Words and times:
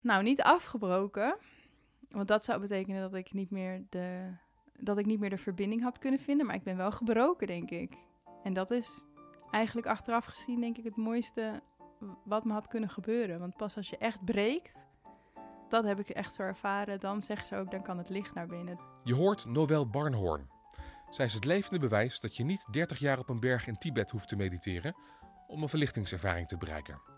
Nou, 0.00 0.22
niet 0.22 0.42
afgebroken. 0.42 1.36
Want 2.10 2.28
dat 2.28 2.44
zou 2.44 2.60
betekenen 2.60 3.00
dat 3.00 3.14
ik 3.14 3.32
niet 3.32 3.50
meer 3.50 3.82
de, 3.88 4.34
dat 4.78 4.98
ik 4.98 5.06
niet 5.06 5.20
meer 5.20 5.30
de 5.30 5.38
verbinding 5.38 5.82
had 5.82 5.98
kunnen 5.98 6.20
vinden. 6.20 6.46
Maar 6.46 6.54
ik 6.54 6.62
ben 6.62 6.76
wel 6.76 6.92
gebroken, 6.92 7.46
denk 7.46 7.70
ik. 7.70 7.96
En 8.42 8.52
dat 8.52 8.70
is 8.70 9.06
eigenlijk 9.50 9.86
achteraf 9.86 10.24
gezien, 10.24 10.60
denk 10.60 10.78
ik, 10.78 10.84
het 10.84 10.96
mooiste 10.96 11.62
wat 12.24 12.44
me 12.44 12.52
had 12.52 12.68
kunnen 12.68 12.90
gebeuren. 12.90 13.38
Want 13.38 13.56
pas 13.56 13.76
als 13.76 13.90
je 13.90 13.98
echt 13.98 14.24
breekt, 14.24 14.86
dat 15.68 15.84
heb 15.84 15.98
ik 15.98 16.08
echt 16.08 16.34
zo 16.34 16.42
ervaren, 16.42 17.00
dan 17.00 17.22
zeggen 17.22 17.46
ze 17.46 17.56
ook, 17.56 17.70
dan 17.70 17.82
kan 17.82 17.98
het 17.98 18.08
licht 18.08 18.34
naar 18.34 18.46
binnen. 18.46 18.78
Je 19.04 19.14
hoort 19.14 19.46
Noël 19.46 19.88
Barnhorn. 19.88 20.48
Zij 21.10 21.26
is 21.26 21.34
het 21.34 21.44
levende 21.44 21.78
bewijs 21.78 22.20
dat 22.20 22.36
je 22.36 22.44
niet 22.44 22.66
30 22.70 22.98
jaar 22.98 23.18
op 23.18 23.28
een 23.28 23.40
berg 23.40 23.66
in 23.66 23.78
Tibet 23.78 24.10
hoeft 24.10 24.28
te 24.28 24.36
mediteren 24.36 24.94
om 25.46 25.62
een 25.62 25.68
verlichtingservaring 25.68 26.48
te 26.48 26.56
bereiken. 26.56 27.09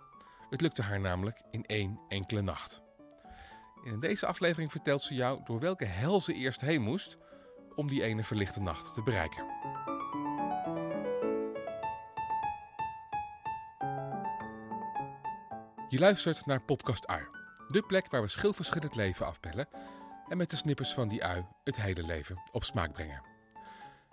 Het 0.53 0.61
lukte 0.61 0.83
haar 0.83 1.01
namelijk 1.01 1.43
in 1.51 1.67
één 1.67 2.01
enkele 2.09 2.41
nacht. 2.41 2.83
in 3.85 4.01
deze 4.01 4.27
aflevering 4.27 4.71
vertelt 4.71 5.03
ze 5.03 5.15
jou 5.15 5.41
door 5.45 5.61
welke 5.61 5.85
hel 5.85 6.21
ze 6.21 6.35
eerst 6.35 6.61
heen 6.61 6.83
moest 6.83 7.19
om 7.75 7.89
die 7.89 8.03
ene 8.03 8.25
verlichte 8.25 8.61
nacht 8.61 8.95
te 8.95 9.03
bereiken. 9.03 9.45
Je 15.89 15.99
luistert 15.99 16.47
naar 16.47 16.63
Podcast 16.63 17.07
Ui, 17.07 17.23
de 17.67 17.83
plek 17.87 18.11
waar 18.11 18.23
we 18.23 18.29
schilverschillend 18.29 18.95
leven 18.95 19.27
afbellen 19.27 19.69
en 20.29 20.37
met 20.37 20.51
de 20.51 20.57
snippers 20.57 20.93
van 20.95 21.09
die 21.09 21.25
ui 21.25 21.45
het 21.65 21.77
hele 21.77 22.03
leven 22.03 22.43
op 22.51 22.65
smaak 22.65 22.93
brengen. 22.93 23.23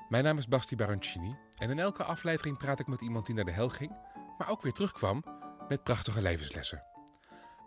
Mijn 0.09 0.23
naam 0.23 0.38
is 0.38 0.48
Basti 0.48 0.76
Baroncini 0.76 1.38
en 1.58 1.70
in 1.70 1.80
elke 1.80 2.03
aflevering 2.03 2.58
praat 2.58 2.80
ik 2.80 2.88
met 2.88 3.02
iemand 3.02 3.26
die 3.26 3.36
naar 3.36 3.45
de 3.45 3.52
hel 3.52 3.70
ging, 3.70 3.92
maar 4.38 4.50
ook 4.50 4.62
weer 4.62 4.73
terugkwam 4.73 5.39
met 5.70 5.84
prachtige 5.84 6.22
levenslessen. 6.22 6.84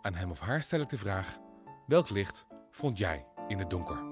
Aan 0.01 0.15
hem 0.15 0.31
of 0.31 0.39
haar 0.39 0.63
stel 0.63 0.81
ik 0.81 0.89
de 0.89 0.97
vraag: 0.97 1.37
welk 1.87 2.09
licht 2.09 2.45
vond 2.71 2.97
jij 2.97 3.25
in 3.47 3.59
het 3.59 3.69
donker? 3.69 4.11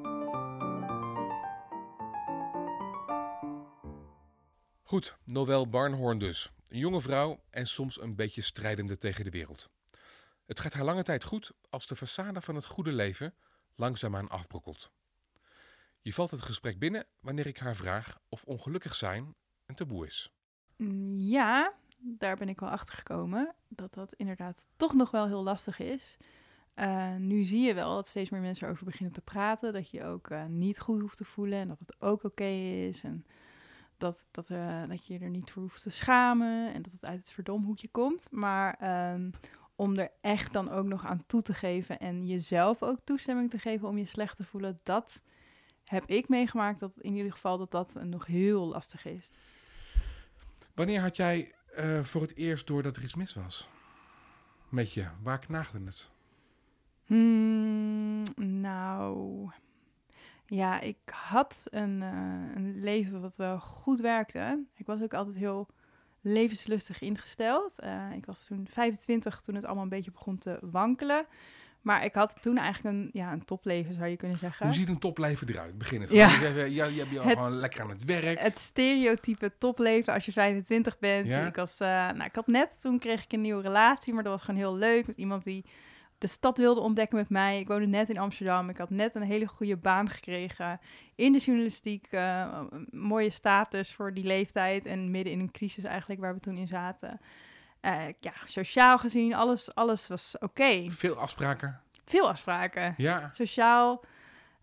Goed, 4.83 5.17
Noël 5.23 5.69
Barnhorn 5.69 6.17
dus. 6.17 6.51
Een 6.67 6.79
jonge 6.79 7.01
vrouw 7.01 7.43
en 7.49 7.65
soms 7.65 8.01
een 8.01 8.15
beetje 8.15 8.41
strijdende 8.41 8.97
tegen 8.97 9.23
de 9.23 9.29
wereld. 9.29 9.69
Het 10.45 10.59
gaat 10.59 10.73
haar 10.73 10.83
lange 10.83 11.03
tijd 11.03 11.23
goed 11.23 11.51
als 11.69 11.87
de 11.87 11.95
façade 11.95 12.37
van 12.39 12.55
het 12.55 12.65
goede 12.65 12.91
leven 12.91 13.35
langzaamaan 13.75 14.29
afbrokkelt. 14.29 14.91
Je 16.01 16.13
valt 16.13 16.31
het 16.31 16.41
gesprek 16.41 16.79
binnen 16.79 17.05
wanneer 17.19 17.47
ik 17.47 17.57
haar 17.57 17.75
vraag 17.75 18.19
of 18.29 18.43
ongelukkig 18.43 18.95
zijn 18.95 19.35
een 19.65 19.75
taboe 19.75 20.05
is. 20.05 20.33
Mm, 20.77 21.17
ja, 21.17 21.79
daar 22.01 22.35
ben 22.35 22.49
ik 22.49 22.59
wel 22.59 22.69
achter 22.69 22.95
gekomen. 22.95 23.55
Dat 23.67 23.93
dat 23.93 24.13
inderdaad 24.13 24.67
toch 24.75 24.93
nog 24.93 25.11
wel 25.11 25.27
heel 25.27 25.43
lastig 25.43 25.79
is. 25.79 26.17
Uh, 26.75 27.15
nu 27.15 27.43
zie 27.43 27.61
je 27.61 27.73
wel 27.73 27.95
dat 27.95 28.07
steeds 28.07 28.29
meer 28.29 28.41
mensen 28.41 28.65
erover 28.65 28.85
beginnen 28.85 29.13
te 29.13 29.21
praten. 29.21 29.73
Dat 29.73 29.89
je 29.89 30.03
ook 30.03 30.29
uh, 30.29 30.45
niet 30.45 30.79
goed 30.79 31.01
hoeft 31.01 31.17
te 31.17 31.25
voelen 31.25 31.59
en 31.59 31.67
dat 31.67 31.79
het 31.79 31.95
ook 31.99 32.23
oké 32.23 32.43
is. 32.43 33.03
En 33.03 33.25
dat, 33.97 34.25
dat, 34.31 34.49
uh, 34.49 34.87
dat 34.87 35.05
je 35.05 35.19
er 35.19 35.29
niet 35.29 35.51
voor 35.51 35.61
hoeft 35.61 35.81
te 35.81 35.89
schamen 35.89 36.73
en 36.73 36.81
dat 36.81 36.91
het 36.91 37.05
uit 37.05 37.19
het 37.19 37.31
verdomhoekje 37.31 37.89
komt. 37.89 38.31
Maar 38.31 38.77
um, 39.13 39.31
om 39.75 39.97
er 39.97 40.11
echt 40.21 40.53
dan 40.53 40.69
ook 40.69 40.85
nog 40.85 41.05
aan 41.05 41.23
toe 41.27 41.41
te 41.41 41.53
geven 41.53 41.99
en 41.99 42.27
jezelf 42.27 42.83
ook 42.83 42.99
toestemming 43.03 43.49
te 43.49 43.59
geven 43.59 43.87
om 43.87 43.97
je 43.97 44.05
slecht 44.05 44.35
te 44.35 44.43
voelen, 44.43 44.79
dat 44.83 45.23
heb 45.85 46.05
ik 46.05 46.29
meegemaakt 46.29 46.79
dat 46.79 46.97
in 46.97 47.15
ieder 47.15 47.31
geval 47.31 47.57
dat 47.57 47.71
dat 47.71 47.93
nog 48.03 48.25
heel 48.25 48.67
lastig 48.67 49.05
is. 49.05 49.29
Wanneer 50.73 51.01
had 51.01 51.15
jij 51.15 51.53
uh, 51.79 52.03
voor 52.03 52.21
het 52.21 52.35
eerst 52.35 52.67
door 52.67 52.83
dat 52.83 52.95
er 52.95 53.03
iets 53.03 53.15
mis 53.15 53.33
was? 53.33 53.69
Met 54.69 54.93
je, 54.93 55.07
waar 55.23 55.39
knaagde 55.39 55.81
het? 55.85 56.09
Hmm, 57.05 58.21
nou, 58.35 59.49
ja, 60.45 60.79
ik 60.79 60.97
had 61.05 61.63
een, 61.69 62.01
uh, 62.01 62.55
een 62.55 62.79
leven 62.79 63.21
wat 63.21 63.35
wel 63.35 63.59
goed 63.59 63.99
werkte. 63.99 64.63
Ik 64.75 64.85
was 64.85 65.01
ook 65.01 65.13
altijd 65.13 65.35
heel 65.37 65.67
levenslustig 66.21 67.01
ingesteld. 67.01 67.83
Uh, 67.83 68.13
ik 68.13 68.25
was 68.25 68.45
toen 68.45 68.67
25 68.71 69.41
toen 69.41 69.55
het 69.55 69.65
allemaal 69.65 69.83
een 69.83 69.89
beetje 69.89 70.11
begon 70.11 70.37
te 70.37 70.59
wankelen. 70.61 71.25
Maar 71.81 72.05
ik 72.05 72.13
had 72.13 72.35
toen 72.41 72.57
eigenlijk 72.57 72.95
een, 72.95 73.09
ja, 73.13 73.31
een 73.31 73.45
topleven, 73.45 73.93
zou 73.93 74.07
je 74.07 74.15
kunnen 74.15 74.37
zeggen. 74.37 74.65
Hoe 74.65 74.75
ziet 74.75 74.89
een 74.89 74.99
topleven 74.99 75.49
eruit? 75.49 75.77
Begin 75.77 76.01
het. 76.01 76.09
Ja. 76.09 76.29
Je, 76.29 76.73
je, 76.73 76.95
je, 76.95 77.19
het, 77.19 77.37
gewoon 77.37 77.55
lekker 77.55 77.81
aan 77.81 77.89
het 77.89 78.05
werk. 78.05 78.39
Het 78.39 78.59
stereotype 78.59 79.51
topleven 79.57 80.13
als 80.13 80.25
je 80.25 80.31
25 80.31 80.99
bent. 80.99 81.27
Ja? 81.27 81.45
Ik, 81.45 81.55
was, 81.55 81.81
uh, 81.81 81.87
nou, 81.87 82.23
ik 82.23 82.35
had 82.35 82.47
net, 82.47 82.81
toen 82.81 82.99
kreeg 82.99 83.23
ik 83.23 83.31
een 83.31 83.41
nieuwe 83.41 83.61
relatie, 83.61 84.13
maar 84.13 84.23
dat 84.23 84.31
was 84.31 84.41
gewoon 84.41 84.59
heel 84.59 84.75
leuk. 84.75 85.07
Met 85.07 85.17
iemand 85.17 85.43
die 85.43 85.65
de 86.17 86.27
stad 86.27 86.57
wilde 86.57 86.79
ontdekken 86.79 87.17
met 87.17 87.29
mij. 87.29 87.59
Ik 87.59 87.67
woonde 87.67 87.87
net 87.87 88.09
in 88.09 88.17
Amsterdam. 88.17 88.69
Ik 88.69 88.77
had 88.77 88.89
net 88.89 89.15
een 89.15 89.21
hele 89.21 89.47
goede 89.47 89.77
baan 89.77 90.09
gekregen 90.09 90.79
in 91.15 91.31
de 91.31 91.39
journalistiek. 91.39 92.07
Uh, 92.11 92.61
mooie 92.89 93.29
status 93.29 93.93
voor 93.93 94.13
die 94.13 94.23
leeftijd 94.23 94.85
en 94.85 95.11
midden 95.11 95.33
in 95.33 95.39
een 95.39 95.51
crisis 95.51 95.83
eigenlijk 95.83 96.21
waar 96.21 96.33
we 96.33 96.39
toen 96.39 96.57
in 96.57 96.67
zaten. 96.67 97.19
Uh, 97.81 98.07
ja, 98.19 98.33
sociaal 98.45 98.97
gezien, 98.97 99.33
alles, 99.33 99.75
alles 99.75 100.07
was 100.07 100.35
oké. 100.35 100.45
Okay. 100.45 100.89
Veel 100.91 101.15
afspraken. 101.15 101.81
Veel 102.05 102.29
afspraken. 102.29 102.93
Ja. 102.97 103.29
Sociaal. 103.31 104.03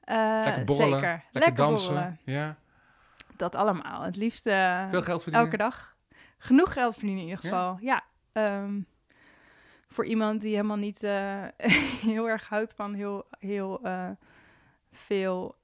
Uh, 0.05 0.41
lekker 0.45 0.65
borrelen. 0.65 0.99
Zeker. 0.99 1.11
Lekker, 1.11 1.31
lekker 1.33 1.55
dansen. 1.55 1.95
Borrelen. 1.95 2.21
Ja. 2.25 2.57
Dat 3.37 3.55
allemaal. 3.55 4.03
Het 4.03 4.17
liefst 4.17 4.43
Veel 4.43 5.03
geld 5.03 5.23
verdienen. 5.23 5.41
elke 5.41 5.57
dag. 5.57 5.97
Genoeg 6.39 6.73
geld 6.73 6.93
verdienen 6.93 7.23
in 7.23 7.29
ieder 7.29 7.43
geval. 7.43 7.79
Ja. 7.81 8.05
ja 8.33 8.63
um, 8.63 8.87
voor 9.89 10.05
iemand 10.05 10.41
die 10.41 10.55
helemaal 10.55 10.77
niet 10.77 11.01
heel 12.11 12.29
erg 12.29 12.49
houdt 12.49 12.75
van 12.75 12.95
heel, 12.95 13.27
heel 13.39 13.81
veel 14.93 15.57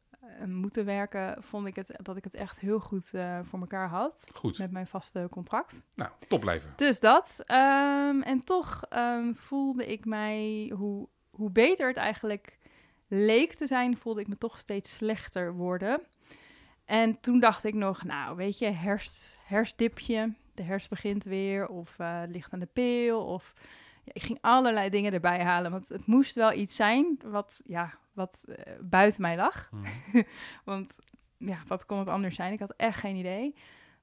moeten 0.47 0.85
werken, 0.85 1.43
vond 1.43 1.67
ik 1.67 1.77
het 1.77 1.91
dat 2.03 2.17
ik 2.17 2.25
het 2.25 2.35
echt 2.35 2.61
heel 2.61 2.81
goed 2.81 3.11
voor 3.43 3.61
elkaar 3.61 3.89
had. 3.89 4.31
Goed. 4.35 4.59
Met 4.59 4.71
mijn 4.71 4.87
vaste 4.87 5.27
contract. 5.31 5.85
Nou, 5.95 6.11
topleven. 6.29 6.73
Dus 6.77 7.01
dat. 7.01 7.45
Um, 7.47 8.23
en 8.23 8.45
toch 8.45 8.83
um, 8.91 9.35
voelde 9.35 9.87
ik 9.87 10.05
mij, 10.05 10.73
hoe, 10.77 11.09
hoe 11.31 11.51
beter 11.51 11.89
het 11.89 11.97
eigenlijk 11.97 12.59
leek 13.09 13.55
te 13.55 13.67
zijn, 13.67 13.97
voelde 13.97 14.21
ik 14.21 14.29
me 14.29 14.39
toch 14.39 14.59
steeds 14.59 14.95
slechter 14.95 15.55
worden. 15.55 16.01
En 16.85 17.21
toen 17.21 17.41
dacht 17.41 17.65
ik 17.65 17.75
nog, 17.75 18.05
nou, 18.05 18.37
weet 18.37 18.59
je, 18.59 18.71
herfst, 18.71 19.39
herfstdipje, 19.45 20.35
de 20.55 20.63
herfst 20.63 20.91
begint 20.91 21.25
weer, 21.25 21.67
of 21.69 21.97
licht 22.29 22.53
aan 22.53 22.59
de 22.59 22.69
pil, 22.73 23.25
of 23.25 23.55
ja, 24.05 24.13
ik 24.13 24.23
ging 24.23 24.39
allerlei 24.41 24.91
dingen 24.91 25.13
erbij 25.13 25.43
halen. 25.43 25.71
Want 25.71 25.89
het 25.89 26.07
moest 26.07 26.35
wel 26.35 26.53
iets 26.53 26.77
zijn 26.77 27.21
wat, 27.25 27.63
ja, 27.67 27.99
wat 28.15 28.45
uh, 28.47 28.57
buiten 28.81 29.23
mij 29.23 29.37
lag. 29.37 29.71
Mm. 29.71 29.85
want 30.65 30.99
ja, 31.37 31.59
wat 31.67 31.87
kon 31.87 31.99
het 31.99 32.09
anders 32.09 32.35
zijn? 32.35 32.53
Ik 32.53 32.61
had 32.61 32.75
echt 32.77 32.99
geen 32.99 33.17
idee. 33.17 33.55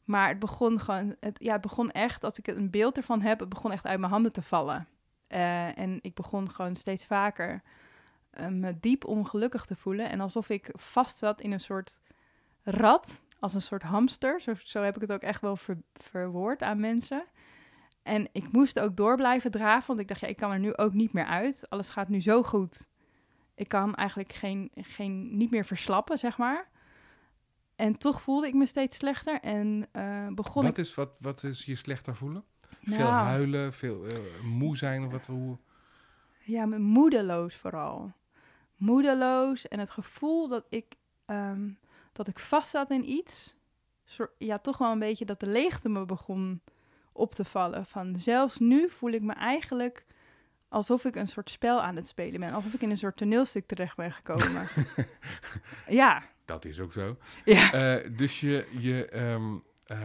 Maar 0.03 0.27
het 0.27 0.39
begon 0.39 0.79
gewoon, 0.79 1.15
het, 1.19 1.37
ja, 1.39 1.51
het 1.51 1.61
begon 1.61 1.91
echt, 1.91 2.23
als 2.23 2.37
ik 2.37 2.47
een 2.47 2.69
beeld 2.69 2.97
ervan 2.97 3.21
heb, 3.21 3.39
het 3.39 3.49
begon 3.49 3.71
echt 3.71 3.85
uit 3.85 3.99
mijn 3.99 4.11
handen 4.11 4.31
te 4.31 4.41
vallen. 4.41 4.87
Uh, 5.29 5.77
en 5.77 5.99
ik 6.01 6.13
begon 6.13 6.51
gewoon 6.51 6.75
steeds 6.75 7.05
vaker 7.05 7.61
uh, 8.39 8.47
me 8.47 8.79
diep 8.79 9.05
ongelukkig 9.05 9.65
te 9.65 9.75
voelen. 9.75 10.09
En 10.09 10.19
alsof 10.19 10.49
ik 10.49 10.69
vast 10.73 11.17
zat 11.17 11.41
in 11.41 11.51
een 11.51 11.59
soort 11.59 11.99
rad, 12.63 13.23
als 13.39 13.53
een 13.53 13.61
soort 13.61 13.83
hamster. 13.83 14.41
Zo, 14.41 14.53
zo 14.63 14.81
heb 14.81 14.95
ik 14.95 15.01
het 15.01 15.11
ook 15.11 15.21
echt 15.21 15.41
wel 15.41 15.55
ver, 15.55 15.77
verwoord 15.93 16.61
aan 16.61 16.79
mensen. 16.79 17.23
En 18.03 18.27
ik 18.31 18.51
moest 18.51 18.79
ook 18.79 18.97
door 18.97 19.15
blijven 19.15 19.51
draven, 19.51 19.87
want 19.87 19.99
ik 19.99 20.07
dacht, 20.07 20.21
ja, 20.21 20.27
ik 20.27 20.37
kan 20.37 20.51
er 20.51 20.59
nu 20.59 20.75
ook 20.75 20.93
niet 20.93 21.13
meer 21.13 21.25
uit. 21.25 21.69
Alles 21.69 21.89
gaat 21.89 22.09
nu 22.09 22.21
zo 22.21 22.43
goed. 22.43 22.89
Ik 23.61 23.67
kan 23.67 23.95
eigenlijk 23.95 24.33
geen, 24.33 24.71
geen, 24.75 25.37
niet 25.37 25.51
meer 25.51 25.65
verslappen, 25.65 26.17
zeg 26.17 26.37
maar. 26.37 26.69
En 27.75 27.97
toch 27.97 28.21
voelde 28.21 28.47
ik 28.47 28.53
me 28.53 28.65
steeds 28.65 28.97
slechter 28.97 29.39
en 29.41 29.87
uh, 29.93 30.27
begon 30.27 30.63
wat 30.63 30.71
ik... 30.71 30.77
Is, 30.77 30.95
wat, 30.95 31.11
wat 31.19 31.43
is 31.43 31.65
je 31.65 31.75
slechter 31.75 32.15
voelen? 32.15 32.43
Nou, 32.79 32.95
veel 32.97 33.09
huilen, 33.09 33.73
veel 33.73 34.05
uh, 34.05 34.43
moe 34.43 34.77
zijn 34.77 35.05
of 35.05 35.11
wat? 35.11 35.25
Hoe... 35.25 35.57
Ja, 36.43 36.65
moedeloos 36.65 37.55
vooral. 37.55 38.11
Moedeloos 38.75 39.67
en 39.67 39.79
het 39.79 39.89
gevoel 39.89 40.47
dat 40.47 40.65
ik, 40.69 40.95
um, 41.25 41.77
dat 42.11 42.27
ik 42.27 42.39
vast 42.39 42.69
zat 42.69 42.89
in 42.89 43.09
iets. 43.09 43.55
Ja, 44.37 44.57
toch 44.57 44.77
wel 44.77 44.91
een 44.91 44.99
beetje 44.99 45.25
dat 45.25 45.39
de 45.39 45.47
leegte 45.47 45.89
me 45.89 46.05
begon 46.05 46.61
op 47.11 47.33
te 47.33 47.45
vallen. 47.45 47.85
Van 47.85 48.19
zelfs 48.19 48.57
nu 48.57 48.89
voel 48.89 49.11
ik 49.11 49.21
me 49.21 49.33
eigenlijk 49.33 50.05
alsof 50.71 51.05
ik 51.05 51.15
een 51.15 51.27
soort 51.27 51.49
spel 51.49 51.81
aan 51.81 51.95
het 51.95 52.07
spelen 52.07 52.39
ben. 52.39 52.51
Alsof 52.51 52.73
ik 52.73 52.81
in 52.81 52.89
een 52.89 52.97
soort 52.97 53.17
toneelstuk 53.17 53.67
terecht 53.67 53.95
ben 53.95 54.11
gekomen. 54.11 54.67
ja. 56.01 56.23
Dat 56.45 56.65
is 56.65 56.79
ook 56.79 56.91
zo. 56.93 57.17
Ja. 57.45 57.95
Uh, 57.95 58.17
dus 58.17 58.39
je, 58.39 58.67
je 58.79 59.19
um, 59.19 59.63
uh, 59.91 59.97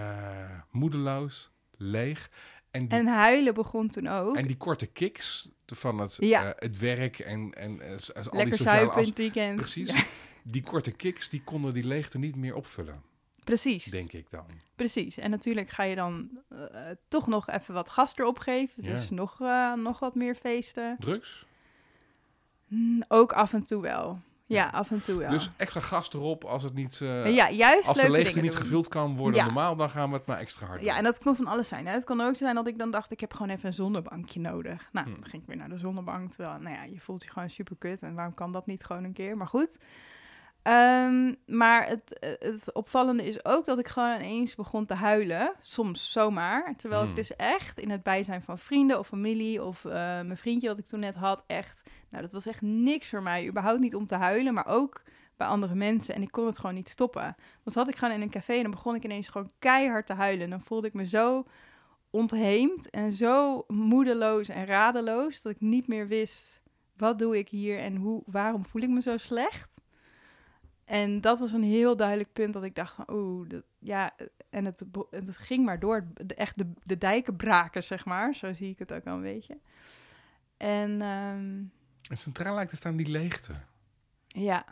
moedeloos, 0.70 1.50
leeg. 1.76 2.30
En, 2.70 2.88
die, 2.88 2.98
en 2.98 3.06
huilen 3.06 3.54
begon 3.54 3.88
toen 3.88 4.06
ook. 4.06 4.36
En 4.36 4.46
die 4.46 4.56
korte 4.56 4.86
kicks 4.86 5.48
van 5.66 5.98
het, 5.98 6.16
ja. 6.20 6.46
uh, 6.46 6.50
het 6.56 6.78
werk 6.78 7.18
en, 7.18 7.52
en 7.54 7.80
al 7.80 7.98
Lekker 8.14 8.44
die 8.44 8.52
sociale 8.52 9.00
in 9.00 9.06
het 9.06 9.16
weekend. 9.16 9.56
Precies. 9.56 9.92
Ja. 9.92 10.04
Die 10.42 10.62
korte 10.62 10.90
kicks, 10.90 11.28
die 11.28 11.42
konden 11.42 11.74
die 11.74 11.84
leegte 11.84 12.18
niet 12.18 12.36
meer 12.36 12.54
opvullen. 12.54 13.02
Precies. 13.46 13.84
Denk 13.84 14.12
ik 14.12 14.30
dan. 14.30 14.44
Precies. 14.76 15.18
En 15.18 15.30
natuurlijk 15.30 15.68
ga 15.70 15.82
je 15.82 15.94
dan 15.94 16.28
uh, 16.52 16.58
toch 17.08 17.26
nog 17.26 17.48
even 17.50 17.74
wat 17.74 17.90
gas 17.90 18.16
erop 18.16 18.38
geven. 18.38 18.82
Dus 18.82 19.08
ja. 19.08 19.14
nog, 19.14 19.40
uh, 19.40 19.72
nog 19.74 19.98
wat 19.98 20.14
meer 20.14 20.34
feesten. 20.34 20.96
Drugs? 20.98 21.46
Mm, 22.68 23.02
ook 23.08 23.32
af 23.32 23.52
en 23.52 23.66
toe 23.66 23.82
wel. 23.82 24.18
Ja, 24.46 24.64
Ja. 24.64 24.68
af 24.70 24.90
en 24.90 25.02
toe 25.02 25.18
wel. 25.18 25.30
Dus 25.30 25.50
extra 25.56 25.80
gas 25.80 26.12
erop 26.12 26.44
als 26.44 26.62
het 26.62 26.74
niet... 26.74 27.00
eh, 27.00 27.34
ja, 27.34 27.50
juist 27.50 27.88
als 27.88 27.96
de 27.96 28.10
leegte 28.10 28.40
niet 28.40 28.52
doen. 28.52 28.60
gevuld 28.60 28.88
kan 28.88 29.16
worden 29.16 29.40
Ja. 29.40 29.44
normaal, 29.44 29.76
dan 29.76 29.90
gaan 29.90 30.08
we 30.10 30.16
het 30.16 30.26
maar 30.26 30.38
extra 30.38 30.66
hard 30.66 30.78
doen. 30.78 30.88
Ja, 30.88 30.96
en 30.96 31.04
dat 31.04 31.18
kan 31.18 31.36
van 31.36 31.46
alles 31.46 31.68
zijn. 31.68 31.86
Hè? 31.86 31.92
Het 31.92 32.04
kan 32.04 32.20
ook 32.20 32.36
zijn 32.36 32.54
dat 32.54 32.66
ik 32.66 32.78
dan 32.78 32.90
dacht, 32.90 33.10
ik 33.10 33.20
heb 33.20 33.32
gewoon 33.32 33.48
even 33.50 33.66
een 33.68 33.74
zonnebankje 33.74 34.40
nodig. 34.40 34.88
Nou, 34.92 35.06
Hmm. 35.06 35.14
dan 35.20 35.28
ging 35.28 35.42
ik 35.42 35.48
weer 35.48 35.56
naar 35.56 35.68
de 35.68 35.78
zonnebank. 35.78 36.32
Terwijl, 36.32 36.58
nou 36.60 36.74
ja, 36.76 36.82
je 36.84 37.00
voelt 37.00 37.22
je 37.24 37.30
gewoon 37.30 37.50
super 37.50 37.76
kut. 37.78 38.02
En 38.02 38.14
waarom 38.14 38.34
kan 38.34 38.52
dat 38.52 38.66
niet 38.66 38.84
gewoon 38.84 39.04
een 39.04 39.12
keer? 39.12 39.36
Maar 39.36 39.46
goed. 39.48 39.78
Ehm, 40.66 41.34
maar 41.46 41.86
het, 41.88 42.36
het 42.38 42.72
opvallende 42.72 43.26
is 43.26 43.44
ook 43.44 43.64
dat 43.64 43.78
ik 43.78 43.88
gewoon 43.88 44.14
ineens 44.14 44.54
begon 44.54 44.86
te 44.86 44.94
huilen. 44.94 45.52
Soms 45.60 46.12
zomaar. 46.12 46.74
Terwijl 46.76 47.00
Hmm. 47.00 47.10
ik 47.10 47.16
dus 47.16 47.36
echt 47.36 47.78
in 47.78 47.90
het 47.90 48.02
bijzijn 48.02 48.42
van 48.42 48.58
vrienden 48.58 48.98
of 48.98 49.06
familie 49.06 49.64
of 49.64 49.84
eh, 49.84 49.92
mijn 49.92 50.36
vriendje 50.36 50.68
wat 50.68 50.78
ik 50.78 50.86
toen 50.86 51.00
net 51.00 51.14
had, 51.14 51.44
echt... 51.46 51.90
Nou, 52.08 52.22
dat 52.22 52.32
was 52.32 52.46
echt 52.46 52.62
niks 52.62 53.08
voor 53.08 53.22
mij. 53.22 53.48
Überhaupt 53.48 53.80
niet 53.80 53.94
om 53.94 54.06
te 54.06 54.14
huilen, 54.14 54.54
maar 54.54 54.66
ook 54.66 55.02
bij 55.36 55.46
andere 55.46 55.74
mensen. 55.74 56.14
En 56.14 56.22
ik 56.22 56.30
kon 56.30 56.46
het 56.46 56.58
gewoon 56.58 56.74
niet 56.74 56.88
stoppen. 56.88 57.36
Dan 57.62 57.72
zat 57.72 57.88
ik 57.88 57.96
gewoon 57.96 58.14
in 58.14 58.22
een 58.22 58.30
café 58.30 58.54
en 58.54 58.62
dan 58.62 58.70
begon 58.70 58.94
ik 58.94 59.04
ineens 59.04 59.28
gewoon 59.28 59.50
keihard 59.58 60.06
te 60.06 60.14
huilen. 60.14 60.44
En 60.44 60.50
dan 60.50 60.60
voelde 60.62 60.86
ik 60.86 60.94
me 60.94 61.06
zo 61.06 61.44
ontheemd 62.10 62.90
en 62.90 63.12
zo 63.12 63.64
moedeloos 63.68 64.48
en 64.48 64.66
radeloos... 64.66 65.42
dat 65.42 65.52
ik 65.52 65.60
niet 65.60 65.88
meer 65.88 66.08
wist, 66.08 66.62
wat 66.96 67.18
doe 67.18 67.38
ik 67.38 67.48
hier 67.48 67.78
en 67.78 67.96
hoe, 67.96 68.22
waarom 68.26 68.64
voel 68.66 68.82
ik 68.82 68.88
me 68.90 69.02
zo 69.02 69.16
slecht? 69.16 69.75
En 70.86 71.20
dat 71.20 71.38
was 71.38 71.52
een 71.52 71.62
heel 71.62 71.96
duidelijk 71.96 72.32
punt 72.32 72.52
dat 72.52 72.64
ik 72.64 72.74
dacht 72.74 72.94
van, 72.94 73.04
oeh, 73.10 73.48
ja, 73.78 74.14
en 74.50 74.64
het, 74.64 74.82
en 75.10 75.26
het 75.26 75.36
ging 75.36 75.64
maar 75.64 75.80
door. 75.80 76.06
De, 76.14 76.34
echt 76.34 76.58
de, 76.58 76.72
de 76.82 76.98
dijken 76.98 77.36
braken, 77.36 77.82
zeg 77.82 78.04
maar. 78.04 78.34
Zo 78.34 78.52
zie 78.52 78.70
ik 78.70 78.78
het 78.78 78.92
ook 78.92 79.04
wel 79.04 79.14
een 79.14 79.22
beetje. 79.22 79.58
En 80.56 81.02
ehm, 81.02 81.62
En 82.10 82.16
centraal 82.16 82.54
lijkt 82.54 82.70
te 82.70 82.76
staan 82.76 82.96
die 82.96 83.06
leegte. 83.08 83.52
ja. 84.26 84.64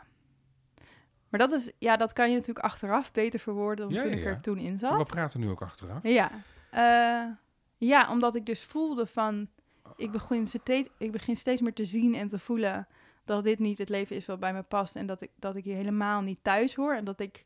Maar 1.29 1.47
dat 1.47 1.51
is, 1.61 1.71
ja, 1.79 1.97
dat 1.97 2.13
kan 2.13 2.29
je 2.29 2.35
natuurlijk 2.35 2.65
achteraf 2.65 3.11
beter 3.11 3.39
verwoorden 3.39 3.85
dan 3.85 3.93
Ja, 3.93 4.01
toen 4.01 4.09
ja, 4.11 4.17
ik 4.17 4.23
ja. 4.23 4.29
er 4.29 4.41
toen 4.41 4.57
in 4.57 4.69
Maar 4.69 4.77
zat. 4.79 4.97
we 4.97 5.03
praten 5.05 5.39
nu 5.39 5.49
ook 5.49 5.61
achteraf. 5.61 6.03
Ja. 6.03 6.31
Eh, 6.71 7.31
ja, 7.77 8.11
omdat 8.11 8.35
ik 8.35 8.45
dus 8.45 8.63
voelde 8.63 9.05
van... 9.05 9.47
Ik 9.95 10.11
begin, 10.11 10.47
steeds, 10.47 10.89
ik 10.97 11.11
begin 11.11 11.35
steeds 11.35 11.61
meer 11.61 11.73
te 11.73 11.85
zien 11.85 12.15
en 12.15 12.27
te 12.27 12.39
voelen... 12.39 12.87
dat 13.25 13.43
dit 13.43 13.59
niet 13.59 13.77
het 13.77 13.89
leven 13.89 14.15
is 14.15 14.25
wat 14.25 14.39
bij 14.39 14.53
me 14.53 14.61
past... 14.61 14.95
en 14.95 15.05
dat 15.05 15.21
ik, 15.21 15.31
dat 15.35 15.55
ik 15.55 15.63
hier 15.63 15.75
helemaal 15.75 16.21
niet 16.21 16.39
thuis 16.41 16.75
hoor. 16.75 16.95
En 16.95 17.03
dat 17.03 17.19
ik... 17.19 17.45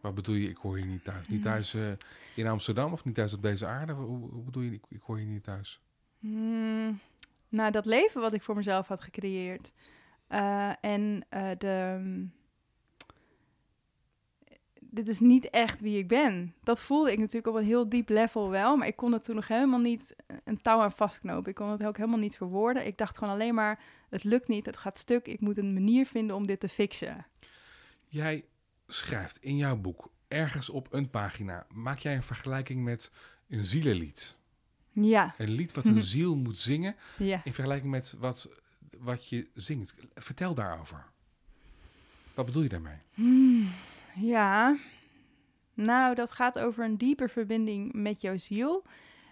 Wat 0.00 0.14
bedoel 0.14 0.34
je, 0.34 0.48
ik 0.48 0.56
hoor 0.56 0.78
je 0.78 0.84
niet 0.84 1.04
thuis? 1.04 1.28
Niet 1.28 1.42
thuis 1.42 1.74
eh, 1.74 1.90
in 2.34 2.46
Amsterdam 2.46 2.92
of 2.92 3.04
niet 3.04 3.14
thuis 3.14 3.34
op 3.34 3.42
deze 3.42 3.66
aarde? 3.66 3.92
Hoe, 3.92 4.30
hoe 4.30 4.42
bedoel 4.42 4.62
je, 4.62 4.72
ik, 4.72 4.84
ik 4.88 5.00
hoor 5.00 5.20
je 5.20 5.26
niet 5.26 5.44
thuis? 5.44 5.80
hmm, 6.18 7.00
nou, 7.48 7.70
dat 7.70 7.86
leven 7.86 8.20
wat 8.20 8.32
ik 8.32 8.42
voor 8.42 8.56
mezelf 8.56 8.88
had 8.88 9.00
gecreëerd... 9.00 9.72
eh, 10.26 10.72
en 10.80 11.26
eh, 11.28 11.50
de... 11.58 12.26
Dit 14.98 15.08
is 15.08 15.20
niet 15.20 15.50
echt 15.50 15.80
wie 15.80 15.98
ik 15.98 16.08
ben. 16.08 16.54
Dat 16.62 16.82
voelde 16.82 17.12
ik 17.12 17.18
natuurlijk 17.18 17.46
op 17.46 17.54
een 17.54 17.64
heel 17.64 17.88
diep 17.88 18.08
level 18.08 18.50
wel. 18.50 18.76
Maar 18.76 18.86
ik 18.86 18.96
kon 18.96 19.12
het 19.12 19.24
toen 19.24 19.34
nog 19.34 19.48
helemaal 19.48 19.78
niet 19.78 20.16
een 20.44 20.62
touw 20.62 20.80
aan 20.80 20.92
vastknopen. 20.92 21.48
Ik 21.50 21.54
kon 21.54 21.68
het 21.70 21.84
ook 21.84 21.96
helemaal 21.96 22.18
niet 22.18 22.36
verwoorden. 22.36 22.86
Ik 22.86 22.98
dacht 22.98 23.18
gewoon 23.18 23.32
alleen 23.32 23.54
maar, 23.54 23.80
het 24.08 24.24
lukt 24.24 24.48
niet, 24.48 24.66
het 24.66 24.76
gaat 24.76 24.98
stuk. 24.98 25.26
Ik 25.26 25.40
moet 25.40 25.58
een 25.58 25.72
manier 25.72 26.06
vinden 26.06 26.36
om 26.36 26.46
dit 26.46 26.60
te 26.60 26.68
fixen. 26.68 27.26
Jij 28.06 28.44
schrijft 28.86 29.38
in 29.42 29.56
jouw 29.56 29.76
boek, 29.76 30.10
ergens 30.28 30.68
op 30.70 30.92
een 30.92 31.10
pagina, 31.10 31.66
maak 31.74 31.98
jij 31.98 32.14
een 32.14 32.22
vergelijking 32.22 32.82
met 32.84 33.12
een 33.48 33.64
zielenlied. 33.64 34.36
Ja, 34.92 35.34
Een 35.38 35.50
lied 35.50 35.72
wat 35.72 35.84
Mhm. 35.84 35.96
een 35.96 36.02
ziel 36.02 36.36
moet 36.36 36.58
zingen 36.58 36.96
ja. 37.18 37.40
in 37.44 37.52
vergelijking 37.52 37.90
met 37.90 38.14
wat, 38.18 38.48
wat 38.98 39.28
je 39.28 39.48
zingt. 39.54 39.94
Vertel 40.14 40.54
daarover. 40.54 41.04
Wat 42.34 42.46
bedoel 42.46 42.62
je 42.62 42.68
daarmee? 42.68 42.96
Hmm, 43.14 43.70
ja. 44.20 44.76
Nou, 45.74 46.14
dat 46.14 46.32
gaat 46.32 46.58
over 46.58 46.84
een 46.84 46.96
diepe 46.96 47.28
verbinding 47.28 47.92
met 47.92 48.20
jouw 48.20 48.36
ziel. 48.36 48.84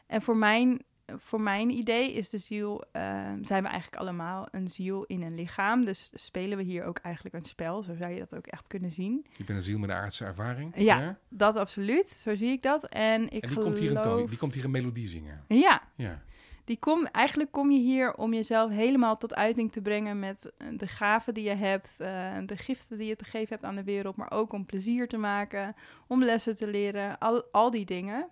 En 0.06 0.22
voor 0.22 0.36
mijn, 0.36 0.84
voor 1.06 1.40
mijn 1.40 1.70
idee 1.70 2.12
is 2.12 2.30
de 2.30 2.38
ziel, 2.38 2.84
eh, 2.92 3.02
zijn 3.42 3.62
we 3.62 3.68
eigenlijk 3.68 3.96
allemaal 3.96 4.48
een 4.50 4.68
ziel 4.68 5.04
in 5.04 5.22
een 5.22 5.34
lichaam. 5.34 5.84
Dus 5.84 6.10
spelen 6.14 6.58
we 6.58 6.64
hier 6.64 6.84
ook 6.84 6.98
eigenlijk 6.98 7.34
een 7.34 7.44
spel, 7.44 7.82
zo 7.82 7.94
zou 7.94 8.12
je 8.12 8.18
dat 8.18 8.34
ook 8.36 8.46
echt 8.46 8.68
kunnen 8.68 8.90
zien. 8.90 9.26
Je 9.36 9.44
bent 9.44 9.58
een 9.58 9.64
ziel 9.64 9.78
met 9.78 9.90
een 9.90 9.96
aardse 9.96 10.24
ervaring. 10.24 10.72
Ja. 10.76 11.18
Dat 11.28 11.56
absoluut, 11.56 12.08
zo 12.08 12.36
zie 12.36 12.50
ik 12.50 12.62
dat. 12.62 12.86
En 12.88 13.22
ik 13.22 13.30
En 13.30 13.40
die 13.40 13.48
geloof... 13.48 13.64
komt, 13.64 13.78
hier 13.78 13.96
een 13.96 14.02
toon, 14.02 14.26
die 14.26 14.38
komt 14.38 14.54
hier 14.54 14.64
een 14.64 14.70
melodie 14.70 15.08
zingen. 15.08 15.44
Ja, 15.48 15.82
Ja. 15.96 16.22
Die 16.66 16.78
kom, 16.78 17.06
eigenlijk 17.06 17.52
kom 17.52 17.70
je 17.70 17.78
hier 17.78 18.14
om 18.14 18.34
jezelf 18.34 18.70
helemaal 18.70 19.16
tot 19.16 19.34
uiting 19.34 19.72
te 19.72 19.80
brengen 19.80 20.18
met 20.18 20.52
eh, 20.58 20.66
de 20.76 20.86
gaven 20.86 21.34
die 21.34 21.44
je 21.44 21.54
hebt, 21.54 22.00
eh, 22.00 22.36
de 22.46 22.56
giften 22.56 22.98
die 22.98 23.08
je 23.08 23.16
te 23.16 23.24
geven 23.24 23.48
hebt 23.48 23.64
aan 23.64 23.76
de 23.76 23.84
wereld, 23.84 24.16
maar 24.16 24.30
ook 24.30 24.52
om 24.52 24.66
plezier 24.66 25.08
te 25.08 25.16
maken, 25.16 25.74
om 26.06 26.24
lessen 26.24 26.56
te 26.56 26.66
leren, 26.66 27.18
al, 27.18 27.44
al 27.52 27.70
die 27.70 27.84
dingen. 27.84 28.28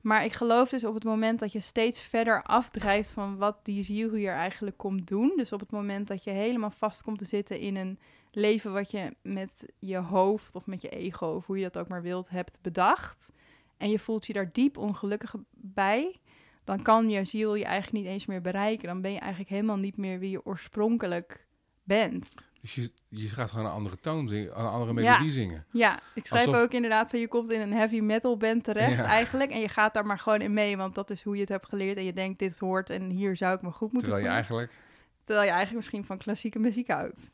Maar 0.00 0.24
ik 0.24 0.32
geloof 0.32 0.68
dus 0.68 0.84
op 0.84 0.94
het 0.94 1.04
moment 1.04 1.38
dat 1.38 1.52
je 1.52 1.60
steeds 1.60 2.00
verder 2.00 2.42
afdrijft 2.42 3.10
van 3.10 3.36
wat 3.36 3.58
die 3.62 3.82
ziel 3.82 4.12
hier 4.12 4.32
eigenlijk 4.32 4.76
komt 4.76 5.08
doen, 5.08 5.32
dus 5.36 5.52
op 5.52 5.60
het 5.60 5.70
moment 5.70 6.08
dat 6.08 6.24
je 6.24 6.30
helemaal 6.30 6.70
vast 6.70 7.02
komt 7.02 7.18
te 7.18 7.24
zitten 7.24 7.58
in 7.58 7.76
een 7.76 7.98
leven 8.30 8.72
wat 8.72 8.90
je 8.90 9.16
met 9.22 9.66
je 9.78 9.96
hoofd 9.96 10.54
of 10.54 10.66
met 10.66 10.82
je 10.82 10.88
ego, 10.88 11.26
of 11.26 11.46
hoe 11.46 11.56
je 11.56 11.70
dat 11.70 11.78
ook 11.78 11.88
maar 11.88 12.02
wilt, 12.02 12.28
hebt 12.28 12.58
bedacht, 12.62 13.32
en 13.76 13.90
je 13.90 13.98
voelt 13.98 14.26
je 14.26 14.32
daar 14.32 14.52
diep 14.52 14.76
ongelukkig 14.76 15.34
bij, 15.50 16.20
dan 16.64 16.82
kan 16.82 17.10
je 17.10 17.24
ziel 17.24 17.54
je 17.54 17.64
eigenlijk 17.64 18.04
niet 18.04 18.12
eens 18.12 18.26
meer 18.26 18.40
bereiken. 18.40 18.86
Dan 18.88 19.00
ben 19.00 19.12
je 19.12 19.18
eigenlijk 19.18 19.50
helemaal 19.50 19.76
niet 19.76 19.96
meer 19.96 20.18
wie 20.18 20.30
je 20.30 20.44
oorspronkelijk 20.44 21.46
bent. 21.82 22.34
Dus 22.60 22.74
je, 22.74 22.90
je 23.08 23.28
gaat 23.28 23.50
gewoon 23.50 23.66
een 23.66 23.72
andere 23.72 23.96
toon 24.00 24.28
zingen, 24.28 24.58
een 24.60 24.66
andere 24.66 25.00
Ja. 25.02 25.10
melodie 25.10 25.32
zingen. 25.32 25.66
Ja, 25.70 26.00
ik 26.14 26.26
schrijf 26.26 26.46
Alsof- 26.46 26.62
ook 26.62 26.72
inderdaad 26.72 27.10
van 27.10 27.18
je 27.18 27.28
komt 27.28 27.50
in 27.50 27.60
een 27.60 27.72
heavy 27.72 28.00
metal 28.00 28.36
band 28.36 28.64
terecht 28.64 28.96
Ja. 28.96 29.04
eigenlijk. 29.04 29.50
En 29.50 29.60
je 29.60 29.68
gaat 29.68 29.94
daar 29.94 30.06
maar 30.06 30.18
gewoon 30.18 30.40
in 30.40 30.52
mee, 30.52 30.76
want 30.76 30.94
dat 30.94 31.10
is 31.10 31.22
hoe 31.22 31.34
je 31.34 31.40
het 31.40 31.48
hebt 31.48 31.68
geleerd. 31.68 31.96
En 31.96 32.04
je 32.04 32.12
denkt, 32.12 32.38
dit 32.38 32.58
hoort 32.58 32.90
en 32.90 33.10
hier 33.10 33.36
zou 33.36 33.54
ik 33.56 33.62
me 33.62 33.70
goed 33.70 33.92
moeten 33.92 34.12
Terwijl 34.12 34.34
je 34.36 34.44
voelen. 34.44 34.58
eigenlijk... 34.68 34.92
Terwijl 35.24 35.46
je 35.46 35.52
eigenlijk 35.52 35.84
misschien 35.84 36.04
van 36.04 36.18
klassieke 36.18 36.58
muziek 36.58 36.88
houdt. 36.88 37.32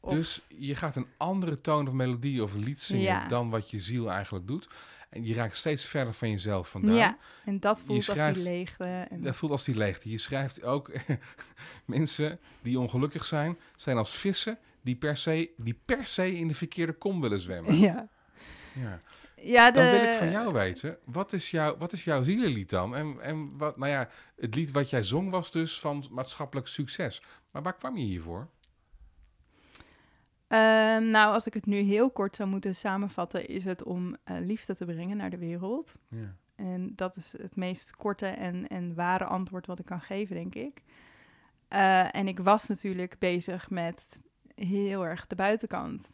Of- 0.00 0.12
Dus 0.12 0.42
je 0.48 0.74
gaat 0.76 0.96
een 0.96 1.06
andere 1.16 1.60
toon 1.60 1.86
of 1.86 1.92
melodie 1.92 2.42
of 2.42 2.54
lied 2.54 2.82
zingen 2.82 3.04
Ja. 3.04 3.26
dan 3.28 3.50
wat 3.50 3.70
je 3.70 3.78
ziel 3.78 4.10
eigenlijk 4.10 4.46
doet. 4.46 4.68
En 5.12 5.24
je 5.24 5.34
raakt 5.34 5.56
steeds 5.56 5.84
verder 5.84 6.14
van 6.14 6.30
jezelf 6.30 6.68
vandaan. 6.68 6.94
Ja, 6.94 7.16
en 7.44 7.60
dat 7.60 7.82
voelt 7.86 8.08
als 8.08 8.34
die 8.34 8.42
leegte. 8.42 9.06
En... 9.10 9.22
Dat 9.22 9.36
voelt 9.36 9.52
als 9.52 9.64
die 9.64 9.76
leegte. 9.76 10.10
Je 10.10 10.18
schrijft 10.18 10.62
ook 10.62 10.90
mensen 11.84 12.38
die 12.62 12.78
ongelukkig 12.78 13.24
zijn, 13.24 13.58
zijn 13.76 13.96
als 13.96 14.10
vissen 14.10 14.58
die 14.82 14.96
per 14.96 15.16
se, 15.16 15.50
die 15.56 15.80
per 15.84 16.06
se 16.06 16.36
in 16.36 16.48
de 16.48 16.54
verkeerde 16.54 16.92
kom 16.92 17.20
willen 17.20 17.40
zwemmen. 17.40 17.78
Ja. 17.78 18.08
Ja. 18.74 19.00
Ja, 19.44 19.70
de... 19.70 19.80
Dan 19.80 19.90
wil 19.90 20.02
ik 20.02 20.14
van 20.14 20.30
jou 20.30 20.52
weten, 20.52 20.98
wat 21.04 21.32
is, 21.32 21.50
jouw 21.50 21.76
wat 21.76 21.92
is 21.92 22.04
jouw 22.04 22.22
zielenlied 22.22 22.70
dan? 22.70 22.96
En, 22.96 23.20
en 23.20 23.56
wat, 23.56 23.76
nou 23.76 23.90
ja, 23.90 24.08
het 24.36 24.54
lied 24.54 24.70
wat 24.70 24.90
jij 24.90 25.02
zong 25.02 25.30
was 25.30 25.50
dus 25.50 25.80
van 25.80 26.04
maatschappelijk 26.10 26.68
succes. 26.68 27.22
Maar 27.50 27.62
waar 27.62 27.76
kwam 27.76 27.96
je 27.96 28.04
hiervoor? 28.04 28.48
Ehm, 30.52 31.08
nou, 31.08 31.32
als 31.32 31.46
ik 31.46 31.54
het 31.54 31.66
nu 31.66 31.76
heel 31.76 32.10
kort 32.10 32.36
zou 32.36 32.48
moeten 32.48 32.74
samenvatten, 32.74 33.48
is 33.48 33.64
het 33.64 33.82
om 33.82 34.16
eh, 34.24 34.36
liefde 34.40 34.76
te 34.76 34.84
brengen 34.84 35.16
naar 35.16 35.30
de 35.30 35.38
wereld. 35.38 35.92
Ja. 36.08 36.36
En 36.56 36.92
dat 36.96 37.16
is 37.16 37.34
het 37.38 37.56
meest 37.56 37.96
korte 37.96 38.26
en, 38.26 38.68
en 38.68 38.94
ware 38.94 39.24
antwoord 39.24 39.66
wat 39.66 39.78
ik 39.78 39.84
kan 39.84 40.00
geven, 40.00 40.34
denk 40.34 40.54
ik. 40.54 40.82
Eh, 41.68 42.14
en 42.16 42.28
ik 42.28 42.38
was 42.38 42.68
natuurlijk 42.68 43.16
bezig 43.18 43.70
met 43.70 44.22
heel 44.54 45.06
erg 45.06 45.26
de 45.26 45.34
buitenkant. 45.34 46.08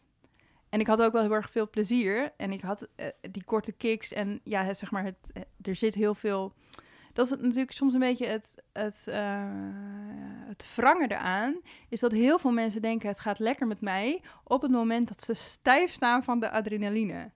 En 0.69 0.81
ik 0.81 0.87
had 0.87 1.03
ook 1.03 1.13
wel 1.13 1.23
heel 1.23 1.35
erg 1.35 1.51
veel 1.51 1.71
plezier. 1.71 2.33
En 2.37 2.53
ik 2.53 2.61
had 2.61 2.89
eh, 2.95 3.07
die 3.31 3.45
korte 3.45 3.73
kicks. 3.73 4.13
En 4.13 4.41
ja, 4.45 4.75
zeg 4.75 4.91
maar, 4.91 5.05
het, 5.05 5.33
er 5.63 5.77
zit 5.77 5.95
heel 5.95 6.15
veel. 6.15 6.55
Dat 7.19 7.27
is 7.27 7.37
natuurlijk 7.41 7.73
soms 7.73 7.95
een 7.95 8.01
beetje 8.01 8.27
het, 8.27 8.63
het, 8.73 9.07
eh, 9.09 9.51
het 10.47 10.75
wrangen 10.75 11.11
eraan. 11.11 11.61
Is 11.89 12.01
dat 12.01 12.13
heel 12.13 12.39
veel 12.39 12.51
mensen 12.51 12.83
denken: 12.83 13.09
het 13.09 13.21
gaat 13.21 13.39
lekker 13.39 13.67
met 13.67 13.81
mij. 13.81 14.23
Op 14.45 14.63
het 14.63 14.71
moment 14.71 15.09
dat 15.09 15.23
ze 15.23 15.35
stijf 15.35 15.93
staan 15.93 16.25
van 16.25 16.41
de 16.41 16.51
adrenaline. 16.51 17.31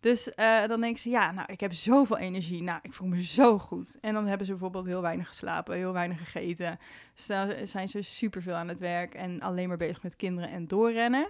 Dus 0.00 0.34
eh, 0.34 0.66
dan 0.66 0.80
denken 0.80 1.00
ze, 1.00 1.10
ja, 1.10 1.32
nou, 1.32 1.52
ik 1.52 1.60
heb 1.60 1.72
zoveel 1.72 2.18
energie. 2.18 2.62
Nou, 2.62 2.78
ik 2.82 2.92
voel 2.92 3.08
me 3.08 3.22
zo 3.22 3.58
goed. 3.58 3.98
En 4.00 4.14
dan 4.14 4.26
hebben 4.26 4.46
ze 4.46 4.52
bijvoorbeeld 4.52 4.86
heel 4.86 5.02
weinig 5.02 5.28
geslapen, 5.28 5.76
heel 5.76 5.92
weinig 5.92 6.18
gegeten. 6.18 6.78
Dus 7.14 7.26
zijn 7.70 7.88
ze 7.88 8.02
superveel 8.02 8.54
aan 8.54 8.68
het 8.68 8.80
werk 8.80 9.14
en 9.14 9.40
alleen 9.40 9.68
maar 9.68 9.76
bezig 9.76 10.02
met 10.02 10.16
kinderen 10.16 10.50
en 10.50 10.66
doorrennen. 10.66 11.28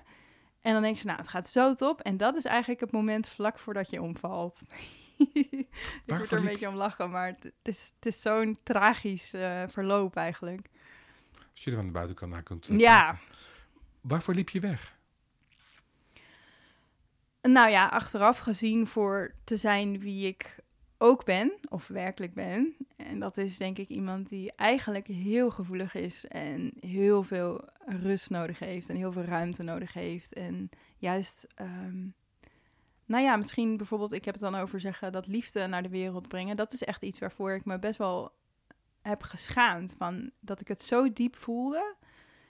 En 0.61 0.73
dan 0.73 0.82
denken 0.82 1.00
ze, 1.00 1.06
nou, 1.06 1.18
het 1.18 1.28
gaat 1.28 1.49
zo 1.49 1.75
top. 1.75 2.00
En 2.00 2.16
dat 2.16 2.34
is 2.34 2.44
eigenlijk 2.44 2.80
het 2.80 2.92
moment 2.92 3.28
vlak 3.28 3.58
voordat 3.58 3.90
je 3.90 4.02
omvalt. 4.02 4.58
ik 5.33 5.66
moet 6.06 6.30
er 6.30 6.38
een 6.38 6.44
beetje 6.44 6.68
om 6.68 6.75
lachen, 6.75 7.11
maar 7.11 7.26
het, 7.26 7.52
is, 7.62 7.92
het 7.97 8.06
is 8.06 8.21
zo'n 8.21 8.59
tragisch 8.62 9.33
eh, 9.33 9.62
verloop 9.68 10.16
eigenlijk. 10.16 10.68
Als 11.52 11.64
je 11.64 11.71
er 11.71 11.76
van 11.76 11.87
de 11.87 11.92
buitenkant 11.92 12.33
naar 12.33 12.42
kunt. 12.42 12.68
eh, 12.68 12.78
Ja, 12.78 13.00
kijken. 13.11 13.21
Waarvoor 14.00 14.35
liep 14.35 14.49
je 14.49 14.61
weg? 14.61 14.97
Nou 17.42 17.71
ja, 17.71 17.87
achteraf 17.87 18.38
gezien 18.38 18.87
voor 18.87 19.35
te 19.44 19.56
zijn 19.56 19.99
wie 19.99 20.26
ik 20.26 20.59
ook 20.99 21.25
ben, 21.25 21.52
of 21.68 21.87
werkelijk 21.87 22.35
ben. 22.35 22.76
En 22.97 23.18
dat 23.18 23.37
is 23.37 23.56
denk 23.56 23.78
ik 23.78 23.88
iemand 23.88 24.28
die 24.28 24.52
eigenlijk 24.52 25.06
heel 25.06 25.50
gevoelig 25.50 25.94
is 25.94 26.26
en 26.26 26.73
heel 26.80 27.23
veel 27.23 27.68
rust 27.87 28.30
nodig 28.30 28.59
heeft 28.59 28.88
en 28.88 28.97
heel 28.97 29.12
veel 29.12 29.23
ruimte 29.23 29.62
nodig 29.62 29.92
heeft. 29.92 30.33
En 30.33 30.71
juist, 30.97 31.47
ehm, 31.54 32.06
nou 33.06 33.23
ja, 33.23 33.37
misschien 33.37 33.76
bijvoorbeeld, 33.76 34.12
ik 34.12 34.25
heb 34.25 34.34
het 34.34 34.42
dan 34.42 34.54
over 34.54 34.80
zeggen 34.80 35.12
dat 35.12 35.26
liefde 35.26 35.66
naar 35.66 35.82
de 35.82 35.88
wereld 35.88 36.28
brengen. 36.28 36.56
Dat 36.56 36.73
is 36.73 36.82
echt 36.82 37.02
iets 37.02 37.18
waarvoor 37.18 37.52
ik 37.52 37.64
me 37.64 37.78
best 37.78 37.99
wel 37.99 38.32
heb 39.02 39.23
geschaamd. 39.23 39.94
Van 39.99 40.30
dat 40.40 40.61
ik 40.61 40.68
het 40.68 40.82
zo 40.82 41.12
diep 41.12 41.37
voelde. 41.37 41.94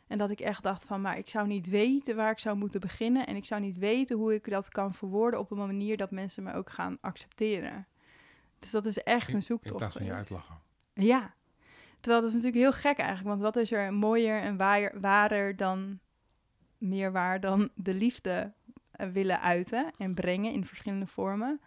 En 0.06 0.18
dat 0.18 0.30
ik 0.30 0.40
echt 0.40 0.62
dacht 0.62 0.84
van, 0.84 1.00
maar 1.00 1.18
ik 1.18 1.28
zou 1.28 1.46
niet 1.46 1.68
weten 1.68 2.16
waar 2.16 2.30
ik 2.30 2.38
zou 2.38 2.56
moeten 2.56 2.80
beginnen. 2.80 3.26
En 3.26 3.36
ik 3.36 3.44
zou 3.44 3.60
niet 3.60 3.78
weten 3.78 4.16
hoe 4.16 4.34
ik 4.34 4.50
dat 4.50 4.68
kan 4.68 4.94
verwoorden 4.94 5.40
op 5.40 5.50
een 5.50 5.56
manier 5.56 5.96
dat 5.96 6.10
mensen 6.10 6.42
me 6.42 6.52
ook 6.52 6.70
gaan 6.70 6.98
accepteren. 7.00 7.86
Dus 8.58 8.70
dat 8.70 8.86
is 8.86 8.98
echt 9.02 9.32
een 9.32 9.42
zoektocht. 9.42 9.72
In 9.72 9.78
plaats 9.78 9.96
van 9.96 10.06
je 10.06 10.12
uitlachen. 10.12 10.58
Ja. 10.94 11.34
Terwijl 12.00 12.22
dat 12.22 12.30
is 12.30 12.36
natuurlijk 12.36 12.62
heel 12.62 12.80
gek 12.80 12.98
eigenlijk. 12.98 13.28
Want 13.28 13.40
wat 13.40 13.56
is 13.56 13.72
er 13.72 13.94
mooier 13.94 14.40
en 14.40 14.56
waar, 14.56 15.00
waarder 15.00 15.56
dan, 15.56 15.98
meer 16.78 17.12
waar 17.12 17.40
dan 17.40 17.70
de 17.74 17.94
liefde 17.94 18.52
willen 19.12 19.40
uiten 19.40 19.92
en 19.98 20.14
brengen 20.14 20.52
in 20.52 20.66
verschillende 20.66 21.06
vormen. 21.06 21.60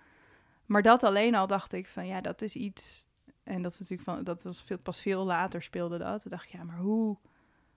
Maar 0.65 0.81
dat 0.81 1.03
alleen 1.03 1.35
al 1.35 1.47
dacht 1.47 1.73
ik 1.73 1.87
van, 1.87 2.07
ja, 2.07 2.21
dat 2.21 2.41
is 2.41 2.55
iets... 2.55 3.05
En 3.43 3.61
dat 3.61 3.71
is 3.71 3.79
natuurlijk 3.79 4.09
van, 4.09 4.23
dat 4.23 4.43
was 4.43 4.63
veel, 4.63 4.77
pas 4.77 5.01
veel 5.01 5.25
later 5.25 5.63
speelde 5.63 5.97
dat. 5.97 6.21
Toen 6.21 6.31
dacht 6.31 6.45
ik, 6.45 6.51
ja, 6.51 6.63
maar 6.63 6.77
hoe, 6.77 7.17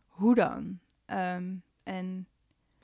hoe 0.09 0.35
dan? 0.35 0.79
Ehm, 1.07 1.55
en 1.83 2.27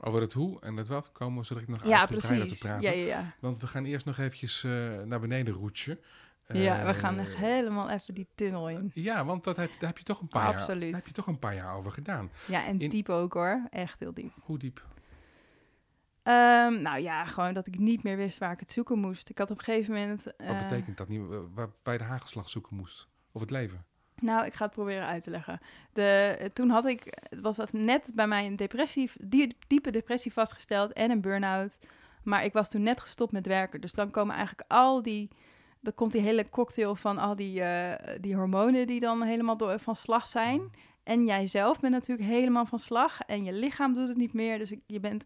Over 0.01 0.21
het 0.21 0.33
hoe 0.33 0.61
en 0.61 0.77
het 0.77 0.89
wat 0.89 1.13
komen 1.13 1.39
we 1.39 1.45
zo 1.45 1.55
direct 1.55 1.71
nog 1.73 1.87
ja, 1.87 2.07
precies. 2.07 2.49
te 2.59 2.59
praten. 2.67 2.83
Ja, 2.83 2.91
ja, 2.91 3.07
ja. 3.07 3.35
Want 3.41 3.61
we 3.61 3.67
gaan 3.67 3.85
eerst 3.85 4.07
nog 4.07 4.19
eventjes 4.19 4.65
eh, 4.65 5.03
naar 5.05 5.21
beneden 5.21 5.55
roetsen. 5.55 5.99
ja, 6.47 6.83
we 6.85 6.89
Eh, 6.93 6.95
gaan 6.99 7.19
echt 7.19 7.37
helemaal 7.37 7.91
even 7.91 8.15
die 8.15 8.27
tunnel 8.35 8.69
in. 8.69 8.91
Ja, 8.95 9.25
want 9.25 9.45
dat 9.45 9.57
heb, 9.57 9.71
daar 9.79 9.89
heb 9.89 9.99
je 9.99 10.05
toch 10.05 10.21
een 10.21 10.29
paar 10.29 10.43
jaar, 10.59 10.67
daar 10.67 10.81
heb 10.93 11.07
je 11.07 11.13
toch 11.13 11.27
een 11.27 11.39
paar 11.39 11.55
jaar 11.55 11.75
over 11.77 11.93
gedaan. 11.93 12.31
Ja, 12.47 12.65
en 12.67 12.81
in- 12.81 12.89
diep 12.89 13.09
ook 13.09 13.33
hoor. 13.33 13.67
Echt 13.71 13.99
heel 14.01 14.15
diep. 14.15 14.33
Hoe 14.41 14.59
diep? 14.59 14.85
Ehm, 16.27 16.83
nou 16.83 17.01
ja, 17.01 17.25
gewoon 17.25 17.55
dat 17.55 17.67
ik 17.67 17.79
niet 17.79 18.03
meer 18.03 18.17
wist 18.17 18.39
waar 18.39 18.53
ik 18.53 18.61
het 18.61 18.73
zoeken 18.73 18.99
moest. 18.99 19.29
Ik 19.29 19.39
had 19.39 19.51
op 19.51 19.59
een 19.59 19.65
gegeven 19.65 19.95
moment... 19.95 20.25
Wat 20.25 20.35
eh, 20.37 20.69
betekent 20.69 20.97
dat 20.97 21.09
niet? 21.09 21.21
Waar, 21.55 21.69
je 21.93 21.99
de 21.99 22.05
hagelslag 22.05 22.49
zoeken 22.49 22.77
moest? 22.77 23.09
Of 23.33 23.41
het 23.41 23.51
leven? 23.51 23.85
Nou, 24.15 24.47
ik 24.47 24.55
ga 24.55 24.65
het 24.65 24.75
proberen 24.75 25.07
uit 25.07 25.23
te 25.23 25.31
leggen. 25.31 25.61
De, 25.93 26.37
eh, 26.39 26.49
toen 26.49 26.69
had 26.71 26.85
ik, 26.85 27.19
het 27.29 27.41
was 27.41 27.57
dat 27.57 27.73
net 27.73 28.11
bij 28.15 28.27
mij 28.27 28.47
een 28.47 28.57
depressie, 28.57 29.11
die, 29.21 29.57
diepe 29.67 29.91
depressie 29.91 30.33
vastgesteld 30.33 30.93
en 30.93 31.11
een 31.11 31.21
burn-out. 31.21 31.79
Maar 32.23 32.45
ik 32.45 32.53
was 32.53 32.71
toen 32.71 32.83
net 32.83 33.01
gestopt 33.01 33.33
met 33.33 33.47
werken. 33.47 33.81
Dus 33.81 33.93
dan 33.93 34.11
komen 34.11 34.35
eigenlijk 34.35 34.71
al 34.71 35.03
die, 35.03 35.29
dan 35.81 35.95
komt 35.95 36.13
die 36.13 36.21
hele 36.21 36.49
cocktail 36.49 36.95
van 36.95 37.19
al 37.19 37.37
die, 37.37 37.63
eh, 37.63 38.19
die 38.21 38.37
hormonen 38.37 38.87
die 38.87 39.01
dan 39.01 39.23
helemaal 39.23 39.57
door, 39.57 39.79
van 39.79 39.97
slag 39.97 40.27
zijn. 40.27 40.71
En 41.03 41.25
jij 41.25 41.47
zelf 41.47 41.81
bent 41.81 41.93
natuurlijk 41.93 42.29
helemaal 42.29 42.67
van 42.67 42.79
slag. 42.79 43.21
En 43.21 43.45
je 43.45 43.53
lichaam 43.53 43.95
doet 43.95 44.09
het 44.09 44.17
niet 44.17 44.33
meer. 44.33 44.59
Dus 44.59 44.73
je 44.87 45.01
bent, 45.01 45.25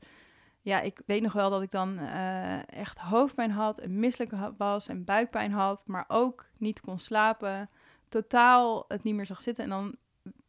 ja, 0.60 0.80
ik 0.80 1.00
weet 1.06 1.22
nog 1.22 1.32
wel 1.32 1.50
dat 1.50 1.62
ik 1.62 1.70
dan 1.70 1.98
eh, 1.98 2.68
echt 2.68 2.98
hoofdpijn 2.98 3.50
had 3.50 3.78
en 3.78 3.98
misselijk 3.98 4.32
was 4.56 4.88
en 4.88 5.04
buikpijn 5.04 5.52
had. 5.52 5.82
Maar 5.86 6.04
ook 6.08 6.46
niet 6.56 6.80
kon 6.80 6.98
slapen 6.98 7.70
totaal 8.08 8.84
het 8.88 9.02
niet 9.02 9.14
meer 9.14 9.26
zag 9.26 9.40
zitten. 9.40 9.64
En 9.64 9.70
dan 9.70 9.96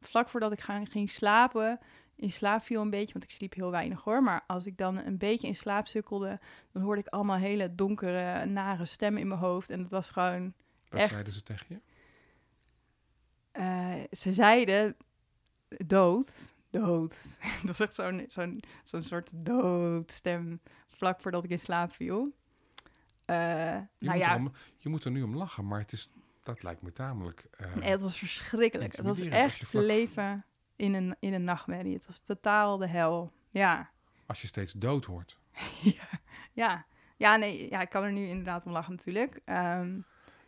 vlak 0.02 0.30
voordat 0.30 0.52
ik 0.52 0.60
ga, 0.62 0.86
ging 0.86 1.10
slapen, 1.10 1.80
in 2.16 2.32
slaap 2.32 2.64
viel 2.64 2.82
een 2.82 2.90
beetje, 2.90 3.12
want 3.14 3.24
ik 3.24 3.32
sliep 3.32 3.54
heel 3.54 3.72
weinig 3.72 4.04
hoor. 4.04 4.24
Maar 4.24 4.44
als 4.48 4.66
ik 4.66 4.78
dan 4.78 4.98
een 4.98 5.18
beetje 5.18 5.48
in 5.48 5.56
slaap 5.56 5.88
sukkelde, 5.88 6.40
dan 6.72 6.82
hoorde 6.82 7.02
ik 7.02 7.08
allemaal 7.08 7.38
hele 7.38 7.76
donkere, 7.76 8.46
nare 8.46 8.86
stemmen 8.86 9.22
in 9.22 9.28
mijn 9.28 9.40
hoofd. 9.40 9.70
En 9.70 9.80
het 9.80 9.92
was 9.92 10.10
gewoon, 10.10 10.54
Wat 10.90 11.00
Echt? 11.00 11.12
zeiden 11.12 11.34
ze 11.34 11.44
tegen 11.44 11.66
je? 11.70 11.80
eh, 13.52 14.04
ze 14.12 14.34
zeiden 14.34 14.96
dood, 15.86 16.54
dood. 16.72 17.38
dat 17.66 17.78
was 17.78 17.80
echt 17.80 17.96
zo'n 17.96 18.26
zo'n 18.28 18.60
zo'n 18.84 19.04
soort 19.04 19.30
doodstem 19.34 20.60
vlak 20.88 21.22
voordat 21.22 21.44
ik 21.44 21.50
in 21.50 21.60
slaap 21.60 21.94
viel. 21.94 22.32
Eh, 23.26 23.36
Je, 23.38 23.88
nou 24.00 24.18
moet 24.18 24.18
ja, 24.18 24.30
er 24.32 24.36
om- 24.38 24.52
je 24.78 24.90
moet 24.90 25.04
er 25.04 25.12
nu 25.12 25.22
om 25.22 25.36
lachen, 25.38 25.68
maar 25.68 25.80
het 25.80 25.92
is, 25.92 26.12
dat 26.44 26.64
lijkt 26.64 26.82
me 26.82 26.92
tamelijk... 26.94 27.48
eh, 27.52 27.76
Nee, 27.76 27.90
het 27.90 28.02
was 28.02 28.18
verschrikkelijk. 28.18 28.96
Het 28.96 29.06
was 29.06 29.22
echt 29.22 29.68
vlak- 29.68 29.84
leven 29.84 30.46
in 30.76 30.94
een, 30.94 31.16
in 31.20 31.34
een 31.34 31.44
nachtmerrie. 31.44 31.94
Het 31.94 32.08
was 32.08 32.20
totaal 32.20 32.78
de 32.78 32.88
hel. 32.88 33.32
Ja. 33.50 33.90
Als 34.26 34.42
je 34.42 34.48
steeds 34.48 34.74
dood 34.74 35.06
hoort. 35.06 35.38
ja. 35.82 36.08
Ja. 36.52 36.86
Ja, 37.18 37.36
nee, 37.36 37.70
ja, 37.70 37.82
ik 37.82 37.90
kan 37.90 38.04
er 38.04 38.12
nu 38.12 38.28
inderdaad 38.28 38.66
om 38.66 38.72
lachen 38.72 38.96
natuurlijk. 38.96 39.40
Ehm, 39.46 40.00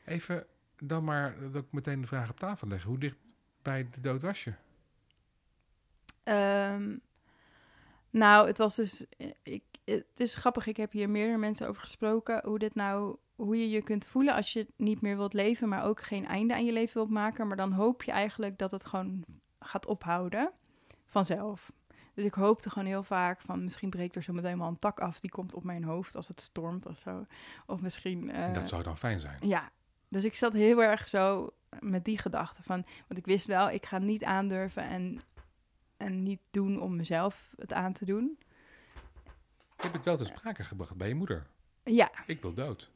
Even 0.05 0.45
dan 0.77 1.03
maar 1.03 1.39
dat 1.51 1.63
ik 1.63 1.71
meteen 1.71 2.01
de 2.01 2.07
vraag 2.07 2.29
op 2.29 2.39
tafel 2.39 2.67
leggen. 2.67 2.89
Hoe 2.89 2.99
dicht 2.99 3.15
bij 3.61 3.87
de 3.91 4.01
dood 4.01 4.21
was 4.21 4.43
je? 4.43 4.53
Ehm, 6.23 6.95
nou, 8.09 8.47
het 8.47 8.57
was 8.57 8.75
dus... 8.75 9.05
eh, 9.17 9.27
Ik, 9.43 9.63
het 9.85 10.05
is 10.19 10.35
grappig, 10.35 10.67
ik 10.67 10.77
heb 10.77 10.91
hier 10.91 11.09
meerdere 11.09 11.37
mensen 11.37 11.67
over 11.67 11.81
gesproken. 11.81 12.41
Hoe, 12.45 12.59
dit 12.59 12.75
nou, 12.75 13.15
hoe 13.35 13.57
je 13.57 13.69
je 13.69 13.81
kunt 13.81 14.07
voelen 14.07 14.33
als 14.35 14.53
je 14.53 14.67
niet 14.75 15.01
meer 15.01 15.17
wilt 15.17 15.33
leven... 15.33 15.69
maar 15.69 15.83
ook 15.83 16.01
geen 16.01 16.27
einde 16.27 16.53
aan 16.53 16.65
je 16.65 16.71
leven 16.73 16.93
wilt 16.93 17.09
maken. 17.09 17.47
Maar 17.47 17.57
dan 17.57 17.71
hoop 17.71 18.03
je 18.03 18.11
eigenlijk 18.11 18.57
dat 18.57 18.71
het 18.71 18.85
gewoon 18.85 19.23
gaat 19.59 19.85
ophouden 19.85 20.51
vanzelf. 21.05 21.71
Dus 22.13 22.25
ik 22.25 22.33
hoopte 22.33 22.69
gewoon 22.69 22.87
heel 22.87 23.03
vaak 23.03 23.41
van... 23.41 23.63
misschien 23.63 23.89
breekt 23.89 24.15
er 24.15 24.23
zo 24.23 24.33
meteen 24.33 24.57
wel 24.59 24.67
een 24.67 24.79
tak 24.79 24.99
af... 24.99 25.19
die 25.19 25.29
komt 25.31 25.53
op 25.53 25.63
mijn 25.63 25.83
hoofd 25.83 26.15
als 26.15 26.27
het 26.27 26.41
stormt 26.41 26.85
of 26.85 26.97
zo. 26.97 27.25
Of 27.65 27.81
misschien... 27.81 28.31
eh, 28.31 28.53
dat 28.53 28.69
zou 28.69 28.83
dan 28.83 28.97
fijn 28.97 29.19
zijn. 29.19 29.37
ja, 29.41 29.69
dus 30.07 30.23
ik 30.23 30.35
zat 30.35 30.53
heel 30.53 30.83
erg 30.83 31.07
zo 31.07 31.53
met 31.79 32.05
die 32.05 32.17
gedachte 32.17 32.63
van... 32.63 32.85
Want 33.07 33.19
ik 33.19 33.25
wist 33.25 33.45
wel, 33.45 33.69
ik 33.69 33.85
ga 33.85 33.97
niet 33.97 34.23
aandurven 34.23 34.83
en, 34.83 35.19
en 36.03 36.23
niet 36.23 36.39
doen 36.51 36.81
om 36.81 36.95
mezelf 36.95 37.53
het 37.55 37.73
aan 37.73 37.93
te 37.93 38.05
doen. 38.05 38.37
Je 39.75 39.89
hebt 39.89 39.93
het 39.95 40.05
wel 40.05 40.17
te 40.17 40.25
sprake 40.25 40.63
gebracht 40.63 40.95
bij 40.95 41.07
je 41.07 41.15
moeder. 41.15 41.47
Ja, 41.83 42.11
Ik 42.25 42.41
wil 42.41 42.53
dood. 42.53 42.91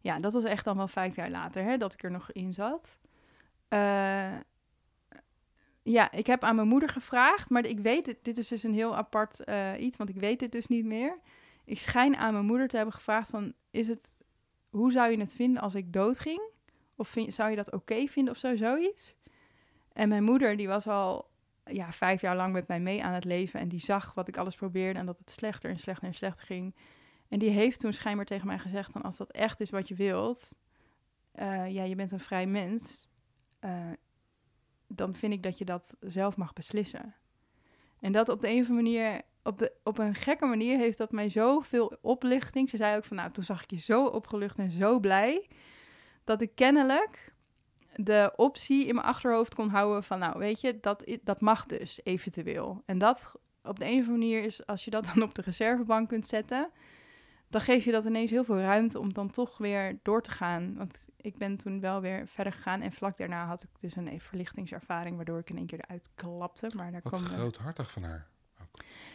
ja 0.00 0.20
dat 0.20 0.32
was 0.32 0.44
echt 0.44 0.64
dan 0.64 0.76
wel 0.76 0.88
vijf 0.88 1.16
jaar 1.16 1.30
later 1.30 1.62
hè, 1.64 1.76
dat 1.76 1.92
ik 1.92 2.02
er 2.02 2.10
nog 2.10 2.32
in 2.32 2.54
zat. 2.54 2.98
Eh, 3.68 4.36
ja, 5.82 6.12
ik 6.12 6.26
heb 6.26 6.42
aan 6.44 6.56
mijn 6.56 6.68
moeder 6.68 6.88
gevraagd, 6.88 7.50
maar 7.50 7.66
ik 7.66 7.78
weet 7.78 8.06
het, 8.06 8.18
dit 8.22 8.38
is 8.38 8.48
dus 8.48 8.62
een 8.62 8.74
heel 8.74 8.96
apart 8.96 9.44
eh, 9.44 9.72
iets, 9.78 9.96
want 9.96 10.08
ik 10.08 10.16
weet 10.16 10.38
dit 10.38 10.52
dus 10.52 10.66
niet 10.66 10.84
meer. 10.84 11.18
Ik 11.64 11.78
schijn 11.80 12.16
aan 12.16 12.32
mijn 12.32 12.44
moeder 12.44 12.68
te 12.68 12.76
hebben 12.76 12.94
gevraagd 12.94 13.30
van, 13.30 13.54
is 13.70 13.88
het, 13.88 14.18
hoe 14.70 14.92
zou 14.92 15.10
je 15.10 15.18
het 15.18 15.34
vinden 15.34 15.62
als 15.62 15.74
ik 15.74 15.92
doodging? 15.92 16.50
Of 16.96 17.08
vind, 17.08 17.34
zou 17.34 17.50
je 17.50 17.56
dat 17.56 17.72
oké 17.72 18.06
vinden 18.06 18.32
of 18.34 18.38
zo, 18.38 18.56
zoiets? 18.56 19.14
En 19.92 20.08
mijn 20.08 20.24
moeder, 20.24 20.56
die 20.56 20.68
was 20.68 20.86
al 20.86 21.30
ja, 21.64 21.92
vijf 21.92 22.20
jaar 22.20 22.36
lang 22.36 22.52
met 22.52 22.68
mij 22.68 22.80
mee 22.80 23.04
aan 23.04 23.12
het 23.12 23.24
leven 23.24 23.60
en 23.60 23.68
die 23.68 23.80
zag 23.80 24.14
wat 24.14 24.28
ik 24.28 24.36
alles 24.36 24.56
probeerde 24.56 24.98
en 24.98 25.06
dat 25.06 25.18
het 25.18 25.30
slechter 25.30 25.70
en 25.70 25.78
slechter 25.78 26.08
en 26.08 26.14
slechter 26.14 26.44
ging. 26.44 26.74
En 27.28 27.38
die 27.38 27.50
heeft 27.50 27.80
toen 27.80 27.92
schijnbaar 27.92 28.26
tegen 28.26 28.46
mij 28.46 28.58
gezegd: 28.58 28.92
dan 28.92 29.02
als 29.02 29.16
dat 29.16 29.30
echt 29.30 29.60
is 29.60 29.70
wat 29.70 29.88
je 29.88 29.94
wilt, 29.94 30.54
eh, 31.32 31.70
ja, 31.70 31.82
je 31.82 31.94
bent 31.94 32.12
een 32.12 32.20
vrij 32.20 32.46
mens, 32.46 33.08
eh, 33.58 33.90
dan 34.86 35.14
vind 35.14 35.32
ik 35.32 35.42
dat 35.42 35.58
je 35.58 35.64
dat 35.64 35.96
zelf 36.00 36.36
mag 36.36 36.52
beslissen. 36.52 37.14
En 38.00 38.12
dat 38.12 38.28
op 38.28 38.40
de 38.40 38.48
een 38.48 38.60
of 38.60 38.68
andere 38.68 38.90
manier, 38.90 39.22
op, 39.42 39.58
de, 39.58 39.72
op 39.82 39.98
een 39.98 40.14
gekke 40.14 40.46
manier, 40.46 40.78
heeft 40.78 40.98
dat 40.98 41.12
mij 41.12 41.28
zoveel 41.28 41.96
oplichting. 42.00 42.68
Ze 42.70 42.76
zei 42.76 42.96
ook 42.96 43.04
van, 43.04 43.16
nou, 43.16 43.30
toen 43.30 43.44
zag 43.44 43.62
ik 43.62 43.70
je 43.70 43.78
zo 43.78 44.06
opgelucht 44.06 44.58
en 44.58 44.70
zo 44.70 45.00
blij, 45.00 45.48
dat 46.24 46.40
ik 46.40 46.54
kennelijk 46.54 47.31
de 47.94 48.32
optie 48.36 48.86
in 48.86 48.94
mijn 48.94 49.06
achterhoofd 49.06 49.54
kon 49.54 49.68
houden 49.68 50.04
van, 50.04 50.18
nou, 50.18 50.38
weet 50.38 50.60
je, 50.60 50.78
dat, 50.80 51.04
dat 51.22 51.40
mag 51.40 51.66
dus 51.66 52.00
eventueel. 52.04 52.82
En 52.86 52.98
dat 52.98 53.34
op 53.62 53.78
de 53.78 53.84
een 53.84 53.90
of 54.00 54.06
andere 54.06 54.18
manier 54.18 54.44
is, 54.44 54.66
als 54.66 54.84
je 54.84 54.90
dat 54.90 55.04
dan 55.14 55.22
op 55.22 55.34
de 55.34 55.42
reservebank 55.42 56.08
kunt 56.08 56.26
zetten, 56.26 56.70
dan 57.48 57.60
geef 57.60 57.84
je 57.84 57.92
dat 57.92 58.04
ineens 58.04 58.30
heel 58.30 58.44
veel 58.44 58.58
ruimte 58.60 58.98
om 58.98 59.12
dan 59.12 59.30
toch 59.30 59.58
weer 59.58 59.98
door 60.02 60.22
te 60.22 60.30
gaan. 60.30 60.74
Want 60.76 61.08
ik 61.16 61.36
ben 61.38 61.56
toen 61.56 61.80
wel 61.80 62.00
weer 62.00 62.26
verder 62.28 62.52
gegaan 62.52 62.80
en 62.80 62.92
vlak 62.92 63.16
daarna 63.16 63.46
had 63.46 63.62
ik 63.62 63.68
dus 63.80 63.96
een 63.96 64.20
verlichtingservaring, 64.20 65.16
waardoor 65.16 65.38
ik 65.38 65.50
in 65.50 65.56
één 65.56 65.66
keer 65.66 65.80
eruit 65.80 66.10
klapte. 66.14 66.70
Maar 66.76 66.92
daar 66.92 67.00
Wat 67.02 67.12
kwam 67.12 67.24
de- 67.24 67.28
groothartig 67.28 67.90
van 67.90 68.02
haar. 68.02 68.26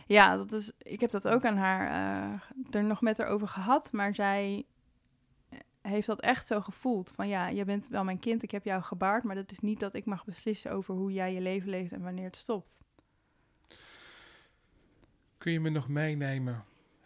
ja, 0.06 0.38
dat 0.38 0.52
is, 0.52 0.72
ik 0.78 1.00
heb 1.00 1.10
dat 1.10 1.28
ook 1.28 1.46
aan 1.46 1.58
haar 1.58 1.88
eh, 1.88 2.76
er 2.76 2.84
nog 2.84 3.02
met 3.02 3.18
haar 3.18 3.28
over 3.28 3.48
gehad. 3.48 3.92
Maar 3.92 4.16
zij 4.16 4.66
heeft 5.90 6.08
dat 6.08 6.20
echt 6.22 6.48
zo 6.48 6.62
gevoeld. 6.62 7.12
Van 7.16 7.28
ja, 7.28 7.48
je 7.48 7.66
bent 7.66 7.88
wel 7.88 8.04
mijn 8.04 8.20
kind, 8.20 8.44
ik 8.44 8.52
heb 8.52 8.64
jou 8.66 8.82
gebaard. 8.82 9.24
Maar 9.24 9.36
dat 9.36 9.52
is 9.52 9.60
niet 9.60 9.80
dat 9.80 9.94
ik 9.94 10.06
mag 10.06 10.26
beslissen 10.26 10.72
over 10.72 10.96
hoe 10.96 11.12
jij 11.12 11.34
je 11.34 11.42
leven 11.42 11.70
leeft 11.70 11.92
en 11.92 12.02
wanneer 12.02 12.26
het 12.26 12.36
stopt. 12.36 12.84
Kun 15.38 15.52
je 15.52 15.60
me 15.60 15.70
nog 15.70 15.88
meenemen? 15.88 16.64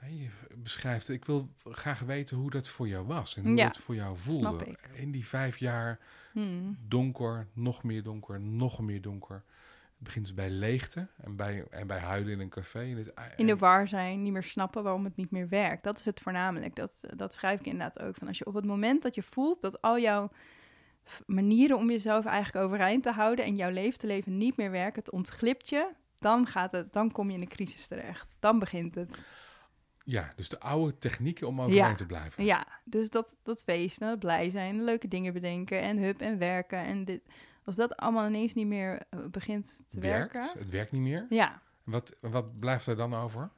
Je 0.09 0.29
beschrijft, 0.55 1.09
ik 1.09 1.25
wil 1.25 1.49
graag 1.63 1.99
weten 1.99 2.37
hoe 2.37 2.49
dat 2.49 2.67
voor 2.67 2.87
jou 2.87 3.05
was 3.05 3.37
en 3.37 3.43
hoe 3.43 3.55
Ja, 3.55 3.67
het 3.67 3.77
voor 3.77 3.95
jou 3.95 4.17
voelde. 4.17 4.75
In 4.93 5.11
die 5.11 5.27
vijf 5.27 5.57
jaar 5.57 5.99
Hmm. 6.31 6.77
donker, 6.87 7.47
nog 7.53 7.83
meer 7.83 8.03
donker, 8.03 8.41
nog 8.41 8.81
meer 8.81 9.01
donker. 9.01 9.43
Begint 10.03 10.25
dus 10.25 10.33
bij 10.33 10.49
leegte 10.49 11.07
en 11.17 11.35
bij, 11.35 11.65
en 11.69 11.87
bij 11.87 11.99
huilen 11.99 12.31
in 12.31 12.39
een 12.39 12.49
café. 12.49 12.83
In, 12.83 12.97
het, 12.97 13.13
In 13.35 13.47
de 13.47 13.57
war 13.57 13.87
zijn, 13.87 14.21
niet 14.23 14.31
meer 14.31 14.43
snappen 14.43 14.83
waarom 14.83 15.03
het 15.03 15.15
niet 15.15 15.31
meer 15.31 15.49
werkt. 15.49 15.83
Dat 15.83 15.99
is 15.99 16.05
het 16.05 16.19
voornamelijk. 16.19 16.75
Dat, 16.75 17.01
dat 17.15 17.33
schrijf 17.33 17.59
ik 17.59 17.65
inderdaad 17.65 17.99
ook. 18.01 18.15
Van 18.15 18.27
als 18.27 18.37
je 18.37 18.45
op 18.45 18.53
het 18.53 18.65
moment 18.65 19.01
dat 19.03 19.15
je 19.15 19.23
voelt 19.23 19.61
dat 19.61 19.81
al 19.81 19.99
jouw 19.99 20.31
manieren 21.25 21.77
om 21.77 21.89
jezelf 21.89 22.25
eigenlijk 22.25 22.65
overeind 22.65 23.03
te 23.03 23.11
houden 23.11 23.45
en 23.45 23.55
jouw 23.55 23.69
leven 23.71 23.99
te 23.99 24.07
leven 24.07 24.37
niet 24.37 24.57
meer 24.57 24.71
werken, 24.71 25.03
het 25.03 25.11
ontglipt 25.11 25.69
je, 25.69 25.89
dan, 26.19 26.47
gaat 26.47 26.71
het, 26.71 26.93
dan 26.93 27.11
kom 27.11 27.29
je 27.29 27.35
in 27.35 27.41
een 27.41 27.47
crisis 27.47 27.87
terecht. 27.87 28.35
Dan 28.39 28.59
begint 28.59 28.95
het. 28.95 29.17
Ja, 30.03 30.31
dus 30.35 30.49
de 30.49 30.59
oude 30.59 30.97
technieken 30.97 31.47
om 31.47 31.61
overeind 31.61 31.89
Ja. 31.89 31.95
te 31.95 32.05
blijven. 32.05 32.43
Ja, 32.43 32.67
dus 32.83 33.09
dat, 33.09 33.37
dat 33.43 33.63
feesten, 33.63 34.07
dat 34.07 34.19
blij 34.19 34.49
zijn, 34.49 34.83
leuke 34.83 35.07
dingen 35.07 35.33
bedenken 35.33 35.81
en 35.81 35.97
hup 35.97 36.21
en 36.21 36.37
werken. 36.37 36.79
En 36.79 37.05
dit, 37.05 37.21
als 37.77 37.89
dat 37.89 37.97
allemaal 37.97 38.27
ineens 38.27 38.53
niet 38.53 38.67
meer 38.67 39.01
eh, 39.09 39.19
begint 39.31 39.85
te 39.89 39.99
werkt, 39.99 40.33
werken. 40.33 40.59
het 40.59 40.69
werkt 40.69 40.91
niet 40.91 41.01
meer. 41.01 41.25
Ja, 41.29 41.61
Wat, 41.83 42.15
wat 42.21 42.59
blijft 42.59 42.87
er 42.87 42.95
dan 42.95 43.13
over? 43.13 43.49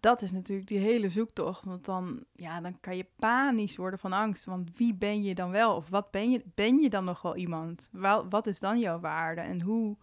dat 0.00 0.22
is 0.22 0.32
natuurlijk 0.32 0.68
die 0.68 0.78
hele 0.78 1.08
zoektocht. 1.08 1.64
Want 1.64 1.84
dan, 1.84 2.24
ja, 2.32 2.60
dan 2.60 2.80
kan 2.80 2.96
je 2.96 3.06
panisch 3.16 3.76
worden 3.76 3.98
van 3.98 4.12
angst. 4.12 4.44
Want 4.44 4.76
wie 4.76 4.94
ben 4.94 5.22
je 5.22 5.34
dan 5.34 5.50
wel? 5.50 5.76
Of 5.76 5.88
wat 5.88 6.10
ben 6.10 6.30
je? 6.30 6.42
Ben 6.54 6.78
je 6.78 6.90
dan 6.90 7.04
nog 7.04 7.22
wel 7.22 7.36
iemand? 7.36 7.88
Wel, 7.92 8.28
wat 8.28 8.46
is 8.46 8.60
dan 8.60 8.78
jouw 8.78 9.00
waarde? 9.00 9.40
En 9.40 9.60
hoe... 9.60 9.96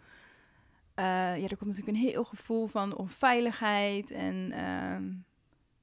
eh, 0.94 1.04
ja, 1.38 1.48
er 1.48 1.58
komt 1.58 1.70
natuurlijk 1.70 1.88
een 1.98 2.10
heel 2.10 2.24
gevoel 2.24 2.68
van 2.68 2.96
onveiligheid. 2.96 4.12
En 4.12 4.52
ehm, 4.52 5.12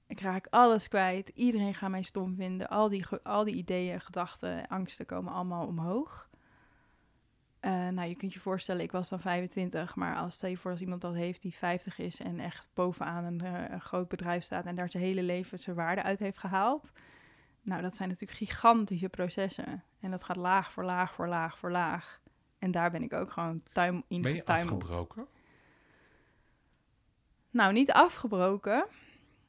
ik 0.06 0.20
raak 0.20 0.46
alles 0.50 0.88
kwijt. 0.88 1.28
Iedereen 1.28 1.74
gaat 1.74 1.90
mij 1.90 2.02
stom 2.02 2.34
vinden. 2.36 2.68
Al 2.68 2.88
die, 2.88 3.06
al 3.22 3.44
die 3.44 3.54
ideeën, 3.54 4.00
gedachten, 4.00 4.66
angsten 4.66 5.06
komen 5.06 5.32
allemaal 5.32 5.66
omhoog. 5.66 6.28
Eh, 7.66 7.88
nou, 7.88 8.08
je 8.08 8.14
kunt 8.14 8.32
je 8.32 8.40
voorstellen, 8.40 8.82
ik 8.82 8.92
was 8.92 9.08
dan 9.08 9.20
25, 9.20 9.94
maar 9.94 10.16
als 10.16 10.34
stel 10.34 10.50
je 10.50 10.56
voor 10.56 10.70
als 10.70 10.80
iemand 10.80 11.00
dat 11.00 11.14
heeft 11.14 11.42
die 11.42 11.54
50 11.54 11.98
is 11.98 12.20
en 12.20 12.40
echt 12.40 12.68
bovenaan 12.74 13.24
een, 13.24 13.40
eh, 13.40 13.70
een 13.70 13.80
groot 13.80 14.08
bedrijf 14.08 14.44
staat 14.44 14.64
en 14.64 14.76
daar 14.76 14.90
zijn 14.90 15.02
hele 15.02 15.22
leven 15.22 15.58
zijn 15.58 15.76
waarde 15.76 16.02
uit 16.02 16.18
heeft 16.18 16.38
gehaald. 16.38 16.92
Nou, 17.62 17.82
dat 17.82 17.96
zijn 17.96 18.08
natuurlijk 18.08 18.38
gigantische 18.38 19.08
processen. 19.08 19.84
En 20.00 20.10
dat 20.10 20.22
gaat 20.22 20.36
laag 20.36 20.72
voor 20.72 20.84
laag 20.84 21.14
voor 21.14 21.28
laag 21.28 21.58
voor 21.58 21.70
laag. 21.70 22.20
En 22.58 22.70
daar 22.70 22.90
ben 22.90 23.02
ik 23.02 23.12
ook 23.12 23.30
gewoon 23.30 23.62
tuim 23.72 24.02
in 24.08 24.22
Ben 24.22 24.34
je 24.34 24.44
afgebroken? 24.44 25.26
Nou, 27.50 27.72
niet 27.72 27.92
afgebroken. 27.92 28.86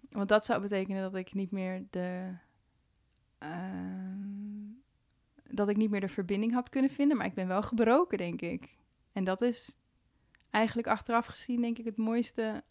Want 0.09 0.29
dat 0.29 0.45
zou 0.45 0.61
betekenen 0.61 1.01
dat 1.01 1.15
ik 1.15 1.33
niet 1.33 1.51
meer 1.51 1.83
de. 1.89 2.33
ehm, 3.37 4.46
dat 5.51 5.67
ik 5.69 5.77
niet 5.77 5.89
meer 5.89 6.01
de 6.01 6.07
verbinding 6.07 6.53
had 6.53 6.69
kunnen 6.69 6.91
vinden. 6.91 7.17
Maar 7.17 7.25
ik 7.25 7.33
ben 7.33 7.47
wel 7.47 7.61
gebroken, 7.63 8.17
denk 8.17 8.41
ik. 8.41 8.75
En 9.11 9.23
dat 9.23 9.41
is 9.41 9.77
eigenlijk 10.49 10.87
achteraf 10.87 11.25
gezien, 11.25 11.61
denk 11.61 11.77
ik, 11.77 11.85
het 11.85 11.97
mooiste 11.97 12.63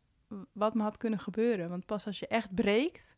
wat 0.52 0.74
me 0.74 0.82
had 0.82 0.96
kunnen 0.96 1.18
gebeuren. 1.18 1.68
Want 1.68 1.86
pas 1.86 2.06
als 2.06 2.18
je 2.18 2.26
echt 2.26 2.54
breekt, 2.54 3.16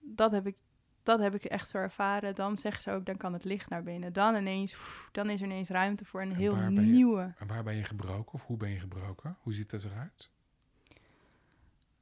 dat 0.00 0.30
heb 0.32 0.46
ik, 0.46 0.56
dat 1.02 1.18
heb 1.20 1.34
ik 1.34 1.44
echt 1.44 1.68
zo 1.68 1.78
ervaren. 1.78 2.34
Dan 2.34 2.56
zeggen 2.56 2.82
ze 2.82 2.90
ook, 2.90 3.06
dan 3.06 3.16
kan 3.16 3.32
het 3.32 3.44
licht 3.44 3.68
naar 3.68 3.82
binnen. 3.82 4.12
Dan 4.12 4.34
ineens, 4.36 4.72
pff, 4.72 5.08
dan 5.12 5.30
is 5.30 5.40
er 5.40 5.46
ineens 5.46 5.68
ruimte 5.68 6.04
voor 6.04 6.22
een 6.22 6.30
En 6.30 6.36
heel 6.36 6.56
je- 6.56 6.70
nieuwe. 6.70 7.34
En 7.38 7.46
waar 7.46 7.62
ben 7.62 7.74
je 7.76 7.84
gebroken? 7.84 8.32
Of 8.32 8.46
hoe 8.46 8.56
ben 8.56 8.70
je 8.70 8.78
gebroken? 8.78 9.36
Hoe 9.40 9.52
ziet 9.52 9.70
dat 9.70 9.84
eruit? 9.84 10.30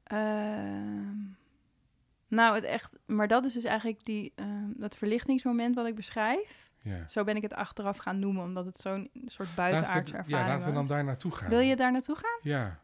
Ehm, 0.04 1.16
nou, 2.34 2.54
het 2.54 2.64
echt, 2.64 2.92
maar 3.06 3.28
dat 3.28 3.44
is 3.44 3.52
dus 3.52 3.64
eigenlijk 3.64 4.04
die, 4.04 4.32
ehm, 4.34 4.70
dat 4.76 4.96
verlichtingsmoment 4.96 5.74
wat 5.74 5.86
ik 5.86 5.94
beschrijf. 5.94 6.70
Ja. 6.82 7.08
Zo 7.08 7.24
ben 7.24 7.36
ik 7.36 7.42
het 7.42 7.54
achteraf 7.54 7.96
gaan 7.96 8.18
noemen, 8.18 8.42
omdat 8.44 8.64
het 8.64 8.76
zo'n 8.80 9.10
soort 9.26 9.54
buitenaardse 9.54 10.16
ervaring 10.16 10.46
ja, 10.46 10.46
laten 10.46 10.68
we 10.68 10.72
dan 10.72 10.82
was. 10.82 10.88
daar 10.90 11.04
naartoe 11.04 11.32
gaan. 11.32 11.48
Wil 11.48 11.58
je 11.58 11.76
daar 11.76 11.92
naartoe 11.92 12.16
gaan? 12.16 12.38
Ja, 12.42 12.78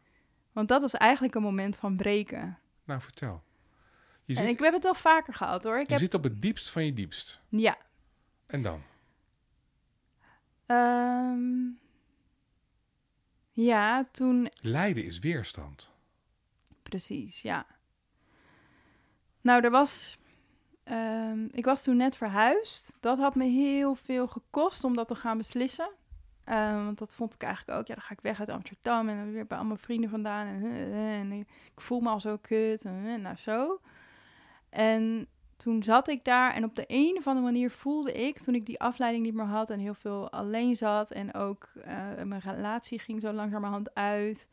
Want 0.51 0.67
dat 0.67 0.81
was 0.81 0.93
eigenlijk 0.93 1.35
een 1.35 1.41
moment 1.41 1.77
van 1.77 1.95
breken. 1.95 2.57
nou 2.83 3.01
vertel. 3.01 3.43
Je, 4.25 4.35
en 4.35 4.43
zit, 4.43 4.51
ik 4.51 4.59
heb 4.59 4.73
het 4.73 4.83
wel 4.83 4.93
vaker 4.93 5.33
gehad 5.33 5.63
hoor. 5.63 5.79
Ik 5.79 5.85
je 5.85 5.91
heb, 5.91 6.01
zit 6.01 6.13
op 6.13 6.23
het 6.23 6.41
diepst 6.41 6.69
van 6.69 6.85
je 6.85 6.93
diepst. 6.93 7.41
ja. 7.49 7.77
En 8.47 8.61
dan? 8.61 8.81
Ehm, 10.65 11.69
ja, 13.51 14.07
toen 14.11 14.49
Lijden 14.61 15.03
is 15.05 15.19
weerstand. 15.19 15.91
Precies, 16.83 17.41
ja. 17.41 17.65
Nou, 19.41 19.63
er 19.63 19.71
was. 19.71 20.17
ehm, 20.83 21.45
ik 21.51 21.65
was 21.65 21.83
toen 21.83 21.97
net 21.97 22.15
verhuisd. 22.17 22.97
Dat 22.99 23.17
had 23.17 23.35
me 23.35 23.45
heel 23.45 23.95
veel 23.95 24.27
gekost 24.27 24.83
om 24.83 24.95
dat 24.95 25.07
te 25.07 25.15
gaan 25.15 25.37
beslissen. 25.37 25.89
Ehm, 26.43 26.85
want 26.85 26.97
dat 26.97 27.13
vond 27.13 27.33
ik 27.33 27.43
eigenlijk 27.43 27.79
ook. 27.79 27.87
Ja, 27.87 27.93
dan 27.93 28.03
ga 28.03 28.13
ik 28.13 28.21
weg 28.21 28.39
uit 28.39 28.49
Amsterdam 28.49 29.09
en 29.09 29.17
dan 29.17 29.31
weer 29.31 29.47
bij 29.47 29.57
allemaal 29.57 29.77
vrienden 29.77 30.09
vandaan. 30.09 30.47
En, 30.47 30.63
eh, 30.63 31.19
en 31.19 31.31
ik 31.31 31.81
voel 31.81 31.99
me 31.99 32.09
al 32.09 32.19
zo 32.19 32.37
kut. 32.37 32.85
En, 32.85 33.05
eh, 33.05 33.15
nou, 33.15 33.35
zo. 33.37 33.81
En 34.69 35.27
toen 35.57 35.83
zat 35.83 36.07
ik 36.07 36.23
daar 36.23 36.53
en 36.53 36.63
op 36.63 36.75
de 36.75 36.83
een 36.87 37.17
of 37.17 37.27
andere 37.27 37.45
manier 37.45 37.71
voelde 37.71 38.13
ik, 38.13 38.39
toen 38.39 38.55
ik 38.55 38.65
die 38.65 38.79
afleiding 38.79 39.23
niet 39.25 39.33
meer 39.33 39.45
had 39.45 39.69
en 39.69 39.79
heel 39.79 39.93
veel 39.93 40.31
alleen 40.31 40.75
zat 40.75 41.11
en 41.11 41.33
ook 41.33 41.69
eh, 41.83 42.23
mijn 42.23 42.41
relatie 42.41 42.99
ging 42.99 43.21
zo 43.21 43.31
langzamerhand 43.31 43.95
uit, 43.95 44.47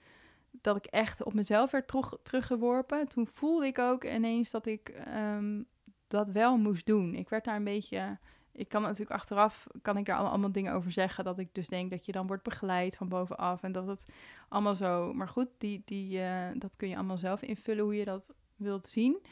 dat 0.60 0.76
ik 0.76 0.86
echt 0.86 1.22
op 1.22 1.34
mezelf 1.34 1.70
werd 1.70 1.88
terug, 1.88 2.16
teruggeworpen. 2.22 3.08
Toen 3.08 3.26
voelde 3.26 3.66
ik 3.66 3.78
ook 3.78 4.04
ineens 4.04 4.50
dat 4.50 4.66
ik 4.66 4.88
ehm, 4.88 5.62
dat 6.08 6.30
wel 6.30 6.56
moest 6.56 6.86
doen. 6.86 7.14
Ik 7.14 7.28
werd 7.28 7.44
daar 7.44 7.56
een 7.56 7.64
beetje. 7.64 8.18
Ik 8.52 8.68
kan 8.68 8.82
natuurlijk 8.82 9.10
achteraf 9.10 9.66
kan 9.82 9.96
ik 9.96 10.06
daar 10.06 10.16
allemaal, 10.16 10.52
dingen 10.52 10.72
over 10.72 10.90
zeggen. 10.90 11.24
Dat 11.24 11.38
ik 11.38 11.54
dus 11.54 11.68
denk 11.68 11.90
dat 11.90 12.06
je 12.06 12.12
dan 12.12 12.26
wordt 12.26 12.42
begeleid 12.42 12.96
van 12.96 13.08
bovenaf. 13.08 13.62
En 13.62 13.72
dat 13.72 13.86
het 13.86 14.04
allemaal 14.48 14.74
zo. 14.74 15.14
Maar 15.14 15.28
goed, 15.28 15.48
die, 15.58 15.82
die, 15.84 16.22
eh, 16.22 16.48
dat 16.54 16.76
kun 16.76 16.88
je 16.88 16.96
allemaal 16.96 17.18
zelf 17.18 17.42
invullen 17.42 17.84
hoe 17.84 17.96
je 17.96 18.04
dat 18.04 18.34
wilt 18.56 18.86
zien. 18.86 19.22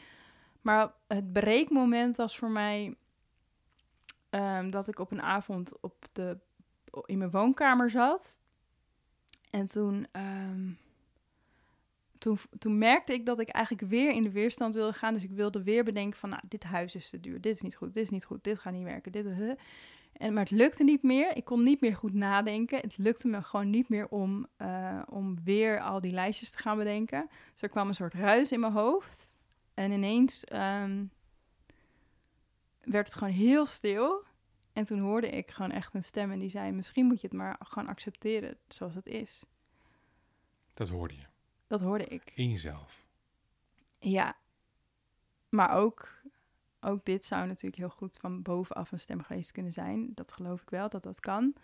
Maar 0.61 0.93
het 1.07 1.33
breekmoment 1.33 2.17
was 2.17 2.37
voor 2.37 2.51
mij 2.51 2.95
ehm, 4.29 4.69
dat 4.69 4.87
ik 4.87 4.99
op 4.99 5.11
een 5.11 5.21
avond 5.21 5.79
op 5.81 6.05
de, 6.11 6.37
in 7.05 7.17
mijn 7.17 7.31
woonkamer 7.31 7.89
zat. 7.89 8.39
En 9.49 9.65
toen, 9.65 10.07
ehm, 10.11 10.69
toen, 12.17 12.37
toen 12.59 12.77
merkte 12.77 13.13
ik 13.13 13.25
dat 13.25 13.39
ik 13.39 13.49
eigenlijk 13.49 13.87
weer 13.87 14.11
in 14.11 14.23
de 14.23 14.31
weerstand 14.31 14.75
wilde 14.75 14.93
gaan. 14.93 15.13
Dus 15.13 15.23
ik 15.23 15.31
wilde 15.31 15.63
weer 15.63 15.83
bedenken 15.83 16.19
van, 16.19 16.29
nou, 16.29 16.41
dit 16.47 16.63
huis 16.63 16.95
is 16.95 17.09
te 17.09 17.19
duur. 17.19 17.41
Dit 17.41 17.55
is 17.55 17.61
niet 17.61 17.75
goed, 17.75 17.93
dit 17.93 18.03
is 18.03 18.09
niet 18.09 18.25
goed, 18.25 18.43
dit 18.43 18.59
gaat 18.59 18.73
niet 18.73 18.83
werken. 18.83 19.11
Dit, 19.11 19.25
uh, 19.25 19.51
en, 20.13 20.33
maar 20.33 20.43
het 20.43 20.51
lukte 20.51 20.83
niet 20.83 21.03
meer. 21.03 21.35
Ik 21.35 21.45
kon 21.45 21.63
niet 21.63 21.81
meer 21.81 21.95
goed 21.95 22.13
nadenken. 22.13 22.79
Het 22.79 22.97
lukte 22.97 23.27
me 23.27 23.41
gewoon 23.41 23.69
niet 23.69 23.89
meer 23.89 24.07
om, 24.07 24.47
uh, 24.61 25.01
om 25.09 25.43
weer 25.43 25.81
al 25.81 26.01
die 26.01 26.11
lijstjes 26.11 26.49
te 26.49 26.57
gaan 26.57 26.77
bedenken. 26.77 27.29
Dus 27.51 27.61
er 27.61 27.69
kwam 27.69 27.87
een 27.87 27.95
soort 27.95 28.13
ruis 28.13 28.51
in 28.51 28.59
mijn 28.59 28.73
hoofd. 28.73 29.37
En 29.73 29.91
ineens 29.91 30.43
um, 30.53 31.11
werd 32.83 33.07
het 33.07 33.17
gewoon 33.17 33.33
heel 33.33 33.65
stil. 33.65 34.25
En 34.73 34.83
toen 34.83 34.99
hoorde 34.99 35.29
ik 35.29 35.51
gewoon 35.51 35.71
echt 35.71 35.93
een 35.93 36.03
stem 36.03 36.31
en 36.31 36.39
die 36.39 36.49
zei... 36.49 36.71
misschien 36.71 37.05
moet 37.05 37.21
je 37.21 37.27
het 37.27 37.35
maar 37.35 37.55
gewoon 37.59 37.87
accepteren 37.87 38.57
zoals 38.67 38.95
het 38.95 39.07
is. 39.07 39.43
Dat 40.73 40.89
hoorde 40.89 41.15
je. 41.15 41.26
Dat 41.67 41.81
hoorde 41.81 42.05
ik. 42.05 42.31
In 42.35 42.49
jezelf. 42.49 43.05
Ja. 43.99 44.35
Maar 45.49 45.71
ook, 45.71 46.21
ook 46.79 47.05
dit 47.05 47.25
zou 47.25 47.47
natuurlijk 47.47 47.75
heel 47.75 47.89
goed 47.89 48.17
van 48.17 48.41
bovenaf 48.41 48.91
een 48.91 48.99
stem 48.99 49.23
geweest 49.23 49.51
kunnen 49.51 49.73
zijn. 49.73 50.11
Dat 50.13 50.31
geloof 50.31 50.61
ik 50.61 50.69
wel, 50.69 50.89
dat 50.89 51.03
dat 51.03 51.19
kan. 51.19 51.55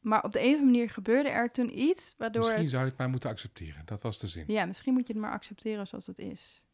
Maar 0.00 0.24
op 0.24 0.32
de 0.32 0.38
een 0.38 0.46
of 0.46 0.52
andere 0.52 0.70
manier 0.70 0.90
gebeurde 0.90 1.28
er 1.28 1.50
toen 1.50 1.78
iets 1.78 2.14
waardoor 2.18 2.40
Misschien 2.40 2.62
het... 2.62 2.72
zou 2.72 2.82
je 2.84 2.88
het 2.88 2.98
maar 2.98 3.10
moeten 3.10 3.30
accepteren. 3.30 3.82
Dat 3.84 4.02
was 4.02 4.18
de 4.18 4.26
zin. 4.26 4.44
Ja, 4.46 4.64
misschien 4.64 4.92
moet 4.92 5.06
je 5.06 5.12
het 5.12 5.22
maar 5.22 5.32
accepteren 5.32 5.86
zoals 5.86 6.06
het 6.06 6.18
is. 6.18 6.64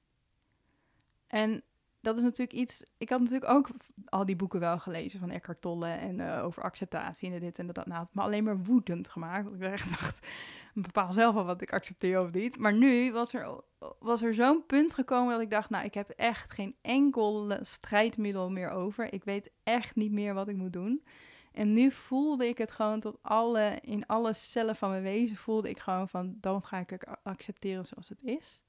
En 1.26 1.62
dat 2.00 2.16
is 2.16 2.22
natuurlijk 2.22 2.58
iets... 2.58 2.82
Ik 2.98 3.08
had 3.08 3.20
natuurlijk 3.20 3.50
ook 3.50 3.68
al 4.04 4.26
die 4.26 4.36
boeken 4.36 4.60
wel 4.60 4.78
gelezen 4.78 5.20
van 5.20 5.30
Eckhart 5.30 5.60
Tolle... 5.60 5.88
en 5.88 6.18
uh, 6.18 6.44
over 6.44 6.62
acceptatie 6.62 7.32
en 7.32 7.40
dit 7.40 7.58
en 7.58 7.66
dat. 7.66 7.86
Nou, 7.86 8.02
het 8.02 8.14
me 8.14 8.22
alleen 8.22 8.44
maar 8.44 8.62
woedend 8.62 9.08
gemaakt. 9.08 9.44
Dat 9.44 9.54
ik 9.54 9.62
echt 9.62 9.90
dacht, 9.90 10.26
bepaal 10.74 11.12
zelf 11.12 11.36
al 11.36 11.44
wat 11.44 11.60
ik 11.60 11.72
accepteer 11.72 12.20
of 12.20 12.32
niet. 12.32 12.58
Maar 12.58 12.72
nu 12.72 13.12
was 13.12 13.34
er, 13.34 13.60
was 13.98 14.22
er 14.22 14.34
zo'n 14.34 14.66
punt 14.66 14.94
gekomen 14.94 15.32
dat 15.32 15.40
ik 15.40 15.50
dacht... 15.50 15.70
nou, 15.70 15.84
ik 15.84 15.94
heb 15.94 16.10
echt 16.10 16.50
geen 16.52 16.76
enkel 16.80 17.58
strijdmiddel 17.62 18.50
meer 18.50 18.70
over. 18.70 19.12
Ik 19.12 19.24
weet 19.24 19.50
echt 19.62 19.96
niet 19.96 20.12
meer 20.12 20.34
wat 20.34 20.48
ik 20.48 20.56
moet 20.56 20.72
doen. 20.72 21.04
En 21.52 21.72
nu 21.72 21.90
voelde 21.90 22.48
ik 22.48 22.58
het 22.58 22.72
gewoon 22.72 23.00
tot 23.00 23.18
alle... 23.22 23.78
in 23.80 24.06
alle 24.06 24.32
cellen 24.32 24.76
van 24.76 24.90
mijn 24.90 25.02
wezen 25.02 25.36
voelde 25.36 25.68
ik 25.68 25.78
gewoon 25.78 26.08
van... 26.08 26.36
dan 26.40 26.62
ga 26.62 26.78
ik 26.78 26.90
het 26.90 27.06
accepteren 27.22 27.86
zoals 27.86 28.08
het 28.08 28.22
is. 28.22 28.60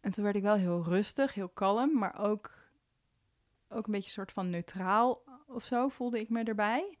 En 0.00 0.10
toen 0.10 0.24
werd 0.24 0.36
ik 0.36 0.42
wel 0.42 0.56
heel 0.56 0.82
rustig, 0.82 1.34
heel 1.34 1.48
kalm, 1.48 1.98
maar 1.98 2.18
ook, 2.18 2.50
ook 3.68 3.86
een 3.86 3.92
beetje 3.92 4.10
soort 4.10 4.32
van 4.32 4.50
neutraal 4.50 5.22
of 5.46 5.64
zo 5.64 5.88
voelde 5.88 6.20
ik 6.20 6.28
me 6.28 6.42
erbij. 6.42 6.98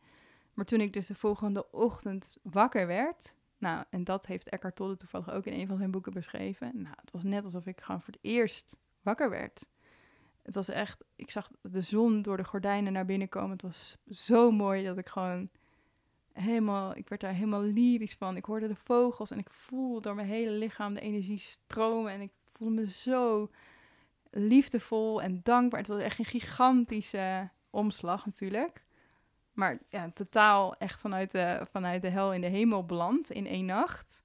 Maar 0.54 0.64
toen 0.64 0.80
ik 0.80 0.92
dus 0.92 1.06
de 1.06 1.14
volgende 1.14 1.70
ochtend 1.70 2.38
wakker 2.42 2.86
werd, 2.86 3.34
nou, 3.64 3.84
en 3.90 4.04
dat 4.04 4.26
heeft 4.26 4.48
Eckhart 4.48 4.76
Tolle 4.76 4.96
toevallig 4.96 5.30
ook 5.30 5.44
in 5.44 5.60
een 5.60 5.66
van 5.66 5.76
zijn 5.76 5.90
boeken 5.90 6.12
beschreven. 6.12 6.70
Nou, 6.74 6.94
het 7.00 7.10
was 7.10 7.22
net 7.22 7.44
alsof 7.44 7.66
ik 7.66 7.80
gewoon 7.80 8.00
voor 8.00 8.12
het 8.12 8.22
eerst 8.22 8.76
wakker 9.02 9.30
werd. 9.30 9.66
Het 10.42 10.54
was 10.54 10.68
echt, 10.68 11.04
ik 11.16 11.30
zag 11.30 11.50
de 11.62 11.80
zon 11.80 12.22
door 12.22 12.36
de 12.36 12.44
gordijnen 12.44 12.92
naar 12.92 13.04
binnen 13.04 13.28
komen. 13.28 13.50
Het 13.50 13.62
was 13.62 13.96
zo 14.10 14.50
mooi 14.50 14.84
dat 14.84 14.98
ik 14.98 15.08
gewoon 15.08 15.48
helemaal, 16.32 16.96
ik 16.96 17.08
werd 17.08 17.20
daar 17.20 17.32
helemaal 17.32 17.62
lyrisch 17.62 18.14
van. 18.14 18.36
Ik 18.36 18.44
hoorde 18.44 18.68
de 18.68 18.76
vogels 18.76 19.30
en 19.30 19.38
ik 19.38 19.50
voelde 19.50 20.00
door 20.00 20.14
mijn 20.14 20.28
hele 20.28 20.50
lichaam 20.50 20.94
de 20.94 21.00
energie 21.00 21.38
stromen. 21.38 22.12
En 22.12 22.20
ik 22.20 22.30
voelde 22.52 22.74
me 22.74 22.90
zo 22.90 23.50
liefdevol 24.30 25.22
en 25.22 25.40
dankbaar. 25.42 25.80
Het 25.80 25.88
was 25.88 26.02
echt 26.02 26.18
een 26.18 26.24
gigantische 26.24 27.50
omslag 27.70 28.26
natuurlijk. 28.26 28.84
Maar 29.54 29.78
ja, 29.88 30.10
totaal 30.14 30.76
echt 30.76 31.00
vanuit 31.00 31.30
de, 31.30 31.66
vanuit 31.70 32.02
de 32.02 32.08
hel 32.08 32.32
in 32.32 32.40
de 32.40 32.46
hemel 32.46 32.84
beland 32.84 33.30
in 33.30 33.46
één 33.46 33.64
nacht. 33.64 34.22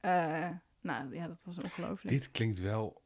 Uh, 0.00 0.48
nou 0.80 1.14
ja, 1.14 1.26
dat 1.26 1.44
was 1.44 1.58
ongelooflijk. 1.58 2.08
Dit 2.08 2.30
klinkt 2.30 2.60
wel 2.60 3.02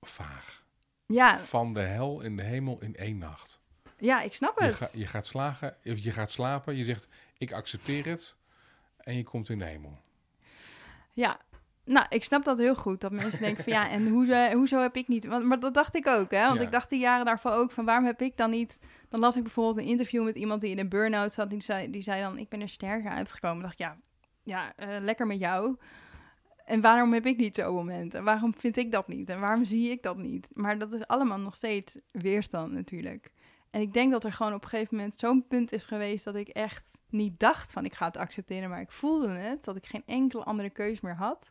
vaag. 0.00 0.64
Ja. 1.06 1.38
Van 1.38 1.74
de 1.74 1.80
hel 1.80 2.20
in 2.20 2.36
de 2.36 2.42
hemel 2.42 2.80
in 2.80 2.96
één 2.96 3.18
nacht. 3.18 3.60
Ja, 3.98 4.20
ik 4.20 4.34
snap 4.34 4.58
het. 4.58 4.78
Je, 4.78 4.86
ga, 4.86 4.88
je 4.92 5.06
gaat 5.06 5.26
slagen, 5.26 5.76
je 5.82 6.10
gaat 6.10 6.30
slapen, 6.30 6.76
je 6.76 6.84
zegt 6.84 7.08
ik 7.38 7.52
accepteer 7.52 8.06
het 8.06 8.38
en 8.96 9.16
je 9.16 9.22
komt 9.22 9.48
in 9.48 9.58
de 9.58 9.64
hemel. 9.64 9.98
Ja, 11.12 11.40
nou, 11.90 12.06
ik 12.08 12.24
snap 12.24 12.44
dat 12.44 12.58
heel 12.58 12.74
goed. 12.74 13.00
Dat 13.00 13.12
mensen 13.12 13.40
denken 13.40 13.64
van 13.64 13.72
ja, 13.72 13.90
en 13.90 14.08
hoezo, 14.08 14.50
hoezo 14.50 14.80
heb 14.80 14.96
ik 14.96 15.08
niet... 15.08 15.26
Want, 15.26 15.44
maar 15.44 15.60
dat 15.60 15.74
dacht 15.74 15.96
ik 15.96 16.06
ook, 16.06 16.30
hè. 16.30 16.46
Want 16.46 16.60
ik 16.60 16.70
dacht 16.70 16.90
die 16.90 16.98
jaren 16.98 17.24
daarvoor 17.24 17.50
ook 17.50 17.70
van 17.70 17.84
waarom 17.84 18.04
heb 18.04 18.20
ik 18.20 18.36
dan 18.36 18.50
niet... 18.50 18.80
Dan 19.08 19.20
las 19.20 19.36
ik 19.36 19.42
bijvoorbeeld 19.42 19.76
een 19.76 19.90
interview 19.90 20.24
met 20.24 20.36
iemand 20.36 20.60
die 20.60 20.70
in 20.70 20.78
een 20.78 20.88
burn-out 20.88 21.32
zat. 21.32 21.50
Die 21.50 21.62
zei, 21.62 21.90
die 21.90 22.02
zei 22.02 22.22
dan, 22.22 22.38
ik 22.38 22.48
ben 22.48 22.60
er 22.60 22.68
sterker 22.68 23.10
uitgekomen. 23.10 23.62
dacht 23.62 23.72
ik, 23.72 23.78
ja, 23.78 23.96
ja 24.42 24.72
uh, 24.78 24.86
lekker 25.00 25.26
met 25.26 25.38
jou. 25.38 25.76
En 26.64 26.80
waarom 26.80 27.12
heb 27.12 27.26
ik 27.26 27.36
niet 27.36 27.54
zo'n 27.54 27.74
moment? 27.74 28.14
En 28.14 28.24
waarom 28.24 28.54
vind 28.54 28.76
ik 28.76 28.92
dat 28.92 29.08
niet? 29.08 29.28
En 29.28 29.40
waarom 29.40 29.64
zie 29.64 29.90
ik 29.90 30.02
dat 30.02 30.16
niet? 30.16 30.48
Maar 30.52 30.78
dat 30.78 30.92
is 30.92 31.06
allemaal 31.06 31.38
nog 31.38 31.54
steeds 31.54 31.98
weerstand 32.10 32.72
natuurlijk. 32.72 33.30
En 33.70 33.80
ik 33.80 33.92
denk 33.92 34.12
dat 34.12 34.24
er 34.24 34.32
gewoon 34.32 34.54
op 34.54 34.62
een 34.62 34.68
gegeven 34.68 34.96
moment 34.96 35.14
zo'n 35.14 35.46
punt 35.46 35.72
is 35.72 35.84
geweest 35.84 36.24
dat 36.24 36.34
ik 36.34 36.48
echt 36.48 36.98
niet 37.08 37.40
dacht 37.40 37.72
van 37.72 37.84
ik 37.84 37.94
ga 37.94 38.06
het 38.06 38.16
accepteren, 38.16 38.68
maar 38.68 38.80
ik 38.80 38.90
voelde 38.90 39.28
het, 39.28 39.64
dat 39.64 39.76
ik 39.76 39.86
geen 39.86 40.02
enkele 40.06 40.44
andere 40.44 40.70
keus 40.70 41.00
meer 41.00 41.16
had. 41.16 41.50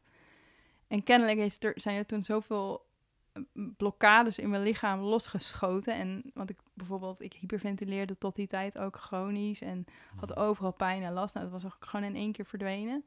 En 0.89 1.04
kennelijk 1.04 1.38
is 1.38 1.58
er, 1.60 1.73
zijn 1.75 1.97
er 1.97 2.06
toen 2.06 2.23
zoveel 2.23 2.86
eh, 3.32 3.41
blokkades 3.78 4.39
in 4.39 4.49
mijn 4.49 4.63
lichaam 4.63 4.99
losgeschoten. 4.99 5.93
En 5.93 6.32
want 6.34 6.49
ik 6.49 6.58
bijvoorbeeld, 6.73 7.21
ik 7.21 7.34
hyperventileerde 7.34 8.17
tot 8.17 8.36
die 8.36 8.47
tijd 8.47 8.78
ook 8.78 8.95
chronisch 8.95 9.62
en 9.62 9.86
had 10.15 10.32
hmm. 10.32 10.43
overal 10.43 10.73
pijn 10.73 11.04
en 11.04 11.13
last. 11.13 11.34
Nou, 11.34 11.49
dat 11.49 11.62
was 11.62 11.73
ook 11.73 11.86
gewoon 11.86 12.06
in 12.06 12.15
één 12.15 12.32
keer 12.32 12.45
verdwenen. 12.45 13.06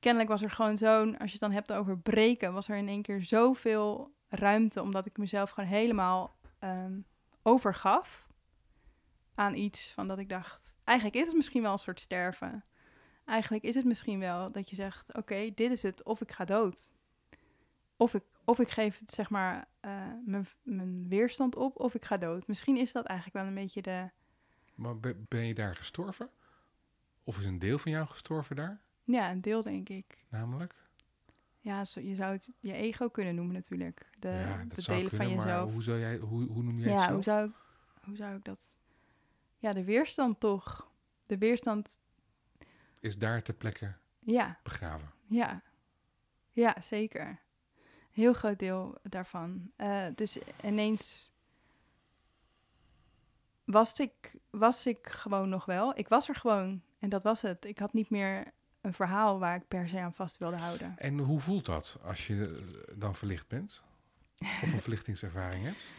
Kennelijk 0.00 0.30
was 0.30 0.42
er 0.42 0.50
gewoon 0.50 0.78
zo'n, 0.78 1.18
als 1.18 1.26
je 1.26 1.32
het 1.32 1.40
dan 1.40 1.52
hebt 1.52 1.72
over 1.72 1.98
breken, 1.98 2.52
was 2.52 2.68
er 2.68 2.76
in 2.76 2.88
één 2.88 3.02
keer 3.02 3.22
zoveel 3.22 4.12
ruimte, 4.28 4.82
omdat 4.82 5.06
ik 5.06 5.18
mezelf 5.18 5.50
gewoon 5.50 5.68
helemaal 5.68 6.36
um, 6.60 7.06
overgaf 7.42 8.26
aan 9.34 9.54
iets 9.54 9.92
van 9.92 10.08
dat 10.08 10.18
ik 10.18 10.28
dacht, 10.28 10.76
eigenlijk 10.84 11.18
is 11.18 11.26
het 11.26 11.36
misschien 11.36 11.62
wel 11.62 11.72
een 11.72 11.78
soort 11.78 12.00
sterven. 12.00 12.64
Eigenlijk 13.24 13.64
is 13.64 13.74
het 13.74 13.84
misschien 13.84 14.18
wel 14.18 14.52
dat 14.52 14.70
je 14.70 14.76
zegt, 14.76 15.16
oké, 15.16 15.50
dit 15.54 15.70
is 15.70 15.82
het, 15.82 16.02
of 16.02 16.20
ik 16.20 16.32
ga 16.32 16.44
dood. 16.44 16.92
Of 17.98 18.14
ik, 18.14 18.22
of 18.44 18.58
ik 18.58 18.68
geef 18.68 18.98
het, 18.98 19.10
zeg 19.10 19.30
maar, 19.30 19.68
uh, 19.84 20.12
mijn, 20.24 20.46
mijn 20.62 21.08
weerstand 21.08 21.56
op, 21.56 21.80
of 21.80 21.94
ik 21.94 22.04
ga 22.04 22.16
dood. 22.16 22.46
Misschien 22.46 22.76
is 22.76 22.92
dat 22.92 23.04
eigenlijk 23.04 23.38
wel 23.38 23.46
een 23.46 23.62
beetje 23.62 23.82
de... 23.82 24.10
Maar 24.74 24.98
ben 25.28 25.46
je 25.46 25.54
daar 25.54 25.76
gestorven? 25.76 26.30
Of 27.24 27.38
is 27.38 27.44
een 27.44 27.58
deel 27.58 27.78
van 27.78 27.92
jou 27.92 28.06
gestorven 28.06 28.56
daar? 28.56 28.80
Ja, 29.04 29.30
een 29.30 29.40
deel 29.40 29.62
denk 29.62 29.88
ik. 29.88 30.24
Namelijk? 30.28 30.74
Ja, 31.60 31.84
je 31.94 32.14
zou 32.14 32.32
het 32.32 32.50
je 32.60 32.72
ego 32.72 33.08
kunnen 33.08 33.34
noemen 33.34 33.54
natuurlijk. 33.54 34.10
De, 34.18 34.28
ja, 34.28 34.64
de 34.64 34.82
delen 34.82 35.08
kunnen, 35.08 35.26
van 35.26 35.36
jezelf. 35.36 35.72
hoe, 35.72 35.82
zou 35.82 35.98
jij, 35.98 36.16
hoe, 36.16 36.46
hoe 36.46 36.62
noem 36.62 36.78
jij 36.78 36.92
ja, 36.92 37.00
het? 37.00 37.10
Hoe 37.10 37.22
zou, 37.22 37.52
hoe 38.04 38.16
zou 38.16 38.36
ik 38.36 38.44
dat... 38.44 38.78
Ja, 39.58 39.72
de 39.72 39.84
weerstand 39.84 40.40
toch. 40.40 40.90
De 41.26 41.38
weerstand... 41.38 41.98
Is 43.00 43.18
daar 43.18 43.42
ter 43.42 43.54
plekke 43.54 43.94
ja. 44.18 44.58
begraven? 44.62 45.12
Ja. 45.26 45.62
Ja, 46.52 46.80
zeker. 46.80 47.40
Heel 48.18 48.32
groot 48.32 48.58
deel 48.58 48.98
daarvan. 49.02 49.70
Uh, 49.76 50.06
dus 50.14 50.38
ineens 50.64 51.32
was 53.64 53.98
ik, 53.98 54.34
was 54.50 54.86
ik 54.86 55.06
gewoon 55.06 55.48
nog 55.48 55.64
wel. 55.64 55.98
Ik 55.98 56.08
was 56.08 56.28
er 56.28 56.34
gewoon. 56.34 56.82
En 56.98 57.08
dat 57.08 57.22
was 57.22 57.42
het. 57.42 57.64
Ik 57.64 57.78
had 57.78 57.92
niet 57.92 58.10
meer 58.10 58.52
een 58.80 58.94
verhaal 58.94 59.38
waar 59.38 59.56
ik 59.56 59.68
per 59.68 59.88
se 59.88 60.00
aan 60.00 60.14
vast 60.14 60.36
wilde 60.36 60.56
houden. 60.56 60.98
En 60.98 61.18
hoe 61.18 61.40
voelt 61.40 61.66
dat 61.66 61.98
als 62.02 62.26
je 62.26 62.64
dan 62.96 63.14
verlicht 63.14 63.48
bent? 63.48 63.82
Of 64.40 64.72
een 64.72 64.80
verlichtingservaring 64.80 65.64
hebt? 65.64 65.92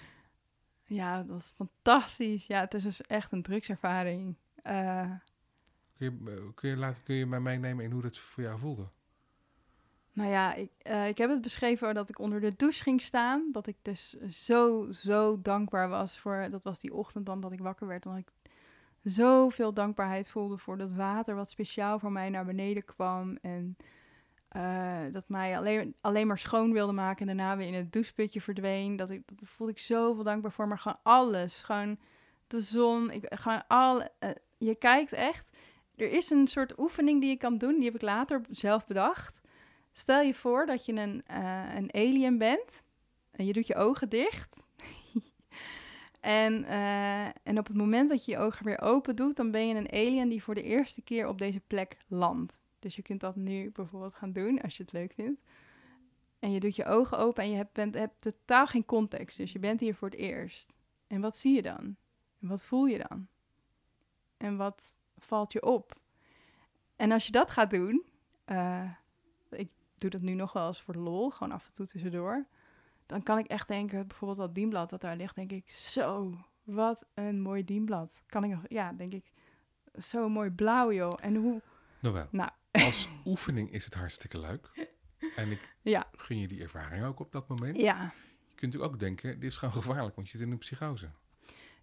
Ja, 0.86 1.24
dat 1.24 1.40
is 1.40 1.54
fantastisch. 1.56 2.48
Ja, 2.48 2.60
het 2.60 2.74
is 2.74 2.84
dus 2.84 3.02
echt 3.02 3.32
een 3.32 3.44
drugservaring. 3.44 4.36
Uh, 4.64 5.12
kun, 5.98 6.24
je, 6.26 6.32
eh, 6.32 6.54
kun, 6.56 6.70
je 6.70 6.78
laten, 6.78 7.04
kun 7.04 7.16
je 7.16 7.26
mij 7.26 7.40
meenemen 7.40 7.86
in 7.86 7.92
hoe 7.92 8.02
dat 8.02 8.18
voor 8.18 8.44
jou 8.44 8.60
voelde? 8.60 8.90
Nou 10.14 10.30
ja, 10.30 10.54
ik, 10.54 10.72
uh, 10.84 11.08
ik 11.08 11.18
heb 11.18 11.30
het 11.30 11.42
beschreven 11.42 11.94
dat 11.94 12.10
ik 12.10 12.20
onder 12.20 12.42
de 12.42 12.56
douche 12.56 12.84
ging 12.84 13.02
staan. 13.02 13.50
Dat 13.52 13.68
ik 13.68 13.76
dus 13.82 14.10
zo, 14.30 14.92
zo 14.92 15.42
dankbaar 15.42 15.90
was 15.90 16.20
voor... 16.20 16.48
Dat 16.50 16.64
was 16.64 16.80
die 16.80 16.94
ochtend 16.94 17.26
dan 17.26 17.42
dat 17.42 17.52
ik 17.52 17.60
wakker 17.60 17.88
werd. 17.88 18.04
Dan 18.04 18.18
ik 18.18 18.32
zoveel 19.04 19.74
dankbaarheid 19.74 20.30
voelde 20.30 20.58
voor 20.58 20.78
dat 20.78 20.94
water 20.94 21.36
wat 21.36 21.50
speciaal 21.50 22.00
voor 22.00 22.12
mij 22.12 22.30
naar 22.30 22.46
beneden 22.46 22.86
kwam. 22.86 23.38
En 23.42 23.78
uh, 24.56 25.00
dat 25.12 25.30
mij 25.30 25.58
alleen, 25.58 25.96
alleen 26.02 26.28
maar 26.28 26.38
schoon 26.38 26.72
wilde 26.72 26.94
maken 26.94 27.30
en 27.30 27.38
daarna 27.38 27.58
weer 27.58 27.68
in 27.68 27.74
het 27.74 27.92
doucheputje 27.92 28.42
verdween. 28.42 28.96
Dat, 28.96 29.10
ik, 29.10 29.22
dat 29.26 29.44
voelde 29.48 29.74
ik 29.74 29.80
zoveel 29.80 30.24
dankbaar 30.24 30.52
voor. 30.52 30.68
Maar 30.68 30.80
gewoon 30.80 31.00
alles. 31.04 31.64
Gewoon 31.64 31.98
de 32.48 32.62
zon. 32.62 33.12
Ik, 33.12 33.26
gewoon 33.30 33.68
al, 33.68 34.02
uh, 34.02 34.30
je 34.58 34.76
kijkt 34.76 35.14
echt. 35.14 35.58
Er 35.96 36.12
is 36.12 36.30
een 36.30 36.48
soort 36.48 36.80
oefening 36.80 37.22
die 37.22 37.30
je 37.30 37.38
kan 37.38 37.58
doen. 37.58 37.76
Die 37.76 37.86
heb 37.86 37.96
ik 37.96 38.02
later 38.02 38.42
zelf 38.50 38.88
bedacht. 38.88 39.39
Stel 39.92 40.22
je 40.22 40.34
voor 40.34 40.66
dat 40.66 40.86
je 40.86 40.94
een, 40.94 41.24
uh, 41.32 41.76
een 41.76 41.94
alien 41.94 42.38
bent. 42.38 42.84
En 43.32 43.46
je 43.46 43.54
doet 43.54 43.68
je 43.68 43.76
ogen 43.76 44.10
dicht. 44.10 44.60
En, 46.20 46.64
uh, 46.64 47.26
en 47.26 47.58
op 47.58 47.68
het 47.68 47.76
moment 47.76 48.10
dat 48.10 48.26
je 48.26 48.32
je 48.32 48.38
ogen 48.38 48.66
weer 48.66 48.82
open 48.82 49.16
doet, 49.16 49.36
dan 49.36 49.52
ben 49.52 49.68
je 49.68 49.76
een 49.76 49.92
alien 49.92 50.30
die 50.30 50.44
voor 50.44 50.56
de 50.56 50.64
eerste 50.64 51.02
keer 51.02 51.28
op 51.28 51.38
deze 51.38 51.60
plek 51.60 51.98
landt. 52.08 52.58
Dus 52.80 52.96
je 52.96 53.02
kunt 53.02 53.20
dat 53.20 53.36
nu 53.36 53.72
bijvoorbeeld 53.72 54.16
gaan 54.16 54.32
doen 54.32 54.62
als 54.62 54.78
je 54.78 54.84
het 54.84 54.92
leuk 54.92 55.14
vindt. 55.14 55.42
En 56.40 56.52
je 56.52 56.60
doet 56.60 56.76
je 56.76 56.86
ogen 56.86 57.18
open 57.18 57.44
en 57.44 57.50
je 57.50 57.56
hebt, 57.56 57.74
bent, 57.74 57.94
hebt 57.94 58.22
totaal 58.22 58.68
geen 58.68 58.86
context. 58.86 59.38
Dus 59.38 59.52
je 59.52 59.60
bent 59.60 59.80
hier 59.80 59.96
voor 59.96 60.10
het 60.10 60.18
eerst. 60.18 60.78
En 61.08 61.22
wat 61.22 61.38
zie 61.38 61.56
je 61.56 61.62
dan? 61.62 61.96
En 62.42 62.48
wat 62.48 62.64
voel 62.64 62.86
je 62.86 63.06
dan? 63.10 63.28
En 64.38 64.58
wat 64.58 64.96
valt 65.18 65.52
je 65.52 65.64
op? 65.64 66.00
En 66.96 67.12
als 67.12 67.26
je 67.26 67.32
dat 67.32 67.52
gaat 67.52 67.70
doen, 67.70 68.06
uh, 68.46 68.92
ik 69.50 69.70
doe 70.02 70.10
dat 70.10 70.22
nu 70.22 70.34
nog 70.34 70.54
wel 70.54 70.68
eens 70.68 70.82
voor 70.82 70.94
de 70.94 71.00
lol, 71.00 71.30
gewoon 71.30 71.54
af 71.54 71.68
en 71.68 71.74
toe 71.74 71.86
tussendoor 71.86 72.48
dan 73.10 73.24
kan 73.24 73.38
ik 73.38 73.46
echt 73.46 73.68
denken, 73.68 74.08
bijvoorbeeld 74.08 74.40
dat 74.40 74.56
dienblad 74.56 74.90
dat 74.90 75.02
daar 75.02 75.16
ligt, 75.16 75.36
denk 75.36 75.52
ik, 75.52 75.70
zo, 75.70 76.38
wat 76.64 77.06
een 77.14 77.42
mooi 77.42 77.64
dienblad. 77.64 78.22
Kan 78.26 78.44
ik 78.44 78.50
nog, 78.50 78.62
ja, 78.68 78.94
denk 78.94 79.14
ik, 79.14 79.32
zo 80.02 80.30
mooi 80.30 80.50
blauw, 80.50 80.92
joh. 80.92 81.18
En 81.22 81.36
hoe... 81.36 81.62
Nou 82.00 82.14
wel. 82.14 82.28
Nou. 82.32 82.50
Als 82.72 83.10
oefening 83.26 83.72
is 83.72 83.86
het 83.86 83.94
hartstikke 83.94 84.40
leuk. 84.40 84.90
En 85.36 85.52
ik 85.52 85.76
ja. 85.82 86.08
gun 86.12 86.40
je 86.40 86.48
die 86.48 86.62
ervaring 86.62 87.06
ook 87.06 87.20
op 87.20 87.32
dat 87.32 87.48
moment. 87.48 87.78
Ja. 87.78 88.14
Je 88.48 88.56
kunt 88.56 88.62
natuurlijk 88.62 88.94
ook 88.94 89.00
denken, 89.00 89.40
dit 89.40 89.50
is 89.50 89.58
gewoon 89.58 89.74
gevaarlijk, 89.74 90.16
want 90.16 90.30
je 90.30 90.38
zit 90.38 90.46
in 90.46 90.52
een 90.52 90.58
psychose. 90.58 91.10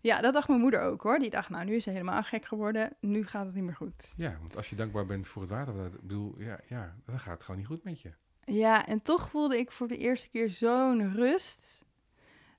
Ja, 0.01 0.21
dat 0.21 0.33
dacht 0.33 0.49
mijn 0.49 0.61
moeder 0.61 0.81
ook 0.81 1.03
hoor. 1.03 1.19
Die 1.19 1.31
dacht, 1.31 1.49
nou, 1.49 1.65
nu 1.65 1.75
is 1.75 1.85
ze 1.85 1.91
helemaal 1.91 2.23
gek 2.23 2.45
geworden. 2.45 2.97
Nu 3.01 3.27
gaat 3.27 3.47
het 3.47 3.55
niet 3.55 3.65
meer 3.65 3.75
goed. 3.75 4.13
Ja, 4.17 4.37
want 4.41 4.57
als 4.57 4.71
je 4.71 4.77
dankbaar 4.77 5.07
bent 5.07 5.27
voor 5.27 5.43
het 5.43 5.51
water, 5.51 5.85
ik 5.85 6.01
bedoel, 6.01 6.35
ja, 6.39 6.61
ja, 6.69 6.95
dan 7.05 7.19
gaat 7.19 7.35
het 7.35 7.43
gewoon 7.43 7.61
niet 7.61 7.69
goed 7.69 7.85
met 7.85 8.01
je. 8.01 8.13
Ja, 8.45 8.87
en 8.87 9.03
toch 9.03 9.29
voelde 9.31 9.59
ik 9.59 9.73
voor 9.73 9.89
de 9.89 9.99
eerste 9.99 10.31
keer 10.31 10.51
zo'n 10.51 11.13
rust. 11.15 11.85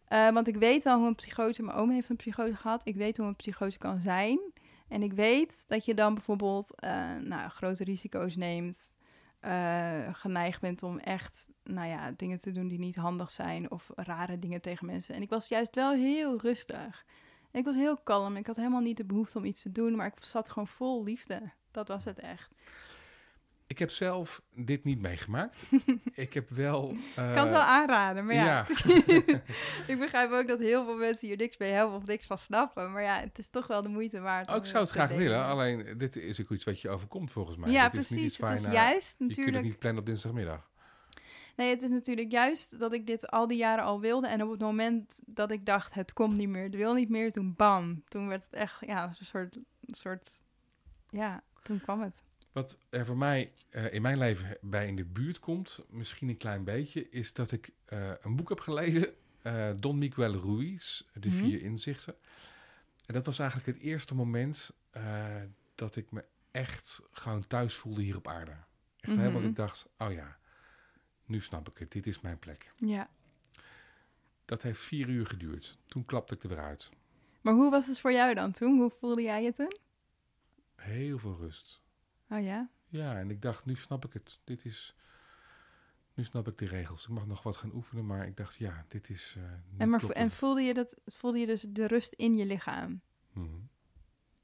Uh, 0.10 0.32
want 0.32 0.47
ik 0.47 0.56
weet 0.56 0.84
wel 0.84 0.97
hoe 0.97 1.08
een 1.08 1.15
psychose, 1.15 1.63
mijn 1.63 1.78
oom 1.78 1.89
heeft 1.89 2.10
een 2.10 2.15
psychose 2.15 2.56
gehad. 2.56 2.88
Ik 2.88 2.95
weet 2.95 3.17
hoe 3.17 3.28
een 3.28 3.36
psychose 3.36 3.78
kan 3.78 4.02
zijn. 4.02 4.39
En 4.88 5.04
ik 5.04 5.13
weet 5.13 5.63
dat 5.67 5.86
je 5.86 5.93
dan 5.93 6.13
bijvoorbeeld 6.13 6.73
uh, 6.84 7.15
nou, 7.15 7.50
grote 7.50 7.84
risico's 7.84 8.36
neemt. 8.36 8.95
Uh, 9.41 10.13
geneigd 10.13 10.62
bent 10.62 10.84
om 10.84 11.00
echt 11.00 11.50
nou 11.63 11.88
ja, 11.88 12.12
dingen 12.12 12.39
te 12.39 12.52
doen 12.52 12.67
die 12.67 12.80
niet 12.80 12.95
handig 12.95 13.32
zijn. 13.32 13.71
Of 13.71 13.91
rare 13.95 14.39
dingen 14.39 14.62
tegen 14.62 14.86
mensen. 14.86 15.15
En 15.15 15.21
ik 15.21 15.30
was 15.30 15.47
juist 15.47 15.76
wel 15.76 15.93
heel 15.93 16.39
rustig. 16.39 17.06
Ik 17.58 17.65
was 17.65 17.76
heel 17.76 17.98
kalm. 17.98 18.36
Ik 18.36 18.48
had 18.48 18.56
helemaal 18.56 18.82
niet 18.82 18.98
de 18.98 19.06
behoefte 19.06 19.38
om 19.38 19.46
iets 19.46 19.62
te 19.62 19.72
doen. 19.72 19.96
Maar 19.96 20.08
ik 20.08 20.24
zat 20.24 20.50
gewoon 20.50 20.67
vol 20.67 21.04
liefde. 21.04 21.41
Dat 21.72 21.88
was 21.88 22.06
het 22.06 22.20
echt. 22.20 22.52
Ik 23.67 23.80
heb 23.80 23.91
zelf 23.91 24.41
dit 24.56 24.84
niet 24.84 25.00
meegemaakt. 25.00 25.65
ik 26.13 26.34
heb 26.34 26.50
wel. 26.50 26.91
Ik 26.91 27.15
kan 27.15 27.38
het 27.38 27.50
wel 27.50 27.60
aanraden, 27.60 28.26
maar 28.26 28.36
ja. 28.36 28.43
ja. 28.46 28.65
ik 29.88 30.00
begrijp 30.00 30.32
ook 30.32 30.48
dat 30.48 30.60
heel 30.60 30.86
veel 30.86 30.96
mensen 30.96 31.28
hier 31.28 31.38
niks 31.38 31.58
mee 31.58 31.72
hebben 31.72 31.96
of 31.96 32.06
niks 32.06 32.26
van 32.26 32.38
snappen. 32.38 32.91
Maar 32.91 33.04
ja, 33.04 33.20
het 33.20 33.38
is 33.38 33.50
toch 33.50 33.67
wel 33.67 33.82
de 33.82 33.89
moeite 33.89 34.20
waard. 34.20 34.50
Oh, 34.50 34.56
ik 34.56 34.65
zou 34.65 34.84
het 34.84 34.91
graag 34.91 35.10
willen, 35.10 35.46
alleen 35.46 35.98
dit 35.98 36.15
is 36.15 36.41
ook 36.41 36.52
iets 36.52 36.65
wat 36.65 36.82
je 36.82 36.89
overkomt 36.89 37.32
volgens 37.32 37.58
mij. 37.58 37.72
Ja, 37.72 37.89
precies. 37.89 38.10
Is 38.10 38.17
niet 38.17 38.26
iets 38.26 38.38
het 38.38 38.52
is 38.52 38.65
juist 38.72 39.15
natuurlijk. 39.20 39.38
Je 39.38 39.43
kunt 39.43 39.56
het 39.56 39.63
niet 39.63 39.80
plannen 39.80 40.02
op 40.02 40.08
dinsdagmiddag. 40.08 40.70
Nee, 41.58 41.70
het 41.70 41.82
is 41.82 41.89
natuurlijk 41.89 42.32
juist 42.32 42.80
dat 42.80 42.93
ik 42.93 43.08
dit 43.08 43.28
al 43.28 43.48
die 43.48 43.58
jaren 43.58 43.84
al 43.84 44.00
wilde. 44.00 44.28
En 44.28 44.43
op 44.43 44.52
het 44.52 44.60
moment 44.60 45.20
dat 45.26 45.52
ik 45.52 45.65
dacht, 45.65 45.93
het 45.93 46.13
komt 46.13 46.38
niet 46.38 46.50
meer, 46.50 46.63
het 46.63 46.76
wil 46.76 46.93
niet 46.93 47.10
meer, 47.10 47.32
toen 47.32 47.54
bam. 47.56 48.04
Toen 48.08 48.28
werd 48.28 48.43
het 48.43 48.54
echt, 48.54 48.82
ja, 48.86 49.08
een 49.20 49.26
soort, 49.26 49.56
een 49.56 49.93
soort 49.93 50.41
ja, 51.10 51.43
toen 51.63 51.82
kwam 51.82 52.02
het. 52.02 52.24
Wat 52.52 52.78
er 52.89 53.06
voor 53.06 53.17
mij 53.17 53.52
eh, 53.70 53.93
in 53.93 54.02
mijn 54.02 54.17
leven 54.17 54.58
bij 54.62 54.88
in 54.88 54.96
de 54.96 55.06
buurt 55.06 55.39
komt, 55.39 55.80
misschien 55.89 56.30
een 56.30 56.38
klein 56.38 56.63
beetje, 56.63 57.10
is 57.10 57.34
dat 57.34 57.52
ik 57.52 57.70
eh, 57.86 58.12
een 58.22 58.36
boek 58.36 58.50
heb 58.50 58.60
gelezen, 58.60 59.13
eh, 59.41 59.70
Don 59.80 59.98
Miguel 59.98 60.34
Ruiz, 60.34 61.02
De 61.13 61.28
Mhm. 61.28 61.38
Vier 61.38 61.62
Inzichten. 61.62 62.15
En 63.06 63.13
dat 63.13 63.26
was 63.26 63.39
eigenlijk 63.39 63.78
het 63.78 63.88
eerste 63.88 64.15
moment 64.15 64.72
dat 65.76 65.96
ik 65.96 66.12
me 66.12 66.26
echt 66.52 67.02
gewoon 67.12 67.48
thuis 67.48 67.76
voelde 67.76 68.02
hier 68.02 68.17
op 68.17 68.28
aarde. 68.28 68.52
Echt 69.00 69.13
Mhm. 69.15 69.20
helemaal, 69.22 69.41
ik 69.50 69.56
dacht, 69.56 69.88
oh 69.98 70.12
ja, 70.12 70.38
nu 71.27 71.41
snap 71.41 71.69
ik 71.69 71.77
het, 71.77 71.91
dit 71.91 72.07
is 72.07 72.21
mijn 72.21 72.39
plek. 72.39 72.73
Ja. 72.75 73.09
Dat 74.45 74.61
heeft 74.61 74.79
vier 74.81 75.09
uur 75.09 75.25
geduurd. 75.25 75.77
Toen 75.87 76.05
klapte 76.05 76.35
ik 76.35 76.43
er 76.43 76.49
weer 76.49 76.59
uit. 76.59 76.89
Maar 77.41 77.53
hoe 77.53 77.71
was 77.71 77.87
het 77.87 77.99
voor 77.99 78.11
jou 78.11 78.33
dan 78.33 78.51
toen? 78.51 78.77
Hoe 78.79 78.89
voelde 78.99 79.21
jij 79.21 79.43
je 79.43 79.53
toen? 79.53 79.77
Heel 80.75 81.17
veel 81.19 81.35
rust. 81.35 81.81
Oh 82.29 82.43
ja? 82.43 82.69
Ja, 82.87 83.17
en 83.17 83.29
ik 83.29 83.41
dacht, 83.41 83.65
nu 83.65 83.75
snap 83.75 84.05
ik 84.05 84.13
het. 84.13 84.39
Dit 84.43 84.65
is. 84.65 84.95
Nu 86.13 86.23
snap 86.23 86.47
ik 86.47 86.57
de 86.57 86.65
regels. 86.67 87.03
Ik 87.03 87.09
mag 87.09 87.25
nog 87.25 87.43
wat 87.43 87.57
gaan 87.57 87.73
oefenen, 87.73 88.05
maar 88.05 88.27
ik 88.27 88.37
dacht, 88.37 88.55
ja, 88.55 88.85
dit 88.87 89.09
is. 89.09 89.35
eh, 89.37 89.43
En, 89.77 89.89
maar, 89.89 90.03
en 90.09 90.31
voelde 90.31 90.61
je, 90.61 90.73
dat, 90.73 90.95
voelde 91.05 91.37
je 91.39 91.45
dus 91.45 91.65
de 91.69 91.87
rust 91.87 92.13
in 92.13 92.35
je 92.35 92.45
lichaam? 92.45 93.01
Mhm. 93.33 93.55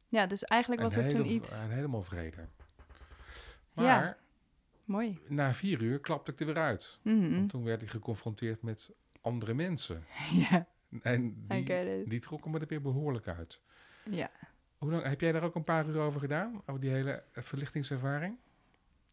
Ja, 0.08 0.26
dus 0.26 0.44
eigenlijk 0.44 0.82
was 0.82 0.96
En 0.96 1.04
er 1.04 1.10
toen 1.16 1.26
iets... 1.32 1.52
en 1.52 1.70
helemaal 1.70 2.02
vrede. 2.02 2.48
Ja. 3.76 4.18
Mooi. 4.86 5.20
na 5.28 5.54
vier 5.54 5.82
uur 5.82 6.00
klapte 6.00 6.32
ik 6.32 6.40
er 6.40 6.46
weer 6.46 6.58
uit. 6.58 7.00
Mhm. 7.02 7.36
Want 7.36 7.50
toen 7.50 7.64
werd 7.64 7.82
ik 7.82 7.90
geconfronteerd 7.90 8.62
met 8.62 8.92
andere 9.22 9.54
mensen. 9.54 10.04
ja, 10.50 10.68
En 11.02 11.46
die, 12.06 12.20
trokken 12.20 12.52
me 12.52 12.60
er 12.60 12.68
weer 12.68 12.82
behoorlijk 12.82 13.28
uit. 13.28 13.62
Ja. 14.10 14.30
Hoe 14.78 14.92
lang, 14.92 15.04
heb 15.04 15.22
jij 15.22 15.32
daar 15.32 15.44
ook 15.44 15.56
een 15.56 15.64
paar 15.64 15.88
uur 15.88 16.00
over 16.00 16.20
gedaan? 16.20 16.62
Over 16.66 16.82
die 16.82 16.90
hele 16.90 17.24
eh, 17.32 17.44
verlichtingservaring? 17.44 18.38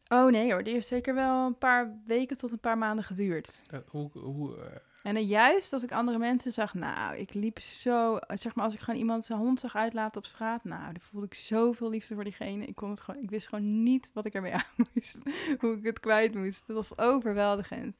Oh 0.09 0.31
nee 0.31 0.53
hoor, 0.53 0.63
die 0.63 0.73
heeft 0.73 0.87
zeker 0.87 1.15
wel 1.15 1.47
een 1.47 1.59
paar 1.59 2.01
weken 2.07 2.37
tot 2.37 2.53
een 2.53 2.59
paar 2.59 2.79
maanden 2.79 3.05
geduurd. 3.05 3.61
Hoe, 3.87 4.11
hoe, 4.13 4.57
eh, 4.57 4.77
En 5.03 5.27
juist 5.27 5.73
als 5.73 5.83
ik 5.83 5.93
andere 5.93 6.19
mensen 6.19 6.53
zag, 6.53 6.75
nou, 6.75 7.17
ik 7.17 7.35
liep 7.35 7.59
zo, 7.59 8.19
zeg 8.29 8.55
maar 8.55 8.65
als 8.65 8.75
ik 8.75 8.81
gewoon 8.81 9.01
iemand 9.01 9.25
zijn 9.25 9.39
hond 9.39 9.61
zag 9.61 9.77
uitlaten 9.77 10.21
op 10.21 10.27
straat, 10.27 10.65
nou, 10.65 10.85
dan 10.85 11.01
voelde 11.01 11.27
ik 11.27 11.35
zoveel 11.35 11.91
liefde 11.91 12.15
voor 12.15 12.25
diegene. 12.25 12.67
Ik 12.67 12.75
kon 12.75 12.91
het 12.91 13.01
gewoon, 13.01 13.23
ik 13.23 13.31
wist 13.31 13.49
gewoon 13.49 13.83
niet 13.83 14.11
wat 14.13 14.25
ik 14.25 14.35
ermee 14.35 14.55
aan 14.63 14.87
moest, 14.95 15.19
hoe 15.59 15.77
ik 15.77 15.85
het 15.85 16.01
kwijt 16.01 16.35
moest. 16.35 16.63
Het 16.67 16.77
was 16.77 16.99
overweldigend. 16.99 17.97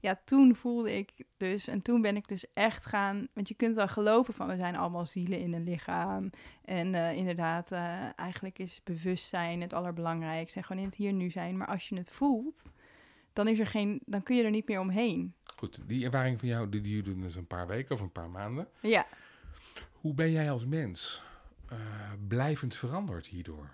Ja, 0.00 0.20
toen 0.24 0.54
voelde 0.54 0.96
ik 0.96 1.12
dus, 1.36 1.68
en 1.68 1.82
toen 1.82 2.00
ben 2.00 2.16
ik 2.16 2.28
dus 2.28 2.52
echt 2.54 2.86
gaan, 2.86 3.28
want 3.32 3.48
je 3.48 3.54
kunt 3.54 3.76
wel 3.76 3.88
geloven 3.88 4.34
van 4.34 4.46
we 4.46 4.56
zijn 4.56 4.76
allemaal 4.76 5.06
zielen 5.06 5.38
in 5.38 5.52
een 5.52 5.64
lichaam. 5.64 6.30
En 6.64 6.94
eh, 6.94 7.16
inderdaad, 7.16 7.72
eh, 7.72 8.18
eigenlijk 8.18 8.58
is 8.58 8.80
bewustzijn 8.84 9.60
het 9.60 9.72
allerbelangrijkste 9.72 10.58
en 10.58 10.64
gewoon 10.64 10.82
in 10.82 10.88
het 10.88 10.96
hier 10.98 11.12
nu 11.12 11.30
zijn. 11.30 11.56
Maar 11.56 11.66
als 11.66 11.88
je 11.88 11.96
het 11.96 12.10
voelt, 12.10 12.62
dan 13.44 13.52
is 13.52 13.58
er 13.58 13.66
geen, 13.66 14.00
dan 14.04 14.22
kun 14.22 14.36
je 14.36 14.42
er 14.44 14.50
niet 14.50 14.68
meer 14.68 14.80
omheen. 14.80 15.34
goed, 15.56 15.88
die 15.88 16.04
ervaring 16.04 16.38
van 16.38 16.48
jou, 16.48 16.68
die 16.68 16.80
duurde 16.80 17.18
dus 17.20 17.36
een 17.36 17.46
paar 17.46 17.66
weken 17.66 17.94
of 17.94 18.00
een 18.00 18.12
paar 18.12 18.30
maanden. 18.30 18.68
Ja. 18.80 19.06
Hoe 19.92 20.14
ben 20.14 20.30
jij 20.30 20.50
als 20.50 20.66
mens 20.66 21.22
eh, 21.68 21.78
blijvend 22.28 22.74
veranderd 22.74 23.26
hierdoor? 23.26 23.70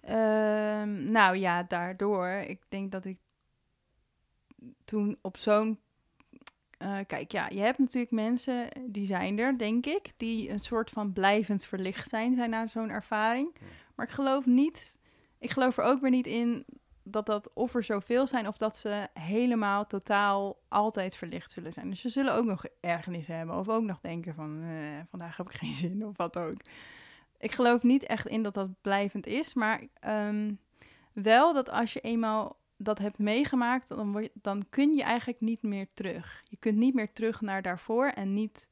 Ehm, 0.00 1.10
nou 1.10 1.36
ja, 1.36 1.62
daardoor. 1.62 2.28
Ik 2.28 2.62
denk 2.68 2.92
dat 2.92 3.04
ik 3.04 3.18
toen 4.84 5.18
op 5.20 5.36
zo'n. 5.36 5.78
eh, 6.78 6.98
kijk, 7.06 7.32
ja, 7.32 7.48
je 7.48 7.60
hebt 7.60 7.78
natuurlijk 7.78 8.12
mensen, 8.12 8.68
die 8.86 9.06
zijn 9.06 9.38
er, 9.38 9.58
denk 9.58 9.86
ik, 9.86 10.12
die 10.16 10.50
een 10.50 10.60
soort 10.60 10.90
van 10.90 11.12
blijvend 11.12 11.64
verlicht 11.64 12.10
zijn, 12.10 12.34
zijn 12.34 12.50
na 12.50 12.66
zo'n 12.66 12.90
ervaring. 12.90 13.56
Maar 13.94 14.06
ik 14.06 14.12
geloof 14.12 14.46
niet, 14.46 14.98
ik 15.38 15.50
geloof 15.50 15.76
er 15.76 15.84
ook 15.84 16.00
weer 16.00 16.10
niet 16.10 16.26
in 16.26 16.64
dat 17.08 17.26
dat 17.26 17.50
of 17.52 17.74
er 17.74 17.84
zoveel 17.84 18.26
zijn 18.26 18.48
of 18.48 18.56
dat 18.56 18.76
ze 18.76 19.08
helemaal 19.14 19.86
totaal 19.86 20.58
altijd 20.68 21.16
verlicht 21.16 21.50
zullen 21.50 21.72
zijn. 21.72 21.90
Dus 21.90 22.00
ze 22.00 22.08
zullen 22.08 22.34
ook 22.34 22.44
nog 22.44 22.64
ergernis 22.80 23.26
hebben 23.26 23.56
of 23.56 23.68
ook 23.68 23.82
nog 23.82 24.00
denken 24.00 24.34
van 24.34 24.62
eh, 24.62 25.00
vandaag 25.10 25.36
heb 25.36 25.50
ik 25.50 25.56
geen 25.56 25.72
zin 25.84 26.06
of 26.06 26.16
wat 26.16 26.38
ook. 26.38 26.60
Ik 27.38 27.52
geloof 27.52 27.82
niet 27.82 28.02
echt 28.02 28.26
in 28.26 28.42
dat 28.42 28.54
dat 28.54 28.80
blijvend 28.80 29.26
is, 29.26 29.54
maar 29.54 29.86
ehm, 30.00 30.52
wel 31.12 31.54
dat 31.54 31.70
als 31.70 31.92
je 31.92 32.00
eenmaal 32.00 32.56
dat 32.76 32.98
hebt 32.98 33.18
meegemaakt, 33.18 33.88
dan, 33.88 34.12
word 34.12 34.24
je, 34.24 34.30
dan 34.34 34.66
kun 34.70 34.94
je 34.94 35.02
eigenlijk 35.02 35.40
niet 35.40 35.62
meer 35.62 35.86
terug. 35.94 36.42
Je 36.44 36.56
kunt 36.56 36.76
niet 36.76 36.94
meer 36.94 37.12
terug 37.12 37.40
naar 37.40 37.62
daarvoor 37.62 38.06
en 38.08 38.34
niet 38.34 38.70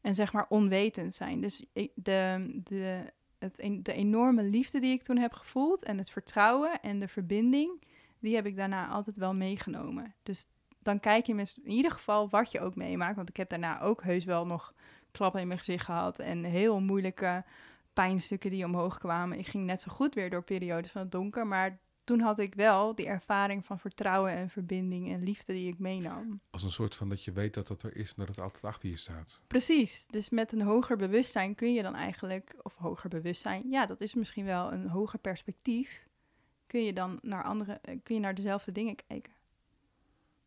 en 0.00 0.14
zeg 0.14 0.32
maar 0.32 0.46
onwetend 0.48 1.14
zijn. 1.14 1.40
Dus 1.40 1.64
de, 1.94 2.50
de, 2.64 3.12
het, 3.40 3.84
de 3.84 3.92
enorme 3.92 4.42
liefde 4.42 4.80
die 4.80 4.92
ik 4.92 5.02
toen 5.02 5.16
heb 5.16 5.32
gevoeld 5.32 5.82
en 5.82 5.98
het 5.98 6.10
vertrouwen 6.10 6.80
en 6.80 6.98
de 6.98 7.08
verbinding, 7.08 7.82
die 8.18 8.34
heb 8.34 8.46
ik 8.46 8.56
daarna 8.56 8.88
altijd 8.88 9.18
wel 9.18 9.34
meegenomen. 9.34 10.14
Dus 10.22 10.46
dan 10.82 11.00
kijk 11.00 11.26
je 11.26 11.34
in 11.34 11.70
ieder 11.70 11.90
geval 11.90 12.28
wat 12.28 12.50
je 12.50 12.60
ook 12.60 12.74
meemaakt. 12.74 13.16
Want 13.16 13.28
ik 13.28 13.36
heb 13.36 13.48
daarna 13.48 13.80
ook 13.80 14.02
heus 14.02 14.24
wel 14.24 14.46
nog 14.46 14.74
klappen 15.10 15.40
in 15.40 15.46
mijn 15.46 15.58
gezicht 15.58 15.84
gehad 15.84 16.18
en 16.18 16.44
heel 16.44 16.80
moeilijke 16.80 17.44
pijnstukken 17.92 18.50
die 18.50 18.64
omhoog 18.64 18.98
kwamen. 18.98 19.38
Ik 19.38 19.46
ging 19.46 19.64
net 19.64 19.80
zo 19.80 19.92
goed 19.92 20.14
weer 20.14 20.30
door 20.30 20.42
periodes 20.42 20.90
van 20.90 21.00
het 21.00 21.12
donker, 21.12 21.46
maar 21.46 21.78
toen 22.04 22.20
had 22.20 22.38
ik 22.38 22.54
wel 22.54 22.94
die 22.94 23.06
ervaring 23.06 23.66
van 23.66 23.78
vertrouwen 23.78 24.32
en 24.32 24.50
verbinding 24.50 25.12
en 25.12 25.22
liefde 25.22 25.52
die 25.52 25.68
ik 25.68 25.78
meenam. 25.78 26.40
Als 26.50 26.62
een 26.62 26.70
soort 26.70 26.96
van 26.96 27.08
dat 27.08 27.24
je 27.24 27.32
weet 27.32 27.54
dat 27.54 27.68
het 27.68 27.82
er 27.82 27.96
is 27.96 28.08
en 28.08 28.14
dat 28.16 28.28
het 28.28 28.40
altijd 28.40 28.64
achter 28.64 28.88
je 28.88 28.96
staat. 28.96 29.42
Precies. 29.46 30.06
Dus 30.06 30.28
met 30.28 30.52
een 30.52 30.62
hoger 30.62 30.96
bewustzijn 30.96 31.54
kun 31.54 31.74
je 31.74 31.82
dan 31.82 31.94
eigenlijk, 31.94 32.54
of 32.62 32.76
hoger 32.76 33.08
bewustzijn, 33.08 33.70
ja, 33.70 33.86
dat 33.86 34.00
is 34.00 34.14
misschien 34.14 34.44
wel 34.44 34.72
een 34.72 34.88
hoger 34.88 35.18
perspectief. 35.18 36.08
Kun 36.66 36.84
je 36.84 36.92
dan 36.92 37.18
naar 37.22 37.44
andere, 37.44 37.78
eh, 37.82 37.98
kun 38.02 38.14
je 38.14 38.20
naar 38.20 38.34
dezelfde 38.34 38.72
dingen 38.72 38.96
kijken. 39.06 39.32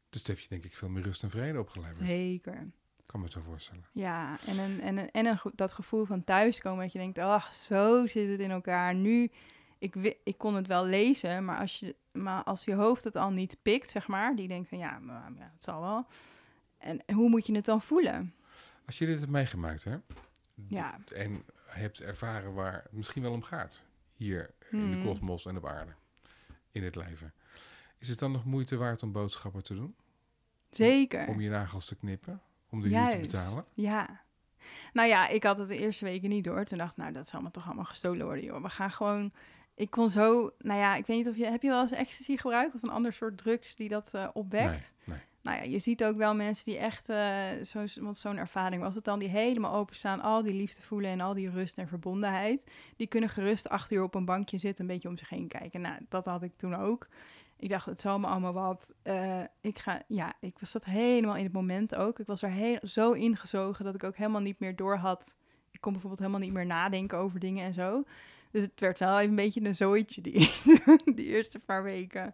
Dus 0.09 0.19
het 0.19 0.27
heeft 0.27 0.41
je 0.41 0.49
denk 0.49 0.63
ik 0.63 0.75
veel 0.75 0.89
meer 0.89 1.03
rust 1.03 1.23
en 1.23 1.29
vrede 1.29 1.59
opgeleverd. 1.59 2.05
Zeker. 2.05 2.71
Ik 2.97 3.03
kan 3.05 3.21
me 3.21 3.29
zo 3.29 3.41
voorstellen. 3.41 3.83
Ja, 3.91 4.39
en, 4.45 4.59
een, 4.59 4.81
en, 4.81 4.97
een, 4.97 5.11
en 5.11 5.25
een, 5.25 5.39
dat 5.55 5.73
gevoel 5.73 6.05
van 6.05 6.23
thuiskomen, 6.23 6.83
dat 6.83 6.93
je 6.93 6.99
denkt, 6.99 7.17
ach, 7.17 7.53
zo 7.53 8.07
zit 8.07 8.29
het 8.29 8.39
in 8.39 8.51
elkaar. 8.51 8.95
Nu, 8.95 9.31
ik, 9.83 10.17
ik 10.23 10.37
kon 10.37 10.55
het 10.55 10.67
wel 10.67 10.85
lezen, 10.85 11.45
maar 11.45 11.59
als, 11.59 11.79
je, 11.79 11.95
maar 12.11 12.43
als 12.43 12.63
je 12.63 12.73
hoofd 12.73 13.03
het 13.03 13.15
al 13.15 13.31
niet 13.31 13.57
pikt, 13.61 13.89
zeg 13.89 14.07
maar, 14.07 14.35
die 14.35 14.47
denkt 14.47 14.69
van, 14.69 14.77
ja, 14.77 14.99
maar, 14.99 15.31
ja 15.35 15.51
het 15.53 15.63
zal 15.63 15.81
wel. 15.81 16.05
En 16.77 17.03
hoe 17.13 17.29
moet 17.29 17.45
je 17.47 17.55
het 17.55 17.65
dan 17.65 17.81
voelen? 17.81 18.33
Als 18.85 18.97
je 18.97 19.05
dit 19.05 19.19
hebt 19.19 19.31
meegemaakt, 19.31 19.83
hè? 19.83 19.95
Ja. 20.67 20.97
En 21.13 21.43
hebt 21.65 22.01
ervaren 22.01 22.53
waar 22.53 22.73
het 22.83 22.91
misschien 22.91 23.21
wel 23.21 23.31
om 23.31 23.41
gaat. 23.43 23.83
Hier 24.13 24.53
in 24.71 24.79
Hmm. 24.79 24.91
de 24.91 25.07
kosmos 25.07 25.45
en 25.45 25.57
op 25.57 25.65
aarde. 25.65 25.91
In 26.71 26.83
het 26.83 26.95
leven. 26.95 27.33
Is 27.97 28.09
het 28.09 28.19
dan 28.19 28.31
nog 28.31 28.45
moeite 28.45 28.77
waard 28.77 29.03
om 29.03 29.11
boodschappen 29.11 29.63
te 29.63 29.75
doen? 29.75 29.95
Zeker. 30.69 31.27
Om 31.27 31.41
je 31.41 31.49
nagels 31.49 31.85
te 31.85 31.95
knippen? 31.95 32.41
Om 32.69 32.81
de 32.81 32.87
huur 32.87 33.09
te 33.09 33.17
betalen? 33.17 33.65
Ja. 33.73 34.21
Nou 34.93 35.07
ja, 35.07 35.27
ik 35.27 35.43
had 35.43 35.57
het 35.57 35.67
de 35.67 35.77
eerste 35.77 36.05
weken 36.05 36.29
niet 36.29 36.43
door. 36.43 36.63
Toen 36.63 36.77
dacht 36.77 36.91
ik, 36.91 36.97
nou, 36.97 37.11
dat 37.13 37.27
zal 37.29 37.41
me 37.41 37.51
toch 37.51 37.65
allemaal 37.65 37.83
gestolen 37.85 38.25
worden, 38.25 38.43
joh. 38.43 38.61
We 38.61 38.69
gaan 38.69 38.91
gewoon... 38.91 39.33
Ik 39.75 39.89
kon 39.89 40.09
zo... 40.09 40.53
Nou 40.57 40.79
ja, 40.79 40.95
ik 40.95 41.05
weet 41.05 41.17
niet 41.17 41.29
of 41.29 41.38
je... 41.38 41.45
Heb 41.45 41.62
je 41.62 41.69
wel 41.69 41.81
eens 41.81 41.91
ecstasy 41.91 42.38
gebruikt? 42.38 42.75
Of 42.75 42.83
een 42.83 42.89
ander 42.89 43.13
soort 43.13 43.38
drugs 43.38 43.75
die 43.75 43.89
dat 43.89 44.13
eh, 44.13 44.27
opwekt? 44.33 44.93
Nee, 45.05 45.15
nee. 45.15 45.25
Nou 45.41 45.57
ja, 45.57 45.63
je 45.63 45.79
ziet 45.79 46.03
ook 46.03 46.17
wel 46.17 46.36
mensen 46.36 46.65
die 46.65 46.77
echt... 46.77 47.09
eh 47.09 47.51
zo, 47.63 47.83
want 48.01 48.17
zo'n 48.17 48.38
ervaring 48.38 48.81
was 48.81 48.95
het 48.95 49.03
dan, 49.03 49.19
die 49.19 49.29
helemaal 49.29 49.73
openstaan. 49.73 50.21
Al 50.21 50.43
die 50.43 50.53
liefde 50.53 50.81
voelen 50.81 51.12
en 51.12 51.21
al 51.21 51.33
die 51.33 51.49
rust 51.49 51.77
en 51.77 51.88
verbondenheid. 51.88 52.71
Die 52.95 53.07
kunnen 53.07 53.29
gerust 53.29 53.69
acht 53.69 53.91
uur 53.91 54.03
op 54.03 54.15
een 54.15 54.25
bankje 54.25 54.57
zitten, 54.57 54.86
een 54.86 54.91
beetje 54.91 55.09
om 55.09 55.17
zich 55.17 55.29
heen 55.29 55.47
kijken. 55.47 55.81
Nou, 55.81 56.05
dat 56.09 56.25
had 56.25 56.43
ik 56.43 56.57
toen 56.57 56.75
ook. 56.75 57.07
Ik 57.57 57.69
dacht, 57.69 57.86
het 57.86 58.01
zal 58.01 58.19
me 58.19 58.27
allemaal 58.27 58.53
wat. 58.53 58.93
Eh, 59.01 59.41
ik 59.62 59.79
ga, 59.79 60.01
ja, 60.07 60.33
ik 60.39 60.59
was 60.59 60.71
dat 60.71 60.86
helemaal 60.86 61.36
in 61.36 61.43
het 61.43 61.53
moment 61.53 61.95
ook. 61.95 62.19
Ik 62.19 62.27
was 62.27 62.41
er 62.41 62.49
heel, 62.49 62.79
zo 62.81 63.12
ingezogen 63.12 63.86
dat 63.86 63.95
ik 63.95 64.03
ook 64.03 64.17
helemaal 64.17 64.41
niet 64.41 64.59
meer 64.59 64.75
door 64.75 64.95
had. 64.95 65.36
Ik 65.71 65.81
kon 65.81 65.91
bijvoorbeeld 65.91 66.21
helemaal 66.21 66.45
niet 66.45 66.53
meer 66.53 66.65
nadenken 66.65 67.17
over 67.17 67.39
dingen 67.39 67.65
en 67.65 67.73
zo. 67.73 68.03
Dus 68.53 68.61
het 68.61 68.79
werd 68.79 68.99
wel 68.99 69.17
even 69.17 69.29
een 69.29 69.35
beetje 69.35 69.65
een 69.65 69.75
zooitje 69.75 70.21
die, 70.21 70.53
die 71.15 71.25
eerste 71.25 71.59
paar 71.59 71.83
weken. 71.83 72.33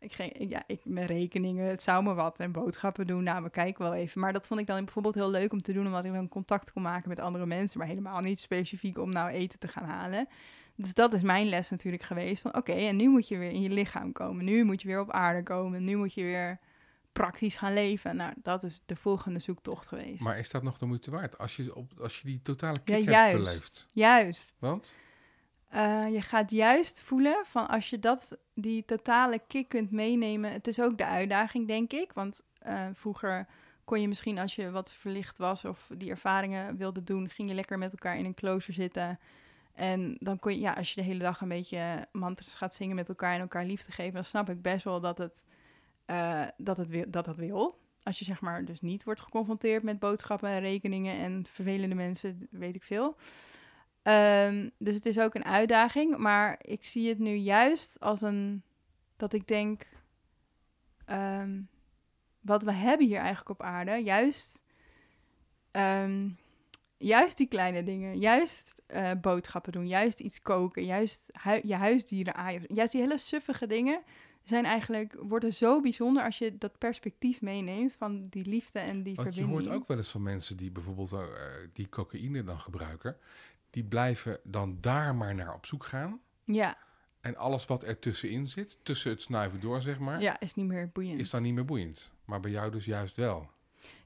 Ik 0.00 0.12
ging, 0.12 0.50
ja, 0.50 0.62
ik 0.66 0.80
met 0.84 1.06
rekeningen, 1.08 1.68
het 1.68 1.82
zou 1.82 2.04
me 2.04 2.14
wat 2.14 2.40
en 2.40 2.52
boodschappen 2.52 3.06
doen. 3.06 3.22
Nou, 3.22 3.42
we 3.42 3.50
kijken 3.50 3.84
wel 3.84 3.94
even. 3.94 4.20
Maar 4.20 4.32
dat 4.32 4.46
vond 4.46 4.60
ik 4.60 4.66
dan 4.66 4.84
bijvoorbeeld 4.84 5.14
heel 5.14 5.30
leuk 5.30 5.52
om 5.52 5.62
te 5.62 5.72
doen, 5.72 5.86
omdat 5.86 6.04
ik 6.04 6.12
dan 6.12 6.28
contact 6.28 6.72
kon 6.72 6.82
maken 6.82 7.08
met 7.08 7.18
andere 7.18 7.46
mensen, 7.46 7.78
maar 7.78 7.88
helemaal 7.88 8.20
niet 8.20 8.40
specifiek 8.40 8.98
om 8.98 9.12
nou 9.12 9.30
eten 9.30 9.58
te 9.58 9.68
gaan 9.68 9.84
halen. 9.84 10.28
Dus 10.74 10.94
dat 10.94 11.12
is 11.12 11.22
mijn 11.22 11.46
les 11.46 11.70
natuurlijk 11.70 12.02
geweest. 12.02 12.42
Van 12.42 12.56
oké, 12.56 12.72
en 12.72 12.96
nu 12.96 13.08
moet 13.08 13.28
je 13.28 13.38
weer 13.38 13.50
in 13.50 13.62
je 13.62 13.70
lichaam 13.70 14.12
komen. 14.12 14.44
Nu 14.44 14.64
moet 14.64 14.82
je 14.82 14.88
weer 14.88 15.00
op 15.00 15.10
aarde 15.10 15.42
komen. 15.42 15.84
Nu 15.84 15.96
moet 15.96 16.14
je 16.14 16.22
weer 16.22 16.58
praktisch 17.12 17.56
gaan 17.56 17.74
leven. 17.74 18.16
Nou, 18.16 18.32
dat 18.42 18.62
is 18.62 18.80
de 18.86 18.96
volgende 18.96 19.38
zoektocht 19.38 19.88
geweest. 19.88 20.20
Maar 20.20 20.38
is 20.38 20.50
dat 20.50 20.62
nog 20.62 20.78
de 20.78 20.86
moeite 20.86 21.10
waard? 21.10 21.38
Als 21.38 21.56
je, 21.56 21.74
op, 21.74 21.92
als 22.00 22.20
je 22.20 22.26
die 22.26 22.40
totale 22.42 22.76
ja, 22.84 22.94
kick 22.94 22.94
hebt 22.94 23.08
juist. 23.08 23.36
beleefd. 23.36 23.88
Juist. 23.92 24.56
Want? 24.58 24.94
Eh, 25.68 26.06
je 26.12 26.20
gaat 26.22 26.50
juist 26.50 27.00
voelen 27.00 27.44
van 27.44 27.68
als 27.68 27.90
je 27.90 27.98
dat, 27.98 28.38
die 28.54 28.84
totale 28.84 29.40
kick 29.46 29.68
kunt 29.68 29.90
meenemen. 29.90 30.52
Het 30.52 30.66
is 30.66 30.80
ook 30.80 30.98
de 30.98 31.06
uitdaging, 31.06 31.66
denk 31.66 31.92
ik. 31.92 32.12
Want 32.12 32.42
eh, 32.58 32.86
vroeger 32.92 33.46
kon 33.84 34.00
je 34.00 34.08
misschien 34.08 34.38
als 34.38 34.54
je 34.54 34.70
wat 34.70 34.92
verlicht 34.92 35.38
was 35.38 35.64
of 35.64 35.90
die 35.94 36.10
ervaringen 36.10 36.76
wilde 36.76 37.04
doen, 37.04 37.28
ging 37.28 37.48
je 37.48 37.54
lekker 37.54 37.78
met 37.78 37.92
elkaar 37.92 38.18
in 38.18 38.24
een 38.24 38.34
closer 38.34 38.72
zitten. 38.72 39.18
En 39.74 40.16
dan 40.18 40.38
kon 40.38 40.52
je, 40.52 40.60
ja, 40.60 40.72
als 40.72 40.88
je 40.92 41.00
de 41.00 41.06
hele 41.06 41.18
dag 41.18 41.40
een 41.40 41.48
beetje 41.48 42.06
mantras 42.12 42.54
gaat 42.54 42.74
zingen 42.74 42.96
met 42.96 43.08
elkaar 43.08 43.34
en 43.34 43.40
elkaar 43.40 43.64
liefde 43.64 43.92
geven, 43.92 44.14
dan 44.14 44.24
snap 44.24 44.50
ik 44.50 44.62
best 44.62 44.84
wel 44.84 45.00
dat 45.00 45.18
het, 45.18 45.44
eh, 46.04 46.46
dat, 46.56 46.76
het 46.76 46.88
wil, 46.88 47.04
dat 47.08 47.24
dat 47.24 47.36
wil. 47.36 47.78
Als 48.02 48.18
je 48.18 48.24
zeg 48.24 48.40
maar 48.40 48.64
dus 48.64 48.80
niet 48.80 49.04
wordt 49.04 49.20
geconfronteerd 49.20 49.82
met 49.82 49.98
boodschappen 49.98 50.48
en 50.48 50.60
rekeningen 50.60 51.18
en 51.18 51.46
vervelende 51.50 51.94
mensen, 51.94 52.48
weet 52.50 52.74
ik 52.74 52.82
veel. 52.82 53.16
Ehm, 54.06 54.68
dus 54.78 54.94
het 54.94 55.06
is 55.06 55.18
ook 55.18 55.34
een 55.34 55.44
uitdaging, 55.44 56.16
maar 56.16 56.58
ik 56.60 56.84
zie 56.84 57.08
het 57.08 57.18
nu 57.18 57.34
juist 57.34 58.00
als 58.00 58.22
een, 58.22 58.62
dat 59.16 59.32
ik 59.32 59.46
denk, 59.46 59.86
ehm, 61.04 61.60
wat 62.40 62.62
we 62.62 62.72
hebben 62.72 63.06
hier 63.06 63.18
eigenlijk 63.18 63.48
op 63.48 63.62
aarde, 63.62 63.96
juist, 63.96 64.62
ehm, 65.70 66.28
juist 66.96 67.36
die 67.36 67.46
kleine 67.46 67.82
dingen, 67.82 68.18
juist 68.18 68.82
eh, 68.86 69.10
boodschappen 69.20 69.72
doen, 69.72 69.88
juist 69.88 70.20
iets 70.20 70.42
koken, 70.42 70.84
juist 70.84 71.30
je 71.62 71.74
huisdieren 71.74 72.34
aaien, 72.34 72.64
juist 72.74 72.92
die 72.92 73.00
hele 73.00 73.18
suffige 73.18 73.66
dingen 73.66 74.02
zijn 74.42 74.64
eigenlijk, 74.64 75.16
worden 75.20 75.54
zo 75.54 75.80
bijzonder 75.80 76.22
als 76.22 76.38
je 76.38 76.58
dat 76.58 76.78
perspectief 76.78 77.40
meeneemt 77.40 77.96
van 77.96 78.28
die 78.28 78.44
liefde 78.44 78.78
en 78.78 79.02
die 79.02 79.14
Want 79.14 79.28
je 79.28 79.34
verbinding. 79.34 79.66
hoort 79.66 79.80
ook 79.80 79.88
wel 79.88 79.96
eens 79.96 80.10
van 80.10 80.22
mensen 80.22 80.56
die 80.56 80.70
bijvoorbeeld 80.70 81.12
eh, 81.12 81.20
die 81.72 81.88
cocaïne 81.88 82.44
dan 82.44 82.58
gebruiken. 82.58 83.16
Die 83.76 83.84
blijven 83.84 84.40
dan 84.44 84.78
daar 84.80 85.14
maar 85.14 85.34
naar 85.34 85.54
op 85.54 85.66
zoek 85.66 85.84
gaan. 85.84 86.20
Ja, 86.44 86.76
En 87.20 87.36
alles 87.36 87.66
wat 87.66 87.82
er 87.82 87.98
tussenin 87.98 88.48
zit, 88.48 88.78
tussen 88.82 89.10
het 89.10 89.22
snuiven 89.22 89.60
door 89.60 89.82
zeg 89.82 89.98
maar, 89.98 90.20
ja, 90.20 90.40
is 90.40 90.54
niet 90.54 90.66
meer 90.66 90.90
boeiend. 90.92 91.20
is 91.20 91.30
dan 91.30 91.42
niet 91.42 91.54
meer 91.54 91.64
boeiend. 91.64 92.12
Maar 92.24 92.40
bij 92.40 92.50
jou 92.50 92.70
dus 92.70 92.84
juist 92.84 93.16
wel. 93.16 93.50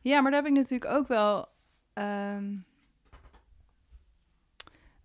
Ja, 0.00 0.20
maar 0.20 0.30
daar 0.30 0.42
heb 0.42 0.50
ik 0.50 0.56
natuurlijk 0.56 0.90
ook 0.90 1.08
wel. 1.08 1.48
ehm, 1.92 2.56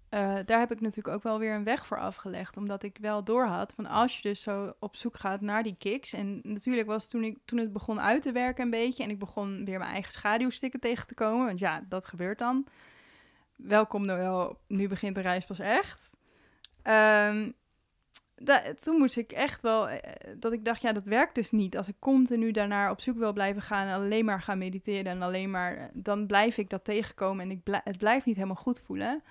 eh, 0.10 0.38
daar 0.46 0.60
heb 0.60 0.72
ik 0.72 0.82
natuurlijk 0.82 1.16
ook 1.16 1.24
wel 1.24 1.40
weer 1.40 1.54
een 1.54 1.64
weg 1.64 1.86
voor 1.86 2.00
afgelegd. 2.00 2.58
Omdat 2.58 2.84
ik 2.84 2.98
wel 3.02 3.24
doorhad 3.24 3.74
van 3.74 3.86
als 3.86 4.16
je 4.16 4.22
dus 4.22 4.42
zo 4.42 4.74
op 4.80 4.96
zoek 4.96 5.16
gaat 5.16 5.42
naar 5.42 5.64
die 5.64 5.76
kicks. 5.80 6.14
En 6.14 6.40
natuurlijk 6.44 6.88
was 6.88 7.08
toen, 7.08 7.24
ik, 7.24 7.38
toen 7.46 7.60
het 7.60 7.74
begon 7.74 8.00
uit 8.02 8.22
te 8.22 8.32
werken 8.32 8.64
een 8.64 8.70
beetje. 8.70 9.04
En 9.04 9.10
ik 9.10 9.20
begon 9.20 9.66
weer 9.66 9.80
mijn 9.80 9.92
eigen 9.92 10.12
schaduwstikken 10.12 10.80
tegen 10.80 11.08
te 11.08 11.14
komen. 11.14 11.46
Want 11.46 11.60
ja, 11.60 11.86
dat 11.90 12.06
gebeurt 12.06 12.40
dan. 12.40 12.66
Welkom 13.56 14.06
Noël, 14.06 14.60
nu 14.68 14.88
begint 14.88 15.16
de 15.16 15.22
reis 15.22 15.46
pas 15.46 15.60
echt. 15.60 16.10
Ehm, 16.82 17.52
da- 18.36 18.74
toen 18.82 18.98
moest 18.98 19.18
ik 19.18 19.32
echt 19.32 19.62
wel, 19.62 19.90
eh, 19.90 20.34
dat 20.38 20.52
ik 20.54 20.66
dacht, 20.66 20.82
ja, 20.82 20.94
dat 20.94 21.06
werkt 21.06 21.36
dus 21.36 21.52
niet. 21.52 21.78
Als 21.78 21.88
ik 21.88 21.96
continu 22.00 22.52
daarnaar 22.52 22.92
op 22.92 23.02
zoek 23.02 23.18
wil 23.18 23.34
blijven 23.34 23.62
gaan 23.62 23.88
en 23.88 23.94
alleen 23.94 24.26
maar 24.26 24.42
gaan 24.42 24.58
mediteren 24.58 25.06
en 25.12 25.22
alleen 25.22 25.52
maar, 25.52 25.76
eh, 25.76 25.86
dan 25.94 26.28
blijf 26.28 26.58
ik 26.58 26.70
dat 26.70 26.84
tegenkomen 26.84 27.44
en 27.44 27.52
ik 27.52 27.62
het 27.84 27.98
blijft 27.98 28.26
niet 28.26 28.36
helemaal 28.36 28.56
goed 28.56 28.80
voelen. 28.80 29.24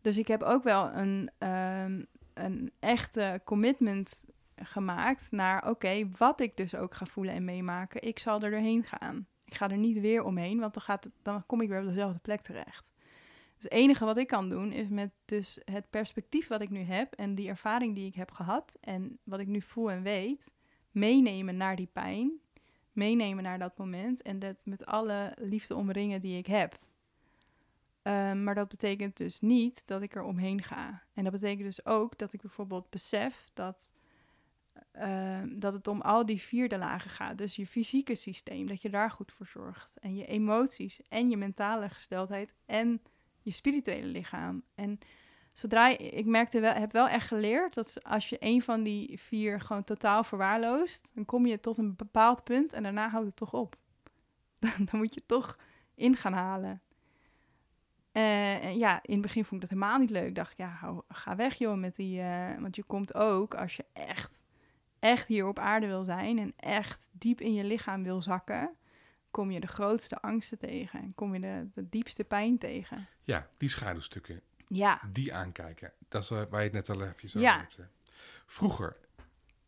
Dus 0.00 0.16
ik 0.16 0.28
heb 0.28 0.42
ook 0.42 0.62
wel 0.62 0.92
een, 0.92 1.30
ehm, 1.38 2.02
een 2.34 2.72
echte 2.80 3.40
commitment 3.44 4.24
gemaakt 4.56 5.30
naar, 5.30 5.68
oké, 5.70 6.08
wat 6.18 6.40
ik 6.40 6.56
dus 6.56 6.74
ook 6.74 6.94
ga 6.94 7.06
voelen 7.06 7.34
en 7.34 7.44
meemaken, 7.44 8.02
ik 8.02 8.18
zal 8.18 8.40
er 8.40 8.50
doorheen 8.50 8.84
gaan. 8.84 9.26
Ik 9.44 9.54
ga 9.54 9.70
er 9.70 9.76
niet 9.76 10.00
weer 10.00 10.24
omheen, 10.24 10.60
want 10.60 10.74
dan, 10.74 10.82
gaat 10.82 11.10
dan 11.22 11.46
kom 11.46 11.60
ik 11.60 11.68
weer 11.68 11.80
op 11.80 11.86
dezelfde 11.86 12.18
plek 12.18 12.40
terecht. 12.40 12.92
Het 13.64 13.72
enige 13.72 14.04
wat 14.04 14.16
ik 14.16 14.26
kan 14.26 14.48
doen 14.48 14.72
is 14.72 14.88
met 14.88 15.10
dus 15.24 15.60
het 15.64 15.90
perspectief 15.90 16.48
wat 16.48 16.60
ik 16.60 16.70
nu 16.70 16.80
heb 16.80 17.14
en 17.14 17.34
die 17.34 17.48
ervaring 17.48 17.94
die 17.94 18.06
ik 18.06 18.14
heb 18.14 18.30
gehad 18.30 18.78
en 18.80 19.18
wat 19.22 19.40
ik 19.40 19.46
nu 19.46 19.60
voel 19.60 19.90
en 19.90 20.02
weet, 20.02 20.50
meenemen 20.90 21.56
naar 21.56 21.76
die 21.76 21.88
pijn, 21.92 22.32
meenemen 22.92 23.42
naar 23.42 23.58
dat 23.58 23.78
moment 23.78 24.22
en 24.22 24.38
dat 24.38 24.56
met 24.64 24.86
alle 24.86 25.36
liefde 25.38 25.76
omringen 25.76 26.20
die 26.20 26.38
ik 26.38 26.46
heb. 26.46 26.78
Ehm, 28.02 28.44
maar 28.44 28.54
dat 28.54 28.68
betekent 28.68 29.16
dus 29.16 29.40
niet 29.40 29.86
dat 29.86 30.02
ik 30.02 30.14
er 30.14 30.22
omheen 30.22 30.62
ga. 30.62 31.02
En 31.14 31.24
dat 31.24 31.32
betekent 31.32 31.64
dus 31.64 31.86
ook 31.86 32.18
dat 32.18 32.32
ik 32.32 32.40
bijvoorbeeld 32.40 32.90
besef 32.90 33.48
dat, 33.54 33.92
ehm, 34.92 35.58
dat 35.58 35.72
het 35.72 35.86
om 35.86 36.00
al 36.00 36.26
die 36.26 36.40
vierde 36.40 36.78
lagen 36.78 37.10
gaat. 37.10 37.38
Dus 37.38 37.56
je 37.56 37.66
fysieke 37.66 38.14
systeem, 38.14 38.66
dat 38.66 38.82
je 38.82 38.90
daar 38.90 39.10
goed 39.10 39.32
voor 39.32 39.46
zorgt. 39.46 39.98
En 39.98 40.16
je 40.16 40.26
emoties 40.26 41.00
en 41.08 41.30
je 41.30 41.36
mentale 41.36 41.88
gesteldheid 41.88 42.54
en 42.66 43.00
je 43.44 43.50
spirituele 43.50 44.06
lichaam. 44.06 44.62
En 44.74 44.98
zodra 45.52 45.98
ik 45.98 46.26
merkte 46.26 46.60
wel, 46.60 46.72
heb 46.72 46.92
wel 46.92 47.08
echt 47.08 47.26
geleerd 47.26 47.74
dat 47.74 48.04
als 48.04 48.28
je 48.28 48.36
een 48.40 48.62
van 48.62 48.82
die 48.82 49.20
vier 49.20 49.60
gewoon 49.60 49.84
totaal 49.84 50.24
verwaarloost, 50.24 51.10
dan 51.14 51.24
kom 51.24 51.46
je 51.46 51.60
tot 51.60 51.76
een 51.76 51.96
bepaald 51.96 52.44
punt 52.44 52.72
en 52.72 52.82
daarna 52.82 53.08
houdt 53.08 53.26
het 53.26 53.36
toch 53.36 53.52
op. 53.52 53.76
Dan, 54.64 54.88
dan 54.90 55.00
moet 55.00 55.14
je 55.14 55.22
toch 55.26 55.58
in 55.94 56.16
gaan 56.16 56.32
halen. 56.32 56.82
En 58.12 58.78
ja, 58.78 58.98
in 59.02 59.12
het 59.12 59.22
begin 59.22 59.44
vond 59.44 59.62
ik 59.62 59.68
dat 59.68 59.78
helemaal 59.78 59.98
niet 59.98 60.10
leuk. 60.10 60.28
Ik 60.28 60.34
dacht, 60.34 60.56
ja, 60.56 60.68
hou- 60.68 61.02
ga 61.08 61.36
weg 61.36 61.54
joh 61.54 61.78
met 61.78 61.96
die... 61.96 62.20
eh, 62.20 62.60
want 62.60 62.76
je 62.76 62.82
komt 62.82 63.14
ook, 63.14 63.54
als 63.54 63.76
je 63.76 63.84
echt, 63.92 64.42
echt 64.98 65.28
hier 65.28 65.46
op 65.46 65.58
aarde 65.58 65.86
wil 65.86 66.04
zijn... 66.04 66.38
en 66.38 66.52
echt 66.56 67.08
diep 67.12 67.40
in 67.40 67.54
je 67.54 67.64
lichaam 67.64 68.02
wil 68.02 68.20
zakken... 68.22 68.76
kom 69.34 69.50
je 69.50 69.60
de 69.60 69.66
grootste 69.66 70.20
angsten 70.20 70.58
tegen. 70.58 71.00
En 71.00 71.14
kom 71.14 71.34
je 71.34 71.40
de, 71.40 71.68
de 71.72 71.88
diepste 71.88 72.24
pijn 72.24 72.58
tegen. 72.58 73.08
Ja, 73.24 73.48
die 73.56 73.68
schaduwstukken, 73.68 74.40
Ja, 74.68 75.00
die 75.12 75.34
aankijken. 75.34 75.92
Dat 76.08 76.22
is 76.22 76.28
waar 76.28 76.46
je 76.50 76.56
het 76.56 76.72
net 76.72 76.90
al 76.90 77.02
even 77.02 77.28
over 77.28 77.40
Ja. 77.40 77.58
hebt. 77.58 77.76
hè. 77.76 77.84
Vroeger, 78.46 78.96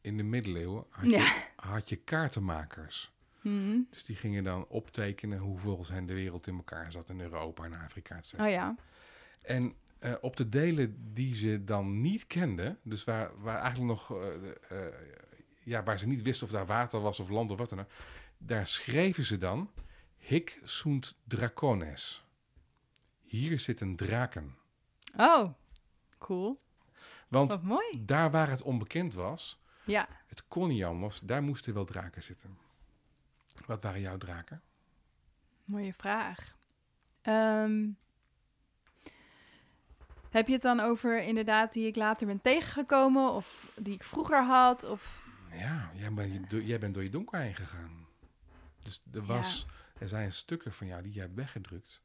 in 0.00 0.16
de 0.16 0.22
middeleeuwen, 0.22 0.84
had 0.88 1.04
je, 1.04 1.10
ja. 1.10 1.32
had 1.56 1.88
je 1.88 1.96
kaartenmakers. 1.96 3.12
Mhm. 3.40 3.78
Dus 3.90 4.04
die 4.04 4.16
gingen 4.16 4.44
dan 4.44 4.66
optekenen 4.68 5.38
hoe 5.38 5.58
volgens 5.58 5.88
hen 5.88 6.06
de 6.06 6.14
wereld 6.14 6.46
in 6.46 6.56
elkaar 6.56 6.92
zat 6.92 7.10
in 7.10 7.20
Europa 7.20 7.64
en 7.64 7.74
Afrika. 7.74 8.20
Oh 8.38 8.48
ja. 8.48 8.74
En 9.42 9.74
eh, 9.98 10.14
op 10.20 10.36
de 10.36 10.48
delen 10.48 11.12
die 11.12 11.34
ze 11.34 11.64
dan 11.64 12.00
niet 12.00 12.26
kenden, 12.26 12.78
dus 12.82 13.04
waar, 13.04 13.30
waar 13.38 13.58
eigenlijk 13.58 13.88
nog, 13.90 14.10
eh, 14.20 14.26
eh, 14.86 14.94
ja, 15.62 15.82
waar 15.82 15.98
ze 15.98 16.06
niet 16.06 16.22
wisten 16.22 16.46
of 16.46 16.52
daar 16.52 16.66
water 16.66 17.00
was 17.00 17.20
of 17.20 17.28
land 17.28 17.50
of 17.50 17.58
wat 17.58 17.70
dan 17.70 17.80
ook, 17.80 17.90
daar 18.38 18.66
schreven 18.66 19.24
ze 19.24 19.38
dan 19.38 19.70
Hic 20.16 20.60
sunt 20.64 21.14
dracones. 21.24 22.24
Hier 23.22 23.58
zitten 23.60 23.96
draken. 23.96 24.56
Oh, 25.16 25.52
cool. 26.18 26.60
Want 27.28 27.52
Wat 27.52 27.62
mooi. 27.62 28.04
daar 28.04 28.30
waar 28.30 28.48
het 28.50 28.62
onbekend 28.62 29.14
was, 29.14 29.60
Ja. 29.84 30.08
het 30.26 30.48
kon 30.48 30.68
niet 30.68 30.84
anders, 30.84 31.20
daar 31.22 31.42
moesten 31.42 31.74
wel 31.74 31.84
draken 31.84 32.22
zitten. 32.22 32.58
Wat 33.66 33.82
waren 33.82 34.00
jouw 34.00 34.16
draken? 34.18 34.62
Mooie 35.64 35.92
vraag. 35.94 36.56
Ehm, 37.22 37.88
heb 40.30 40.46
je 40.46 40.52
het 40.52 40.62
dan 40.62 40.80
over 40.80 41.22
inderdaad 41.22 41.72
die 41.72 41.86
ik 41.86 41.96
later 41.96 42.26
ben 42.26 42.40
tegengekomen 42.42 43.30
of 43.32 43.72
die 43.80 43.94
ik 43.94 44.04
vroeger 44.04 44.44
had? 44.44 44.84
Of... 44.84 45.26
Ja, 45.52 45.90
jij 45.94 46.10
jij 46.64 46.78
bent 46.78 46.94
door 46.94 47.02
je 47.02 47.10
donker 47.10 47.38
heen 47.40 47.54
gegaan. 47.54 48.05
Dus 48.86 49.02
er, 49.12 49.24
was, 49.24 49.66
er 49.98 50.08
zijn 50.08 50.32
stukken 50.32 50.72
van 50.72 50.86
jou 50.86 51.02
die 51.02 51.12
jij 51.12 51.22
hebt 51.22 51.34
weggedrukt. 51.34 52.02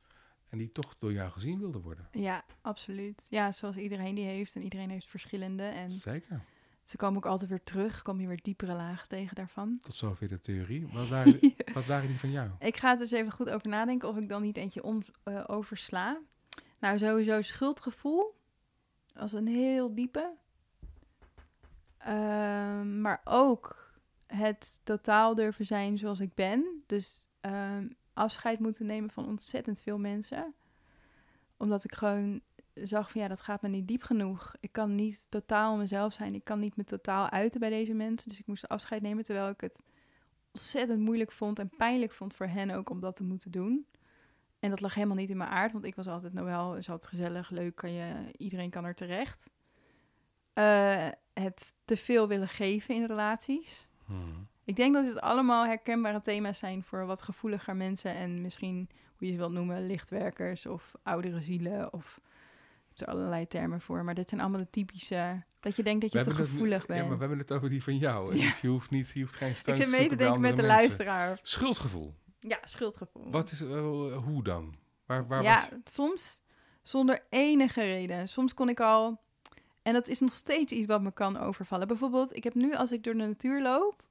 En 0.49 0.57
die 0.57 0.71
toch 0.71 0.95
door 0.99 1.13
jou 1.13 1.31
gezien 1.31 1.59
wilden 1.59 1.81
worden. 1.81 2.07
Ja, 2.11 2.43
absoluut. 2.61 3.27
Ja, 3.29 3.51
zoals 3.51 3.77
iedereen 3.77 4.15
die 4.15 4.25
heeft 4.25 4.55
en 4.55 4.63
iedereen 4.63 4.89
heeft 4.89 5.07
verschillende. 5.07 5.63
En 5.63 5.91
Zeker. 5.91 6.41
ze 6.83 6.97
komen 6.97 7.17
ook 7.17 7.25
altijd 7.25 7.49
weer 7.49 7.63
terug, 7.63 8.01
kom 8.01 8.19
je 8.19 8.27
weer 8.27 8.41
diepere 8.41 8.75
lagen 8.75 9.07
tegen 9.07 9.35
daarvan. 9.35 9.79
Tot 9.81 9.95
zover 9.95 10.27
de 10.27 10.39
theorie. 10.39 10.87
Wat 10.87 11.07
waren, 11.15 11.39
wat 11.73 11.85
waren 11.85 12.07
die 12.07 12.19
van 12.19 12.31
jou? 12.31 12.49
Ik 12.59 12.77
ga 12.77 12.89
het 12.89 12.99
dus 12.99 13.11
even 13.11 13.31
goed 13.31 13.49
over 13.49 13.67
nadenken 13.67 14.09
of 14.09 14.17
ik 14.17 14.29
dan 14.29 14.41
niet 14.41 14.57
eentje 14.57 14.83
om, 14.83 15.01
eh, 15.23 15.43
oversla. 15.47 16.19
Nou, 16.79 16.97
sowieso 16.97 17.41
schuldgevoel. 17.41 18.39
Als 19.13 19.33
een 19.33 19.47
heel 19.47 19.95
diepe. 19.95 20.33
Ehm, 21.97 23.01
maar 23.01 23.21
ook 23.23 23.80
het 24.33 24.79
totaal 24.83 25.35
durven 25.35 25.65
zijn 25.65 25.97
zoals 25.97 26.19
ik 26.19 26.33
ben. 26.33 26.83
Dus 26.85 27.27
ehm, 27.41 27.87
afscheid 28.13 28.59
moeten 28.59 28.85
nemen 28.85 29.09
van 29.09 29.27
ontzettend 29.27 29.81
veel 29.81 29.97
mensen. 29.97 30.53
Omdat 31.57 31.83
ik 31.83 31.95
gewoon 31.95 32.41
zag 32.73 33.11
van 33.11 33.21
ja, 33.21 33.27
dat 33.27 33.41
gaat 33.41 33.61
me 33.61 33.67
niet 33.67 33.87
diep 33.87 34.03
genoeg. 34.03 34.55
Ik 34.59 34.71
kan 34.71 34.95
niet 34.95 35.25
totaal 35.29 35.77
mezelf 35.77 36.13
zijn. 36.13 36.33
Ik 36.33 36.43
kan 36.43 36.59
niet 36.59 36.75
me 36.75 36.83
totaal 36.83 37.29
uiten 37.29 37.59
bij 37.59 37.69
deze 37.69 37.93
mensen. 37.93 38.29
Dus 38.29 38.39
ik 38.39 38.47
moest 38.47 38.67
afscheid 38.67 39.01
nemen 39.01 39.23
terwijl 39.23 39.49
ik 39.49 39.61
het 39.61 39.83
ontzettend 40.51 40.99
moeilijk 40.99 41.31
vond 41.31 41.59
en 41.59 41.69
pijnlijk 41.77 42.11
vond 42.11 42.35
voor 42.35 42.47
hen 42.47 42.71
ook 42.71 42.89
om 42.89 42.99
dat 42.99 43.15
te 43.15 43.23
moeten 43.23 43.51
doen. 43.51 43.85
En 44.59 44.69
dat 44.69 44.81
lag 44.81 44.93
helemaal 44.93 45.15
niet 45.15 45.29
in 45.29 45.37
mijn 45.37 45.49
aard, 45.49 45.71
want 45.71 45.85
ik 45.85 45.95
was 45.95 46.07
altijd 46.07 46.33
Noël, 46.33 46.75
is 46.75 46.89
altijd 46.89 47.07
gezellig, 47.07 47.49
leuk, 47.49 47.75
kan 47.75 47.91
je, 47.91 48.31
iedereen 48.37 48.69
kan 48.69 48.85
er 48.85 48.95
terecht. 48.95 49.49
Eh, 50.53 51.07
het 51.33 51.73
te 51.85 51.97
veel 51.97 52.27
willen 52.27 52.47
geven 52.47 52.95
in 52.95 53.05
relaties. 53.05 53.87
Hmm. 54.11 54.47
Ik 54.63 54.75
denk 54.75 54.93
dat 54.93 55.03
dit 55.03 55.19
allemaal 55.19 55.65
herkenbare 55.65 56.21
thema's 56.21 56.57
zijn 56.59 56.83
voor 56.83 57.05
wat 57.05 57.23
gevoeliger 57.23 57.75
mensen 57.75 58.15
en 58.15 58.41
misschien, 58.41 58.89
hoe 59.17 59.27
je 59.27 59.33
ze 59.33 59.37
wilt 59.39 59.51
noemen, 59.51 59.85
lichtwerkers 59.87 60.65
of 60.65 60.91
oudere 61.03 61.41
zielen 61.41 61.93
of 61.93 62.19
er 62.95 63.07
allerlei 63.07 63.47
termen 63.47 63.81
voor. 63.81 64.03
Maar 64.03 64.13
dit 64.13 64.29
zijn 64.29 64.41
allemaal 64.41 64.59
de 64.59 64.69
typische, 64.69 65.43
dat 65.59 65.75
je 65.75 65.83
denkt 65.83 66.01
dat 66.01 66.11
je 66.11 66.17
We 66.17 66.23
te 66.23 66.29
het- 66.29 66.39
gevoelig 66.39 66.85
bent. 66.85 66.99
Ja, 66.99 67.05
maar 67.05 67.13
we 67.13 67.19
hebben 67.19 67.37
het 67.37 67.51
over 67.51 67.69
die 67.69 67.83
van 67.83 67.97
jou. 67.97 68.35
Ja. 68.35 68.41
Dus 68.49 68.61
je 68.61 68.67
hoeft, 68.67 68.89
niet, 68.89 69.11
je 69.13 69.19
hoeft 69.19 69.35
geen 69.35 69.55
steun 69.55 69.75
ik 69.75 69.81
zit 69.81 69.89
mee 69.91 70.09
te 70.09 70.15
denken 70.15 70.41
met 70.41 70.55
de 70.55 70.61
mensen. 70.61 70.75
luisteraar. 70.77 71.39
Schuldgevoel. 71.41 72.13
Ja, 72.39 72.59
schuldgevoel. 72.63 73.31
Wat 73.31 73.51
is, 73.51 73.61
eh, 73.61 74.17
hoe 74.17 74.43
dan? 74.43 74.75
Waar, 75.05 75.27
waar 75.27 75.43
ja, 75.43 75.67
was... 75.69 75.93
soms, 75.93 76.41
Zonder 76.83 77.25
enige 77.29 77.81
reden. 77.81 78.29
Soms 78.29 78.53
kon 78.53 78.69
ik 78.69 78.79
al... 78.79 79.19
En 79.81 79.93
dat 79.93 80.07
is 80.07 80.19
nog 80.19 80.31
steeds 80.31 80.71
iets 80.71 80.85
wat 80.85 81.01
me 81.01 81.11
kan 81.11 81.37
overvallen. 81.37 81.87
Bijvoorbeeld, 81.87 82.35
ik 82.35 82.43
heb 82.43 82.53
nu 82.53 82.73
als 82.73 82.91
ik 82.91 83.03
door 83.03 83.13
de 83.13 83.25
natuur 83.27 83.61
loop... 83.61 84.03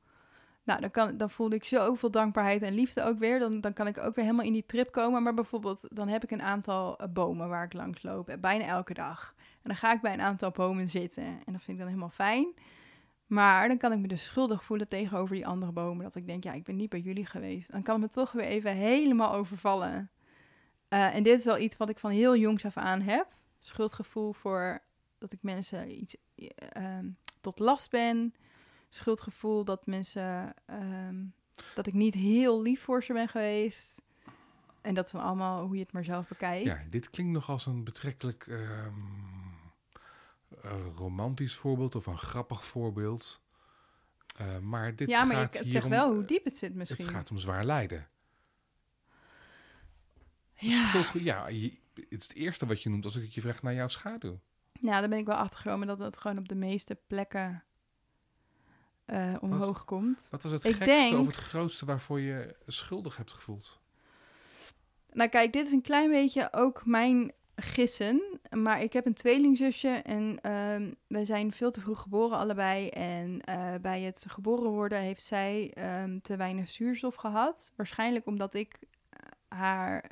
Nou, 0.64 0.80
dan, 0.80 0.90
kan, 0.90 1.16
dan 1.16 1.30
voelde 1.30 1.56
ik 1.56 1.64
zoveel 1.64 2.10
dankbaarheid 2.10 2.62
en 2.62 2.74
liefde 2.74 3.02
ook 3.02 3.18
weer. 3.18 3.38
Dan, 3.38 3.60
dan 3.60 3.72
kan 3.72 3.86
ik 3.86 3.98
ook 3.98 4.14
weer 4.14 4.24
helemaal 4.24 4.46
in 4.46 4.52
die 4.52 4.66
trip 4.66 4.92
komen. 4.92 5.22
Maar 5.22 5.34
bijvoorbeeld, 5.34 5.86
dan 5.88 6.08
heb 6.08 6.22
ik 6.22 6.30
een 6.30 6.42
aantal 6.42 6.98
eh, 6.98 7.08
bomen 7.08 7.48
waar 7.48 7.64
ik 7.64 7.72
langs 7.72 8.02
loop. 8.02 8.28
eh, 8.28 8.38
Bijna 8.38 8.64
elke 8.64 8.94
dag. 8.94 9.34
En 9.38 9.60
dan 9.62 9.76
ga 9.76 9.92
ik 9.92 10.00
bij 10.00 10.12
een 10.12 10.20
aantal 10.20 10.50
bomen 10.50 10.88
zitten. 10.88 11.24
En 11.24 11.52
dat 11.52 11.62
vind 11.62 11.68
ik 11.68 11.78
dan 11.78 11.86
helemaal 11.86 12.08
fijn. 12.08 12.54
Maar 13.26 13.68
dan 13.68 13.78
kan 13.78 13.92
ik 13.92 13.98
me 13.98 14.08
dus 14.08 14.24
schuldig 14.24 14.64
voelen 14.64 14.88
tegenover 14.88 15.34
die 15.34 15.46
andere 15.46 15.72
bomen. 15.72 16.04
Dat 16.04 16.14
ik 16.14 16.26
denk, 16.26 16.44
ja, 16.44 16.52
ik 16.52 16.64
ben 16.64 16.76
niet 16.76 16.90
bij 16.90 17.00
jullie 17.00 17.26
geweest. 17.26 17.72
Dan 17.72 17.82
kan 17.82 18.02
het 18.02 18.16
me 18.16 18.22
toch 18.22 18.32
weer 18.32 18.46
even 18.46 18.76
helemaal 18.76 19.32
overvallen. 19.32 20.10
Eh, 20.88 21.14
en 21.14 21.22
dit 21.22 21.38
is 21.38 21.44
wel 21.44 21.58
iets 21.58 21.76
wat 21.76 21.88
ik 21.88 21.98
van 21.98 22.10
heel 22.10 22.36
jongs 22.36 22.64
af 22.64 22.76
aan 22.76 23.00
heb. 23.00 23.26
Schuldgevoel 23.58 24.32
voor 24.32 24.82
dat 25.20 25.32
ik 25.32 25.42
mensen 25.42 25.90
iets 26.00 26.16
eh, 26.34 26.48
ehm, 26.58 27.08
tot 27.40 27.58
last 27.58 27.90
ben. 27.90 28.34
Schuldgevoel 28.88 29.64
dat 29.64 29.86
mensen... 29.86 30.54
ehm, 30.66 31.24
dat 31.74 31.86
ik 31.86 31.94
niet 31.94 32.14
heel 32.14 32.62
lief 32.62 32.82
voor 32.82 33.02
ze 33.02 33.12
ben 33.12 33.28
geweest. 33.28 34.00
En 34.80 34.94
dat 34.94 35.06
is 35.06 35.12
dan 35.12 35.20
allemaal 35.22 35.64
hoe 35.66 35.74
je 35.76 35.82
het 35.82 35.92
maar 35.92 36.04
zelf 36.04 36.28
bekijkt. 36.28 36.66
Ja, 36.66 36.78
dit 36.90 37.10
klinkt 37.10 37.32
nog 37.32 37.48
als 37.48 37.66
een 37.66 37.84
betrekkelijk 37.84 38.46
ehm, 38.46 38.94
romantisch 40.96 41.54
voorbeeld 41.56 41.94
of 41.94 42.06
een 42.06 42.18
grappig 42.18 42.64
voorbeeld. 42.66 43.42
Eh, 44.36 44.58
maar 44.58 44.96
dit 44.96 45.08
ja, 45.08 45.24
maar 45.24 45.36
gaat 45.36 45.54
ik, 45.54 45.60
het 45.60 45.70
zegt 45.70 45.84
om, 45.84 45.90
wel 45.90 46.14
hoe 46.14 46.24
diep 46.24 46.44
het 46.44 46.56
zit 46.56 46.74
misschien. 46.74 47.04
Het 47.06 47.14
gaat 47.14 47.30
om 47.30 47.38
zwaar 47.38 47.64
lijden. 47.64 48.08
ja. 50.54 51.04
Ja, 51.12 51.48
je- 51.48 51.78
het 51.94 52.06
is 52.08 52.28
het 52.28 52.34
eerste 52.36 52.66
wat 52.66 52.82
je 52.82 52.88
noemt 52.90 53.04
als 53.04 53.16
ik 53.16 53.22
het 53.22 53.34
je 53.34 53.40
vraag 53.40 53.62
naar 53.62 53.74
jouw 53.74 53.88
schaduw. 53.88 54.40
Ja, 54.80 55.00
daar 55.00 55.08
ben 55.08 55.18
ik 55.18 55.26
wel 55.26 55.36
achtergekomen 55.36 55.86
dat 55.86 55.98
het 55.98 56.18
gewoon 56.18 56.38
op 56.38 56.48
de 56.48 56.54
meeste 56.54 56.98
plekken 57.06 57.64
eh, 59.04 59.34
omhoog 59.40 59.84
komt. 59.84 60.28
Wat 60.30 60.42
was 60.42 60.52
het 60.52 60.64
Ik 60.64 60.74
gekste 60.74 60.84
denk- 60.94 61.18
of 61.18 61.26
het 61.26 61.34
grootste 61.36 61.84
waarvoor 61.84 62.20
je 62.20 62.56
schuldig 62.66 63.16
hebt 63.16 63.32
gevoeld? 63.32 63.80
Nou 65.12 65.28
kijk, 65.28 65.52
dit 65.52 65.66
is 65.66 65.72
een 65.72 65.82
klein 65.82 66.10
beetje 66.10 66.48
ook 66.52 66.86
mijn 66.86 67.32
gissen. 67.56 68.40
Maar 68.50 68.82
ik 68.82 68.92
heb 68.92 69.06
een 69.06 69.14
tweelingzusje 69.14 69.88
en 69.88 70.38
ehm 70.42 70.92
wij 71.06 71.24
zijn 71.24 71.52
veel 71.52 71.70
te 71.70 71.80
vroeg 71.80 72.00
geboren 72.00 72.38
allebei. 72.38 72.88
En 72.88 73.40
eh, 73.40 73.74
bij 73.82 74.00
het 74.02 74.24
geboren 74.28 74.70
worden 74.70 75.00
heeft 75.00 75.22
zij 75.24 75.70
ehm, 75.74 76.18
te 76.20 76.36
weinig 76.36 76.70
zuurstof 76.70 77.14
gehad. 77.14 77.72
Waarschijnlijk 77.76 78.26
omdat 78.26 78.54
ik 78.54 78.78
eh, 79.08 79.18
haar 79.48 80.04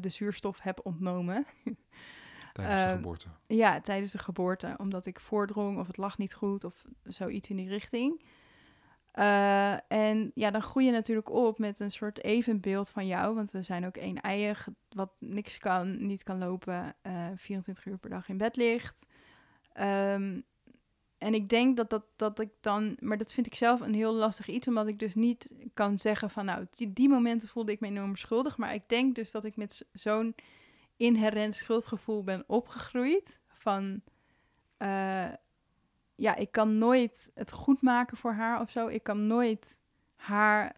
de 0.00 0.08
zuurstof 0.08 0.60
heb 0.60 0.80
ontnomen. 0.82 1.46
Tijdens 2.52 2.80
de 2.80 2.86
Ehm, 2.86 2.96
geboorte. 2.96 3.28
Ja, 3.46 3.80
tijdens 3.80 4.12
de 4.12 4.18
geboorte. 4.18 4.74
Omdat 4.78 5.06
ik 5.06 5.20
voordrong 5.20 5.78
of 5.78 5.86
het 5.86 5.96
lag 5.96 6.18
niet 6.18 6.34
goed 6.34 6.64
of 6.64 6.84
zoiets 7.04 7.48
in 7.50 7.56
die 7.56 7.68
richting. 7.68 8.22
Eh, 9.12 9.92
en 9.92 10.30
ja, 10.34 10.50
dan 10.50 10.62
groei 10.62 10.86
je 10.86 10.92
natuurlijk 10.92 11.30
op 11.30 11.58
met 11.58 11.80
een 11.80 11.90
soort 11.90 12.24
evenbeeld 12.24 12.90
van 12.90 13.06
jou. 13.06 13.34
Want 13.34 13.50
we 13.50 13.62
zijn 13.62 13.86
ook 13.86 13.96
één 13.96 14.20
eiig, 14.20 14.68
wat 14.88 15.10
niks 15.18 15.58
kan, 15.58 16.06
niet 16.06 16.22
kan 16.22 16.38
lopen, 16.38 16.94
eh 17.02 17.26
24 17.36 17.84
uur 17.86 17.98
per 17.98 18.10
dag 18.10 18.28
in 18.28 18.36
bed 18.36 18.56
ligt. 18.56 18.96
Ehm, 19.72 20.40
en 21.18 21.34
ik 21.34 21.48
denk 21.48 21.76
dat, 21.76 21.90
dat, 21.90 22.04
dat 22.16 22.40
ik 22.40 22.50
dan, 22.60 22.96
maar 23.00 23.18
dat 23.18 23.32
vind 23.32 23.46
ik 23.46 23.54
zelf 23.54 23.80
een 23.80 23.94
heel 23.94 24.14
lastig 24.14 24.48
iets, 24.48 24.68
omdat 24.68 24.86
ik 24.86 24.98
dus 24.98 25.14
niet 25.14 25.54
kan 25.74 25.98
zeggen 25.98 26.30
van 26.30 26.44
nou, 26.44 26.66
die, 26.70 26.92
die 26.92 27.08
momenten 27.08 27.48
voelde 27.48 27.72
ik 27.72 27.80
me 27.80 27.86
enorm 27.86 28.16
schuldig. 28.16 28.56
Maar 28.56 28.74
ik 28.74 28.88
denk 28.88 29.14
dus 29.14 29.30
dat 29.30 29.44
ik 29.44 29.56
met 29.56 29.86
zo'n 29.92 30.34
inherent 30.96 31.54
schuldgevoel 31.54 32.24
ben 32.24 32.44
opgegroeid. 32.46 33.38
Van 33.48 34.02
eh, 34.76 35.32
ja, 36.14 36.34
ik 36.36 36.50
kan 36.52 36.78
nooit 36.78 37.30
het 37.34 37.52
goed 37.52 37.82
maken 37.82 38.16
voor 38.16 38.32
haar 38.32 38.60
of 38.60 38.70
zo. 38.70 38.86
Ik 38.86 39.02
kan 39.02 39.26
nooit 39.26 39.78
haar 40.14 40.76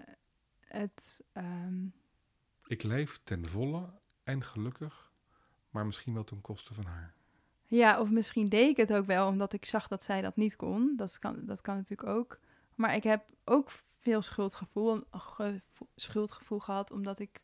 het. 0.61 1.25
ehm, 1.33 1.87
Ik 2.67 2.83
leef 2.83 3.21
ten 3.25 3.49
volle 3.49 3.91
en 4.25 4.45
gelukkig, 4.45 5.13
maar 5.71 5.87
misschien 5.87 6.15
wel 6.15 6.25
ten 6.25 6.41
koste 6.41 6.75
van 6.75 6.85
haar. 6.85 7.15
ja, 7.67 8.01
of 8.01 8.11
misschien 8.11 8.47
deed 8.49 8.69
ik 8.71 8.77
het 8.77 8.93
ook 8.93 9.07
wel 9.07 9.29
omdat 9.29 9.53
ik 9.53 9.65
zag 9.65 9.89
dat 9.89 10.03
zij 10.03 10.21
dat 10.21 10.37
niet 10.37 10.57
kon. 10.57 10.97
Dat 10.97 11.19
kan, 11.19 11.45
dat 11.45 11.61
kan 11.61 11.77
natuurlijk 11.77 12.09
ook. 12.09 12.39
Maar 12.75 12.95
ik 12.95 13.03
heb 13.03 13.25
ook 13.45 13.71
veel 13.99 14.23
schuldgevoel, 14.23 15.05
ge- 15.11 15.63
schuldgevoel 15.95 16.59
gehad, 16.59 16.91
omdat 16.91 17.19
ik 17.19 17.41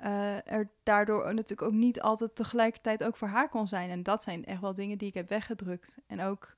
eh, 0.00 0.52
er 0.52 0.68
daardoor 0.82 1.34
natuurlijk 1.34 1.62
ook 1.62 1.72
niet 1.72 2.00
altijd 2.00 2.34
tegelijkertijd 2.34 3.04
ook 3.04 3.16
voor 3.16 3.28
haar 3.28 3.48
kon 3.48 3.66
zijn. 3.66 3.90
En 3.90 4.02
dat 4.02 4.22
zijn 4.22 4.44
echt 4.44 4.60
wel 4.60 4.74
dingen 4.74 4.98
die 4.98 5.08
ik 5.08 5.14
heb 5.14 5.28
weggedrukt. 5.28 5.98
En 6.06 6.20
ook 6.20 6.54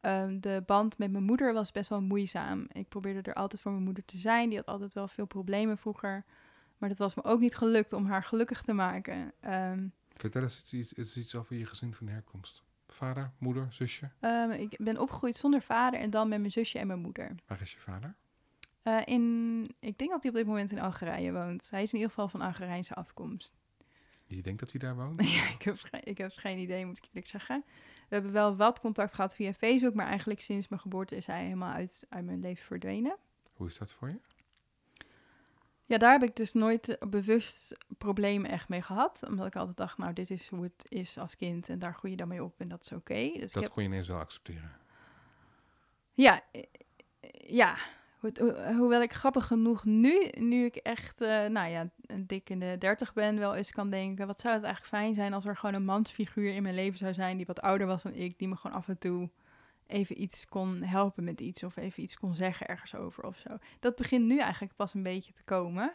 ehm, 0.00 0.40
de 0.40 0.62
band 0.66 0.98
met 0.98 1.10
mijn 1.10 1.24
moeder 1.24 1.52
was 1.52 1.72
best 1.72 1.88
wel 1.88 2.00
moeizaam. 2.00 2.66
Ik 2.72 2.88
probeerde 2.88 3.30
er 3.30 3.34
altijd 3.34 3.62
voor 3.62 3.72
mijn 3.72 3.84
moeder 3.84 4.04
te 4.04 4.18
zijn. 4.18 4.48
Die 4.48 4.58
had 4.58 4.66
altijd 4.66 4.92
wel 4.92 5.08
veel 5.08 5.26
problemen 5.26 5.78
vroeger. 5.78 6.24
Maar 6.78 6.88
dat 6.88 6.98
was 6.98 7.14
me 7.14 7.24
ook 7.24 7.40
niet 7.40 7.56
gelukt 7.56 7.92
om 7.92 8.06
haar 8.06 8.24
gelukkig 8.24 8.62
te 8.62 8.72
maken. 8.72 9.32
Ehm, 9.40 9.86
Vertel 10.16 10.42
eens 10.42 10.72
iets, 10.72 10.92
iets, 10.92 11.16
iets 11.16 11.34
over 11.34 11.56
je 11.56 11.66
gezin 11.66 11.94
van 11.94 12.08
herkomst. 12.08 12.62
Vader, 12.88 13.30
moeder, 13.38 13.66
zusje. 13.70 14.10
Ehm, 14.20 14.50
ik 14.50 14.76
ben 14.78 14.98
opgegroeid 14.98 15.36
zonder 15.36 15.62
vader 15.62 16.00
en 16.00 16.10
dan 16.10 16.28
met 16.28 16.38
mijn 16.38 16.52
zusje 16.52 16.78
en 16.78 16.86
mijn 16.86 17.00
moeder. 17.00 17.34
Waar 17.46 17.60
is 17.60 17.72
je 17.72 17.78
vader? 17.78 18.14
Eh, 18.82 19.00
in, 19.04 19.60
ik 19.78 19.98
denk 19.98 20.10
dat 20.10 20.22
hij 20.22 20.30
op 20.30 20.36
dit 20.36 20.46
moment 20.46 20.70
in 20.70 20.80
Algerije 20.80 21.32
woont. 21.32 21.70
Hij 21.70 21.82
is 21.82 21.92
in 21.92 21.98
ieder 21.98 22.10
geval 22.14 22.28
van 22.28 22.40
Algerijnse 22.40 22.94
afkomst. 22.94 23.54
Je 24.26 24.42
denkt 24.42 24.60
dat 24.60 24.70
hij 24.70 24.80
daar 24.80 24.96
woont? 24.96 25.24
ja, 25.34 25.48
ik, 25.48 25.62
heb 25.62 25.78
geen, 25.78 26.00
ik 26.04 26.18
heb 26.18 26.32
geen 26.34 26.58
idee, 26.58 26.86
moet 26.86 26.96
ik 26.96 27.04
eerlijk 27.04 27.26
zeggen. 27.26 27.64
We 28.08 28.14
hebben 28.14 28.32
wel 28.32 28.56
wat 28.56 28.80
contact 28.80 29.14
gehad 29.14 29.34
via 29.34 29.52
Facebook, 29.52 29.94
maar 29.94 30.06
eigenlijk 30.06 30.40
sinds 30.40 30.68
mijn 30.68 30.80
geboorte 30.80 31.16
is 31.16 31.26
hij 31.26 31.44
helemaal 31.44 31.72
uit, 31.72 32.06
uit 32.08 32.24
mijn 32.24 32.40
leven 32.40 32.64
verdwenen. 32.64 33.16
Hoe 33.52 33.66
is 33.66 33.78
dat 33.78 33.92
voor 33.92 34.08
je? 34.08 34.18
Ja, 35.84 35.98
daar 35.98 36.12
heb 36.12 36.22
ik 36.22 36.36
dus 36.36 36.52
nooit 36.52 36.96
bewust 37.08 37.76
problemen 37.98 38.50
echt 38.50 38.68
mee 38.68 38.82
gehad. 38.82 39.22
Omdat 39.28 39.46
ik 39.46 39.56
altijd 39.56 39.76
dacht, 39.76 39.98
nou, 39.98 40.12
dit 40.12 40.30
is 40.30 40.48
hoe 40.48 40.62
het 40.62 40.86
is 40.88 41.18
als 41.18 41.36
kind 41.36 41.68
en 41.68 41.78
daar 41.78 41.94
groei 41.94 42.12
je 42.12 42.18
dan 42.18 42.28
mee 42.28 42.44
op 42.44 42.60
en 42.60 42.68
dat 42.68 42.82
is 42.82 42.92
oké. 42.92 43.14
Dus 43.14 43.34
ik 43.34 43.52
Dat 43.52 43.62
heb 43.62 43.72
kon 43.72 43.82
je 43.82 43.88
ineens 43.88 44.08
wel 44.08 44.18
accepteren. 44.18 44.72
Ja, 46.12 46.42
eh, 46.52 46.62
ja. 47.46 47.76
Ho- 48.22 48.30
ho- 48.46 48.72
hoewel 48.72 49.02
ik 49.02 49.12
grappig 49.12 49.46
genoeg 49.46 49.84
nu, 49.84 50.28
nu 50.38 50.64
ik 50.64 50.76
echt, 50.76 51.20
eh, 51.20 51.28
nou 51.46 51.68
ja, 51.68 51.90
een 52.06 52.26
dik 52.26 52.50
in 52.50 52.58
de 52.60 52.76
dertig 52.78 53.12
ben, 53.12 53.38
wel 53.38 53.54
eens 53.54 53.70
kan 53.70 53.90
denken, 53.90 54.26
wat 54.26 54.40
zou 54.40 54.54
het 54.54 54.62
eigenlijk 54.64 54.94
fijn 54.94 55.14
zijn 55.14 55.32
als 55.32 55.44
er 55.44 55.56
gewoon 55.56 55.74
een 55.74 55.84
mansfiguur 55.84 56.54
in 56.54 56.62
mijn 56.62 56.74
leven 56.74 56.98
zou 56.98 57.14
zijn 57.14 57.36
die 57.36 57.46
wat 57.46 57.60
ouder 57.60 57.86
was 57.86 58.02
dan 58.02 58.12
ik, 58.14 58.38
die 58.38 58.48
me 58.48 58.56
gewoon 58.56 58.76
af 58.76 58.88
en 58.88 58.98
toe 58.98 59.30
even 59.86 60.22
iets 60.22 60.46
kon 60.46 60.82
helpen 60.82 61.24
met 61.24 61.40
iets 61.40 61.62
of 61.62 61.76
even 61.76 62.02
iets 62.02 62.16
kon 62.16 62.34
zeggen 62.34 62.66
ergens 62.66 62.94
over 62.94 63.24
of 63.24 63.36
zo. 63.38 63.58
Dat 63.80 63.96
begint 63.96 64.24
nu 64.26 64.38
eigenlijk 64.38 64.76
pas 64.76 64.94
een 64.94 65.02
beetje 65.02 65.32
te 65.32 65.42
komen. 65.42 65.92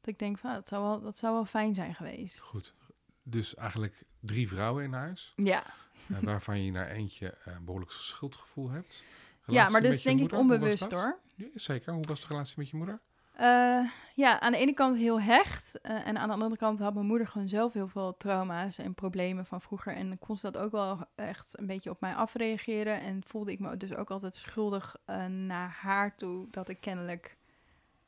Dat 0.00 0.12
ik 0.12 0.18
denk 0.18 0.38
van, 0.38 0.50
ah, 0.50 0.56
dat 0.56 0.68
zou 0.68 0.82
wel, 0.82 1.00
dat 1.00 1.18
zou 1.18 1.34
wel 1.34 1.44
fijn 1.44 1.74
zijn 1.74 1.94
geweest. 1.94 2.40
Goed. 2.42 2.74
Dus 3.22 3.54
eigenlijk 3.54 4.02
drie 4.20 4.48
vrouwen 4.48 4.84
in 4.84 4.92
huis, 4.92 5.32
Ja, 5.36 5.64
eh, 6.10 6.18
waarvan 6.18 6.64
je 6.64 6.70
naar 6.70 6.88
eentje 6.90 7.30
eh, 7.30 7.54
een 7.54 7.64
behoorlijk 7.64 7.92
schuldgevoel 7.92 8.70
hebt. 8.70 9.04
Ja 9.46 9.68
maar 9.68 9.82
dus 9.82 9.96
je 9.98 10.04
denk 10.04 10.20
ik 10.20 10.20
moeder, 10.20 10.38
was 10.48 10.56
onbewust 10.56 10.90
dat? 10.90 10.92
hoor. 10.92 11.18
Ja, 11.34 11.46
zeker. 11.54 11.92
Hoe 11.92 12.04
was 12.08 12.20
de 12.20 12.26
relatie 12.28 12.54
met 12.56 12.70
je 12.70 12.76
moeder? 12.76 13.00
Eh, 13.32 13.88
ja, 14.14 14.40
aan 14.40 14.52
de 14.52 14.58
ene 14.58 14.72
kant 14.72 14.96
heel 14.96 15.20
hecht. 15.20 15.80
eh, 15.80 16.06
en 16.06 16.18
aan 16.18 16.28
de 16.28 16.34
andere 16.34 16.56
kant 16.56 16.78
had 16.78 16.94
mijn 16.94 17.06
moeder 17.06 17.26
gewoon 17.28 17.48
zelf 17.48 17.72
heel 17.72 17.88
veel 17.88 18.16
trauma's 18.16 18.78
en 18.78 18.94
problemen 18.94 19.46
van 19.46 19.60
vroeger. 19.60 19.94
En 19.94 20.18
kon 20.18 20.36
ze 20.36 20.50
dat 20.50 20.62
ook 20.62 20.72
wel 20.72 21.06
echt 21.14 21.58
een 21.58 21.66
beetje 21.66 21.90
op 21.90 22.00
mij 22.00 22.14
afreageren. 22.14 23.00
En 23.00 23.22
voelde 23.26 23.52
ik 23.52 23.60
me 23.60 23.76
dus 23.76 23.94
ook 23.94 24.10
altijd 24.10 24.34
schuldig 24.34 24.96
eh, 25.04 25.26
naar 25.26 25.76
haar 25.80 26.16
toe 26.16 26.46
dat 26.50 26.68
ik 26.68 26.80
kennelijk 26.80 27.36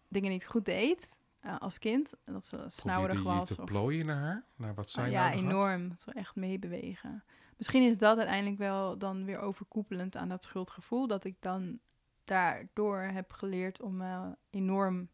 dingen 0.09 0.31
niet 0.31 0.47
goed 0.47 0.65
deed 0.65 1.19
als 1.59 1.79
kind. 1.79 2.15
Dat 2.25 2.47
ze 2.47 2.65
snauwerig 2.67 3.15
Probeerde 3.17 3.39
je 3.41 3.47
was. 3.47 3.57
te 3.57 3.63
of- 3.63 3.69
plooien 3.69 4.07
naar 4.07 4.21
haar? 4.21 4.45
Naar 4.57 4.75
wat 4.75 4.91
zij 4.91 5.05
Ah, 5.05 5.11
ja, 5.11 5.29
had? 5.29 5.39
enorm. 5.39 5.89
Dat 5.89 6.05
we 6.05 6.13
echt 6.13 6.37
meebewegen. 6.37 7.25
Misschien 7.57 7.83
is 7.89 7.99
dat 7.99 8.17
uiteindelijk 8.19 8.59
wel 8.59 8.99
dan 8.99 9.25
weer 9.25 9.39
overkoepelend 9.39 10.17
aan 10.17 10.29
dat 10.29 10.45
schuldgevoel. 10.45 11.07
Dat 11.07 11.25
ik 11.25 11.37
dan 11.41 11.79
daardoor 12.25 12.99
heb 12.99 13.33
geleerd 13.33 13.83
om 13.83 14.01
eh, 14.03 14.27
enorm 14.51 15.09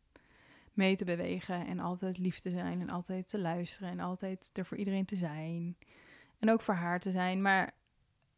mee 0.72 0.96
te 0.96 1.04
bewegen. 1.04 1.66
En 1.66 1.78
altijd 1.78 2.18
lief 2.18 2.38
te 2.38 2.50
zijn. 2.50 2.80
En 2.80 2.90
altijd 2.90 3.28
te 3.28 3.38
luisteren. 3.38 3.88
En 3.90 4.00
altijd 4.00 4.50
er 4.52 4.64
voor 4.66 4.76
iedereen 4.76 5.04
te 5.04 5.16
zijn. 5.16 5.76
En 6.38 6.50
ook 6.50 6.62
voor 6.62 6.74
haar 6.74 7.00
te 7.00 7.10
zijn. 7.10 7.42
Maar 7.42 7.74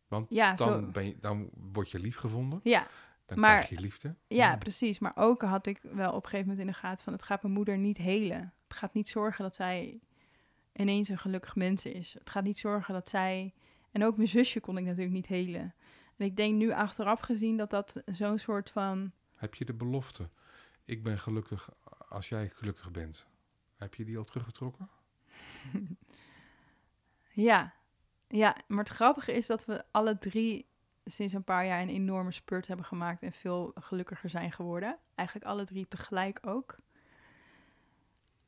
Want 0.09 0.27
ja, 0.31 0.55
Dan, 0.55 0.69
zo, 0.69 0.91
ben 0.91 1.05
je, 1.07 1.17
dan 1.21 1.49
word 1.73 1.91
je 1.91 1.99
lief 2.01 2.17
gevonden. 2.17 2.61
ja, 2.63 2.87
Dan 3.27 3.39
Maar- 3.41 3.57
krijg 3.57 3.69
je 3.69 3.81
liefde. 3.81 4.15
ja, 4.27 4.57
precies. 4.57 4.99
Maar 4.99 5.13
ook 5.15 5.43
had 5.43 5.67
ik 5.67 5.79
wel 5.83 6.09
op 6.13 6.23
een 6.25 6.29
gegeven 6.31 6.49
moment 6.49 6.67
in 6.67 6.73
de 6.73 6.79
gaten 6.79 7.05
van... 7.05 7.13
het 7.13 7.23
gaat 7.23 7.43
mijn 7.43 7.55
moeder 7.55 7.79
niet 7.79 7.97
helen. 7.97 8.53
Het 8.69 8.77
gaat 8.77 8.95
niet 8.95 9.09
zorgen 9.09 9.43
dat 9.45 9.55
zij 9.55 10.01
ineens 10.73 11.09
een 11.09 11.19
gelukkig 11.19 11.55
mens 11.57 11.85
is. 11.85 12.15
Het 12.19 12.31
gaat 12.31 12.45
niet 12.45 12.59
zorgen 12.59 12.95
dat 12.95 13.09
zij... 13.09 13.55
En 13.95 14.05
ook 14.05 14.17
mijn 14.17 14.29
zusje 14.29 14.61
kon 14.61 14.79
ik 14.79 14.85
natuurlijk 14.85 15.15
niet 15.15 15.27
helen. 15.27 15.75
En 16.17 16.27
ik 16.27 16.37
denk 16.37 16.55
nu 16.55 16.73
achteraf 16.73 17.21
gezien 17.21 17.57
dat 17.57 17.71
dat 17.71 18.03
zo'n 18.07 18.39
soort 18.39 18.71
van... 18.71 19.13
Heb 19.37 19.55
je 19.55 19.65
de 19.65 19.75
belofte? 19.75 20.29
Ik 20.85 21.03
ben 21.03 21.19
gelukkig 21.19 21.71
als 22.09 22.29
jij 22.29 22.49
gelukkig 22.49 22.91
bent. 22.91 23.27
Heb 23.77 23.95
je 23.95 24.05
die 24.05 24.19
al 24.19 24.25
teruggetrokken? 24.25 24.89
Ja. 27.37 27.75
ja, 28.29 28.57
maar 28.67 28.85
het 28.85 28.89
grappige 28.89 29.33
is 29.33 29.47
dat 29.47 29.65
we 29.65 29.85
alle 29.91 30.19
drie 30.19 30.67
sinds 31.05 31.33
een 31.33 31.45
paar 31.45 31.67
jaar 31.67 31.83
een 31.83 31.89
enorme 31.89 32.33
spurt 32.33 32.67
hebben 32.67 32.87
gemaakt 32.87 33.23
en 33.23 33.33
veel 33.33 33.73
gelukkiger 33.75 34.31
zijn 34.31 34.53
geworden. 34.53 34.99
Eigenlijk 35.15 35.49
alle 35.49 35.65
drie 35.65 35.89
tegelijk 35.89 36.39
ook. 36.47 36.79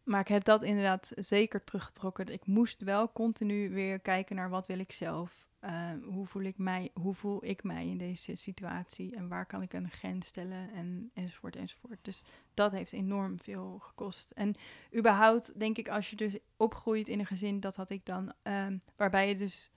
Maar 0.07 0.21
ik 0.21 0.29
heb 0.29 0.45
dat 0.45 0.63
inderdaad 0.63 1.13
zeker 1.15 1.65
teruggetrokken. 1.65 2.27
Ik 2.27 2.47
moest 2.47 2.83
wel 2.83 3.13
continu 3.13 3.71
weer 3.71 4.01
kijken 4.01 4.37
naar 4.37 4.51
wat 4.51 4.67
wil 4.67 4.79
ik 4.79 4.93
zelf. 4.93 5.49
Uh, 5.61 5.91
hoe, 6.05 6.27
voel 6.27 6.43
ik 6.43 6.59
mij, 6.59 6.91
hoe 6.95 7.15
voel 7.15 7.45
ik 7.45 7.63
mij 7.63 7.87
in 7.87 7.99
deze 7.99 8.37
situatie? 8.37 9.17
En 9.17 9.29
waar 9.29 9.47
kan 9.47 9.63
ik 9.63 9.73
een 9.73 9.91
grens 9.91 10.27
stellen? 10.27 10.73
En, 10.73 11.11
enzovoort, 11.15 11.57
enzovoort. 11.57 11.99
Dus 12.03 12.25
dat 12.55 12.73
heeft 12.73 12.93
enorm 12.93 13.41
veel 13.41 13.79
gekost. 13.79 14.31
En 14.31 14.55
überhaupt, 14.97 15.59
denk 15.59 15.79
ik, 15.79 15.89
als 15.89 16.11
je 16.11 16.17
dus 16.17 16.39
opgroeit 16.57 17.09
in 17.09 17.19
een 17.19 17.27
gezin, 17.27 17.61
dat 17.61 17.77
had 17.77 17.91
ik 17.91 18.05
dan, 18.05 18.33
um, 18.43 18.81
waarbij 18.97 19.29
je 19.29 19.35
dus 19.35 19.71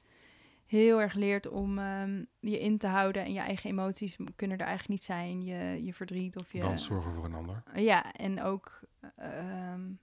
heel 0.65 1.01
erg 1.01 1.13
leert 1.13 1.47
om 1.47 1.80
um, 1.80 2.27
je 2.39 2.59
in 2.59 2.77
te 2.77 2.88
houden 2.88 3.23
en 3.23 3.34
je 3.34 3.39
eigen 3.39 3.69
emoties 3.69 4.17
kunnen 4.36 4.57
er 4.57 4.65
eigenlijk 4.65 4.99
niet 4.99 5.07
zijn. 5.07 5.41
Je, 5.41 5.84
je 5.86 5.93
verdriet 5.93 6.38
of 6.38 6.53
je. 6.53 6.59
Dan 6.59 6.80
zorgen 6.80 7.13
voor 7.13 7.25
een 7.25 7.34
ander. 7.34 7.63
Ja, 7.73 8.13
en 8.13 8.41
ook. 8.41 8.80
Um, 9.19 9.99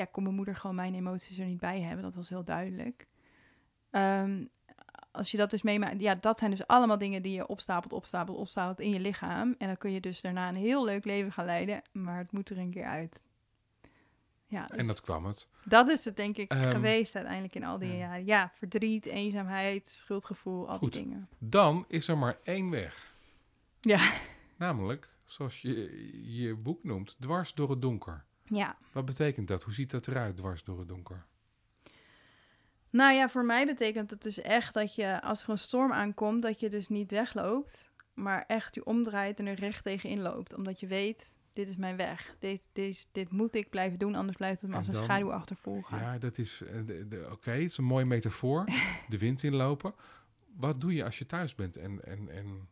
ja, 0.00 0.08
kon 0.10 0.22
mijn 0.22 0.34
moeder 0.34 0.56
gewoon 0.56 0.76
mijn 0.76 0.94
emoties 0.94 1.38
er 1.38 1.46
niet 1.46 1.60
bij 1.60 1.80
hebben. 1.80 2.02
Dat 2.02 2.14
was 2.14 2.28
heel 2.28 2.44
duidelijk. 2.44 3.06
Um, 3.90 4.50
als 5.10 5.30
je 5.30 5.36
dat 5.36 5.50
dus 5.50 5.62
meemaakt, 5.62 6.00
ja, 6.00 6.14
dat 6.14 6.38
zijn 6.38 6.50
dus 6.50 6.66
allemaal 6.66 6.98
dingen 6.98 7.22
die 7.22 7.32
je 7.32 7.46
opstapelt, 7.46 7.92
opstapelt, 7.92 8.36
opstapelt 8.36 8.80
in 8.80 8.90
je 8.90 9.00
lichaam. 9.00 9.54
En 9.58 9.66
dan 9.66 9.76
kun 9.76 9.90
je 9.92 10.00
dus 10.00 10.20
daarna 10.20 10.48
een 10.48 10.54
heel 10.54 10.84
leuk 10.84 11.04
leven 11.04 11.32
gaan 11.32 11.44
leiden, 11.44 11.82
maar 11.92 12.18
het 12.18 12.32
moet 12.32 12.50
er 12.50 12.58
een 12.58 12.70
keer 12.70 12.84
uit. 12.84 13.22
Ja, 14.46 14.66
dus 14.66 14.76
en 14.76 14.86
dat 14.86 15.00
kwam 15.00 15.24
het. 15.24 15.48
Dat 15.64 15.88
is 15.88 16.04
het 16.04 16.16
denk 16.16 16.36
ik 16.36 16.52
um, 16.52 16.64
geweest 16.64 17.14
uiteindelijk 17.14 17.54
in 17.54 17.64
al 17.64 17.78
die 17.78 17.92
ja. 17.92 17.96
jaren. 17.96 18.24
Ja, 18.24 18.52
verdriet, 18.54 19.06
eenzaamheid, 19.06 19.88
schuldgevoel, 19.88 20.68
al 20.68 20.78
Goed. 20.78 20.92
die 20.92 21.02
dingen. 21.02 21.28
Dan 21.38 21.84
is 21.88 22.08
er 22.08 22.18
maar 22.18 22.38
één 22.42 22.70
weg. 22.70 23.12
Ja. 23.80 24.12
Namelijk, 24.56 25.08
zoals 25.24 25.60
je 25.60 26.38
je 26.38 26.54
boek 26.54 26.84
noemt, 26.84 27.16
dwars 27.18 27.54
door 27.54 27.70
het 27.70 27.82
donker. 27.82 28.24
Ja. 28.50 28.76
Wat 28.92 29.04
betekent 29.04 29.48
dat? 29.48 29.62
Hoe 29.62 29.72
ziet 29.72 29.90
dat 29.90 30.08
eruit, 30.08 30.36
dwars 30.36 30.64
door 30.64 30.78
het 30.78 30.88
donker? 30.88 31.26
Nou 32.90 33.14
ja, 33.14 33.28
voor 33.28 33.44
mij 33.44 33.66
betekent 33.66 34.10
het 34.10 34.22
dus 34.22 34.40
echt 34.40 34.74
dat 34.74 34.94
je, 34.94 35.22
als 35.22 35.42
er 35.42 35.48
een 35.48 35.58
storm 35.58 35.92
aankomt, 35.92 36.42
dat 36.42 36.60
je 36.60 36.68
dus 36.68 36.88
niet 36.88 37.10
wegloopt, 37.10 37.90
maar 38.14 38.44
echt 38.46 38.74
je 38.74 38.84
omdraait 38.84 39.38
en 39.38 39.46
er 39.46 39.54
recht 39.54 39.84
tegenin 39.84 40.20
loopt. 40.20 40.54
Omdat 40.54 40.80
je 40.80 40.86
weet, 40.86 41.34
dit 41.52 41.68
is 41.68 41.76
mijn 41.76 41.96
weg. 41.96 42.36
Dit, 42.38 42.68
dit, 42.72 43.08
dit 43.12 43.30
moet 43.30 43.54
ik 43.54 43.70
blijven 43.70 43.98
doen, 43.98 44.14
anders 44.14 44.36
blijft 44.36 44.60
het 44.60 44.70
me 44.70 44.76
als 44.76 44.88
een 44.88 44.94
schaduw 44.94 45.32
achtervolgen. 45.32 45.98
Ja, 45.98 46.18
dat 46.18 46.38
is, 46.38 46.62
oké, 46.62 47.26
okay, 47.30 47.60
het 47.62 47.70
is 47.70 47.76
een 47.76 47.84
mooie 47.84 48.04
metafoor. 48.04 48.64
de 49.08 49.18
wind 49.18 49.42
inlopen. 49.42 49.94
Wat 50.56 50.80
doe 50.80 50.94
je 50.94 51.04
als 51.04 51.18
je 51.18 51.26
thuis 51.26 51.54
bent 51.54 51.76
en, 51.76 52.04
en, 52.04 52.28
en 52.28 52.68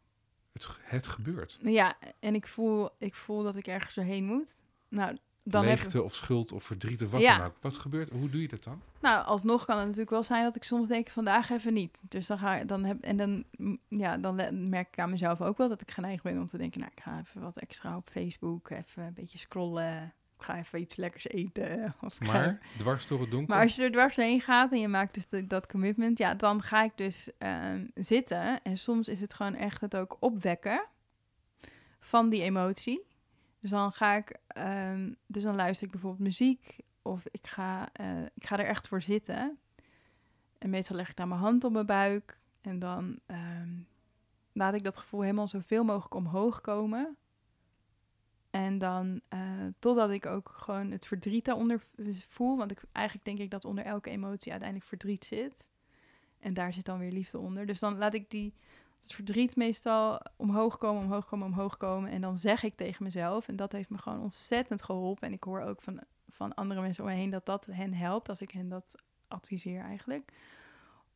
het, 0.53 0.79
het 0.83 1.07
gebeurt? 1.07 1.59
Ja, 1.63 1.97
en 2.21 2.35
ik 2.35 2.47
voel, 2.47 2.91
ik 2.99 3.15
voel 3.15 3.43
dat 3.43 3.57
ik 3.57 3.67
ergens 3.67 3.95
doorheen 3.95 4.25
moet. 4.25 4.59
Nou, 4.89 5.17
dan 5.51 5.65
leegte 5.65 6.03
of 6.03 6.15
schuld 6.15 6.53
of 6.53 6.65
verdriet 6.65 7.03
of 7.03 7.11
wat 7.11 7.21
Ja. 7.21 7.39
dan 7.39 7.47
ook. 7.47 7.55
Wat 7.61 7.79
gebeurt? 7.79 8.11
Hoe 8.11 8.31
doe 8.31 8.41
je 8.43 8.49
dat 8.49 8.65
dan? 8.65 8.83
Nou, 9.01 9.25
alsnog 9.27 9.65
kan 9.65 9.75
het 9.77 9.85
natuurlijk 9.85 10.11
wel 10.11 10.23
zijn 10.23 10.45
dat 10.45 10.57
ik 10.57 10.65
soms 10.65 10.89
denk 10.89 11.09
vandaag 11.09 11.51
even 11.51 11.73
niet. 11.73 12.01
Dus 12.09 12.27
dan 12.27 12.39
ga 12.39 12.65
dan 12.65 12.85
heb 12.85 13.01
en 13.03 13.17
dan 13.17 13.45
mm, 13.57 13.79
ja, 13.89 14.17
dan 14.17 14.69
merk 14.69 14.89
ik 14.89 14.99
aan 14.99 15.11
mezelf 15.11 15.41
ook 15.41 15.57
wel 15.59 15.69
dat 15.69 15.81
ik 15.83 15.91
geneigd 15.91 16.23
ben 16.23 16.39
om 16.39 16.47
te 16.47 16.59
denken, 16.59 16.81
nou, 16.81 16.93
ik 16.97 17.03
ga 17.03 17.19
even 17.19 17.41
wat 17.41 17.59
extra 17.59 17.97
op 17.97 18.09
Facebook, 18.11 18.71
even 18.71 19.03
een 19.03 19.15
beetje 19.15 19.39
scrollen. 19.39 20.13
Ik 20.39 20.45
ga 20.45 20.59
even 20.59 20.81
iets 20.81 20.97
lekkers 20.97 21.29
eten. 21.29 21.95
Of 22.05 22.15
ga- 22.19 22.33
Maar 22.33 22.59
dwars 22.79 23.07
door 23.07 23.21
het 23.21 23.31
donker. 23.31 23.55
Maar 23.55 23.63
als 23.65 23.77
je 23.77 23.83
er 23.83 23.91
dwars 23.93 24.17
heen 24.17 24.41
gaat 24.41 24.73
en 24.73 24.81
je 24.81 24.89
maakt 24.89 25.15
dus 25.15 25.27
de- 25.29 25.47
dat 25.47 25.67
commitment, 25.67 26.19
ja, 26.19 26.35
dan 26.35 26.63
ga 26.63 26.83
ik 26.83 26.93
dus 26.95 27.31
ehm, 27.39 27.87
zitten. 27.95 28.63
En 28.63 28.79
soms 28.79 29.09
is 29.09 29.21
het 29.21 29.35
gewoon 29.35 29.55
echt 29.55 29.81
het 29.81 29.97
ook 29.97 30.17
opwekken 30.21 30.85
van 32.01 32.29
die 32.29 32.43
emotie. 32.43 33.07
Dus 33.61 33.71
dan 33.71 33.93
ga 33.93 34.15
ik, 34.15 34.39
ehm, 34.47 35.13
dus 35.27 35.43
dan 35.43 35.55
luister 35.55 35.87
ik 35.87 35.93
bijvoorbeeld 35.93 36.23
muziek 36.23 36.77
of 37.03 37.27
ik 37.31 37.47
ga, 37.47 37.89
eh, 37.93 38.23
ik 38.35 38.47
ga 38.47 38.59
er 38.59 38.65
echt 38.65 38.89
voor 38.89 39.03
zitten. 39.03 39.59
En 40.59 40.71
meestal 40.71 40.97
leg 40.97 41.09
ik 41.09 41.17
dan 41.17 41.29
mijn 41.29 41.41
hand 41.41 41.65
op 41.65 41.73
mijn 41.73 41.87
buik 41.87 42.39
en 42.61 42.79
dan 42.79 43.19
ehm, 43.27 43.71
laat 44.53 44.75
ik 44.75 44.83
dat 44.83 44.99
gevoel 44.99 45.21
helemaal 45.21 45.49
zoveel 45.49 45.85
mogelijk 45.85 46.15
omhoog 46.15 46.61
komen. 46.61 47.17
En 48.51 48.79
dan 48.79 49.21
eh, 49.29 49.41
totdat 49.79 50.11
ik 50.11 50.27
ook 50.27 50.49
gewoon 50.49 50.91
het 50.91 51.07
verdriet 51.07 51.45
daaronder 51.45 51.83
voel. 52.29 52.57
Want 52.57 52.71
ik, 52.71 52.83
eigenlijk 52.93 53.27
denk 53.27 53.39
ik 53.39 53.51
dat 53.51 53.65
onder 53.65 53.85
elke 53.85 54.11
emotie 54.11 54.51
uiteindelijk 54.51 54.89
verdriet 54.89 55.25
zit. 55.25 55.69
En 56.41 56.55
daar 56.55 56.73
zit 56.73 56.85
dan 56.85 56.99
weer 56.99 57.13
liefde 57.13 57.39
onder. 57.39 57.67
Dus 57.67 57.79
dan 57.79 57.99
laat 57.99 58.15
ik 58.15 58.31
die, 58.31 58.55
het 59.01 59.13
verdriet 59.13 59.57
meestal 59.57 60.21
omhoog 60.37 60.79
komen, 60.79 61.03
omhoog 61.03 61.27
komen, 61.27 61.47
omhoog 61.47 61.77
komen. 61.77 62.11
En 62.11 62.21
dan 62.21 62.37
zeg 62.37 62.63
ik 62.63 62.77
tegen 62.77 63.05
mezelf. 63.05 63.49
En 63.49 63.57
dat 63.57 63.73
heeft 63.73 63.91
me 63.91 63.99
gewoon 63.99 64.21
ontzettend 64.21 64.83
geholpen. 64.83 65.27
En 65.27 65.33
ik 65.33 65.45
hoor 65.45 65.61
ook 65.61 65.83
van, 65.83 66.01
van 66.29 66.55
andere 66.55 66.81
mensen 66.81 67.05
om 67.05 67.11
me 67.11 67.17
heen 67.17 67.31
dat 67.31 67.47
dat 67.47 67.67
hen 67.67 67.95
helpt. 67.95 68.29
Als 68.29 68.41
ik 68.41 68.51
hen 68.51 68.69
dat 68.69 68.95
adviseer 69.29 69.81
eigenlijk. 69.81 70.33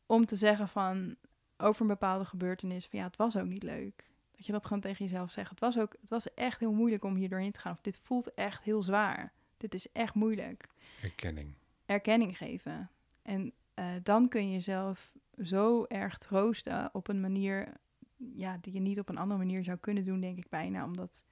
Om 0.07 0.27
te 0.27 0.37
zeggen 0.37 0.69
van 0.69 1.17
over 1.57 1.83
een 1.83 1.87
bepaalde 1.87 2.25
gebeurtenis. 2.25 2.87
Van 2.87 2.99
ja, 2.99 3.05
het 3.05 3.17
was 3.17 3.37
ook 3.37 3.47
niet 3.47 3.63
leuk. 3.63 4.11
Dat 4.37 4.47
je 4.47 4.53
dat 4.53 4.67
gewoon 4.67 4.83
tegen 4.83 5.05
jezelf 5.05 5.31
zegt. 5.31 5.51
Het 5.51 5.61
was, 5.61 5.79
ook, 5.79 5.97
het 6.01 6.11
was 6.11 6.35
echt 6.35 6.61
heel 6.61 6.73
moeilijk 6.73 7.05
om 7.05 7.15
hier 7.15 7.29
doorheen 7.29 7.53
te 7.53 7.61
gaan. 7.61 7.73
Of 7.73 7.81
dit 7.81 7.99
voelt 7.99 8.35
echt 8.35 8.63
heel 8.63 8.83
zwaar. 8.83 9.33
Dit 9.57 9.75
is 9.75 9.93
echt 9.93 10.15
moeilijk. 10.15 10.69
Erkenning. 11.03 11.55
Erkenning 11.87 12.37
geven. 12.37 12.91
En 13.23 13.53
eh, 13.75 13.87
dan 14.03 14.29
kun 14.29 14.47
je 14.47 14.53
jezelf 14.53 15.13
zo 15.43 15.85
erg 15.85 16.19
troosten 16.19 16.91
op 16.93 17.09
een 17.09 17.21
manier 17.21 17.73
ja, 18.17 18.59
die 18.61 18.73
je 18.73 18.81
niet 18.81 18.99
op 18.99 19.09
een 19.09 19.19
andere 19.19 19.39
manier 19.39 19.65
zou 19.65 19.79
kunnen 19.79 20.05
doen, 20.05 20.21
denk 20.21 20.39
ik 20.39 20.49
bijna. 20.49 20.85
Omdat 20.85 21.25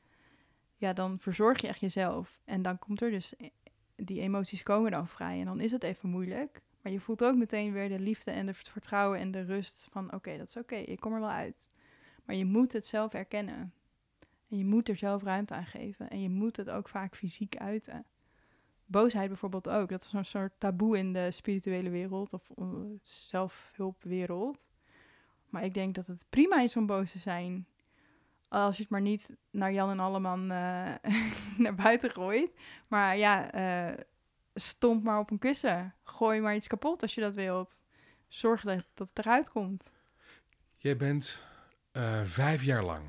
ja, 0.77 0.93
dan 0.93 1.19
verzorg 1.19 1.61
je 1.61 1.69
echt 1.69 1.81
jezelf. 1.81 2.41
En 2.45 2.63
dan 2.63 2.79
komt 2.79 3.01
er 3.01 3.11
dus, 3.11 3.35
die 3.97 4.21
emoties 4.21 4.63
komen 4.63 4.91
dan 4.91 5.09
vrij. 5.09 5.39
En 5.39 5.45
dan 5.45 5.61
is 5.61 5.73
het 5.73 5.83
even 5.83 6.09
moeilijk. 6.09 6.63
Maar 6.83 6.93
je 6.93 7.01
voelt 7.01 7.25
ook 7.25 7.37
meteen 7.37 7.73
weer 7.73 7.89
de 7.89 7.99
liefde 7.99 8.31
en 8.31 8.47
het 8.47 8.69
vertrouwen 8.69 9.19
en 9.19 9.31
de 9.31 9.43
rust 9.43 9.87
van 9.91 10.13
oké, 10.15 10.37
dat 10.39 10.49
is 10.49 10.57
oké, 10.57 10.75
ik 10.75 11.01
kom 11.01 11.13
er 11.13 11.21
wel 11.21 11.29
uit. 11.29 11.69
Maar 12.25 12.37
je 12.37 12.45
moet 12.45 12.73
het 12.73 12.87
zelf 12.87 13.13
erkennen. 13.13 13.73
En 14.49 14.59
je 14.59 14.65
moet 14.65 14.89
er 14.89 14.97
zelf 14.97 15.23
ruimte 15.23 15.55
aan 15.55 15.67
geven. 15.67 16.11
En 16.11 16.23
je 16.23 16.31
moet 16.31 16.57
het 16.57 16.71
ook 16.71 16.89
vaak 16.89 17.17
fysiek 17.17 17.57
uiten. 17.57 18.05
Boosheid 18.91 19.29
bijvoorbeeld 19.29 19.69
ook. 19.69 19.89
Dat 19.89 20.03
is 20.03 20.09
zo'n 20.09 20.25
soort 20.25 20.53
taboe 20.59 20.99
in 20.99 21.13
de 21.13 21.31
spirituele 21.31 21.91
wereld 21.91 22.33
of 22.33 22.51
uh, 22.59 22.67
zelfhulpwereld. 23.03 24.67
Maar 25.49 25.65
ik 25.65 25.75
denk 25.75 25.95
dat 25.95 26.07
het 26.07 26.27
prima 26.31 26.61
is 26.61 26.77
om 26.77 26.87
boos 26.87 27.11
te 27.11 27.19
zijn. 27.19 27.67
Als 28.49 28.77
je 28.77 28.83
het 28.83 28.91
maar 28.91 29.01
niet 29.01 29.37
naar 29.51 29.73
Jan 29.73 29.91
en 29.91 30.01
Alleman 30.01 30.43
uh, 30.43 30.49
naar 31.65 31.75
buiten 31.75 32.11
gooit. 32.11 32.51
Maar 32.89 33.17
ja, 33.17 33.55
uh, 33.91 33.97
stomp 34.55 35.03
maar 35.03 35.19
op 35.19 35.31
een 35.31 35.39
kussen. 35.39 35.95
Gooi 36.03 36.41
maar 36.41 36.55
iets 36.55 36.67
kapot 36.67 37.03
als 37.03 37.15
je 37.15 37.21
dat 37.21 37.35
wilt. 37.35 37.85
Zorg 38.29 38.63
dat, 38.63 38.85
dat 38.95 39.09
het 39.09 39.19
eruit 39.19 39.51
komt. 39.51 39.91
Jij 40.77 40.97
bent 40.97 41.47
vijf 42.25 42.63
jaar 42.63 42.85
lang. 42.85 43.05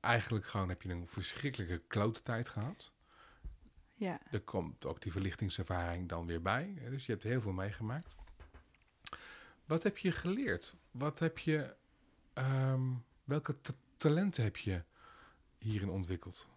Eigenlijk 0.00 0.46
gewoon 0.46 0.68
heb 0.68 0.82
je 0.82 0.88
een 0.88 1.08
verschrikkelijke 1.08 1.82
klote 1.86 2.22
tijd 2.22 2.48
gehad. 2.48 2.92
Ja. 4.02 4.20
Er 4.30 4.40
komt 4.40 4.84
ook 4.84 5.02
die 5.02 5.12
verlichtingservaring 5.12 6.08
dan 6.08 6.26
weer 6.26 6.42
bij. 6.42 6.78
Dus 6.90 7.06
je 7.06 7.12
hebt 7.12 7.24
heel 7.24 7.40
veel 7.40 7.52
meegemaakt. 7.52 8.14
Wat 9.64 9.82
heb 9.82 9.98
je 9.98 10.12
geleerd? 10.12 10.76
Wat 10.90 11.18
heb 11.18 11.38
je, 11.38 11.74
um, 12.34 13.04
welke 13.24 13.56
talenten 13.96 14.44
heb 14.44 14.56
je 14.56 14.82
hierin 15.58 15.90
ontwikkeld? 15.90 16.48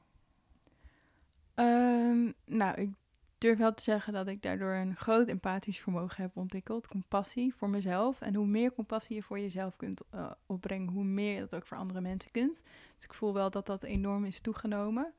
Um, 1.55 2.33
nou, 2.45 2.81
ik 2.81 2.89
durf 3.37 3.57
wel 3.57 3.73
te 3.73 3.83
zeggen 3.83 4.13
dat 4.13 4.27
ik 4.27 4.41
daardoor 4.41 4.73
een 4.73 4.95
groot 4.95 5.27
empathisch 5.27 5.79
vermogen 5.79 6.23
heb 6.23 6.37
ontwikkeld. 6.37 6.87
Compassie 6.87 7.55
voor 7.55 7.69
mezelf. 7.69 8.21
En 8.21 8.35
hoe 8.35 8.47
meer 8.47 8.73
compassie 8.73 9.15
je 9.15 9.23
voor 9.23 9.39
jezelf 9.39 9.75
kunt 9.75 10.01
uh, 10.13 10.31
opbrengen, 10.45 10.87
hoe 10.87 11.03
meer 11.03 11.33
je 11.33 11.39
dat 11.39 11.55
ook 11.55 11.65
voor 11.65 11.77
andere 11.77 12.01
mensen 12.01 12.31
kunt. 12.31 12.63
Dus 12.95 13.03
ik 13.03 13.13
voel 13.13 13.33
wel 13.33 13.49
dat 13.49 13.65
dat 13.65 13.83
enorm 13.83 14.25
is 14.25 14.39
toegenomen. 14.39 15.13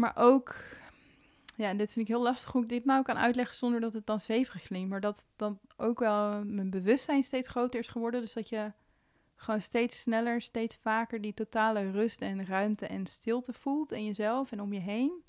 Maar 0.00 0.16
ook, 0.16 0.54
ja, 1.56 1.74
dit 1.74 1.92
vind 1.92 2.08
ik 2.08 2.14
heel 2.14 2.22
lastig 2.22 2.52
hoe 2.52 2.62
ik 2.62 2.68
dit 2.68 2.84
nou 2.84 3.02
kan 3.02 3.18
uitleggen 3.18 3.56
zonder 3.56 3.80
dat 3.80 3.92
het 3.92 4.06
dan 4.06 4.20
zweverig 4.20 4.62
klinkt. 4.62 4.90
Maar 4.90 5.00
dat 5.00 5.28
dan 5.36 5.58
ook 5.76 5.98
wel 5.98 6.44
mijn 6.44 6.70
bewustzijn 6.70 7.22
steeds 7.22 7.48
groter 7.48 7.80
is 7.80 7.88
geworden. 7.88 8.20
Dus 8.20 8.32
dat 8.32 8.48
je 8.48 8.72
gewoon 9.36 9.60
steeds 9.60 10.00
sneller, 10.00 10.42
steeds 10.42 10.76
vaker 10.76 11.20
die 11.20 11.34
totale 11.34 11.90
rust 11.90 12.22
en 12.22 12.46
ruimte 12.46 12.86
en 12.86 13.06
stilte 13.06 13.52
voelt 13.52 13.92
in 13.92 14.04
jezelf 14.04 14.52
en 14.52 14.60
om 14.60 14.72
je 14.72 14.80
heen. 14.80 15.24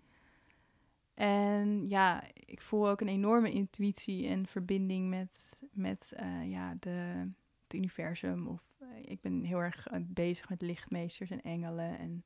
En 1.13 1.89
ja, 1.89 2.23
ik 2.33 2.61
voel 2.61 2.89
ook 2.89 3.01
een 3.01 3.07
enorme 3.07 3.51
intuïtie 3.51 4.27
en 4.27 4.47
verbinding 4.47 5.09
met, 5.09 5.57
met 5.71 6.13
uh, 6.19 6.51
ja, 6.51 6.75
de, 6.79 7.29
het 7.63 7.73
universum. 7.73 8.47
Of 8.47 8.77
uh, 8.81 8.87
ik 9.05 9.21
ben 9.21 9.43
heel 9.43 9.59
erg 9.59 9.91
uh, 9.91 9.99
bezig 10.01 10.49
met 10.49 10.61
lichtmeesters 10.61 11.29
en 11.29 11.41
engelen 11.41 11.99
en 11.99 12.23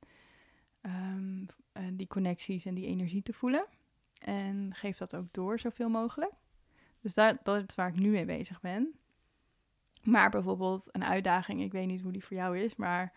um, 0.86 1.46
die 1.94 2.08
connecties 2.08 2.66
en 2.66 2.74
die 2.74 2.86
energie 2.86 3.24
te 3.24 3.34
voelen. 3.34 3.66
En 4.20 4.70
geef 4.74 4.98
dat 4.98 5.16
ook 5.16 5.34
door 5.34 5.60
zoveel 5.60 5.90
mogelijk. 5.90 6.34
Dus 7.02 7.14
daar, 7.14 7.38
dat 7.44 7.70
is 7.70 7.76
waar 7.76 7.88
ik 7.88 8.00
nu 8.00 8.10
mee 8.10 8.26
bezig 8.26 8.62
ben. 8.62 8.94
Maar 10.04 10.30
bijvoorbeeld 10.30 10.90
een 10.92 11.04
uitdaging, 11.04 11.62
ik 11.62 11.72
weet 11.72 11.88
niet 11.88 12.02
hoe 12.02 12.12
die 12.12 12.24
voor 12.24 12.38
jou 12.38 12.60
is, 12.60 12.76
maar 12.76 13.14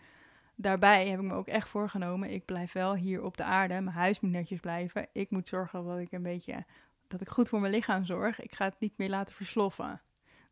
daarbij 0.55 1.07
heb 1.07 1.19
ik 1.19 1.25
me 1.25 1.33
ook 1.33 1.47
echt 1.47 1.67
voorgenomen, 1.67 2.33
ik 2.33 2.45
blijf 2.45 2.71
wel 2.71 2.95
hier 2.95 3.23
op 3.23 3.37
de 3.37 3.43
aarde, 3.43 3.81
mijn 3.81 3.95
huis 3.95 4.19
moet 4.19 4.31
netjes 4.31 4.59
blijven. 4.59 5.07
Ik 5.13 5.29
moet 5.29 5.47
zorgen 5.47 5.85
dat 5.85 5.99
ik 5.99 6.11
een 6.11 6.23
beetje, 6.23 6.65
dat 7.07 7.21
ik 7.21 7.29
goed 7.29 7.49
voor 7.49 7.59
mijn 7.59 7.73
lichaam 7.73 8.05
zorg. 8.05 8.41
Ik 8.41 8.55
ga 8.55 8.65
het 8.65 8.79
niet 8.79 8.97
meer 8.97 9.09
laten 9.09 9.35
versloffen. 9.35 10.01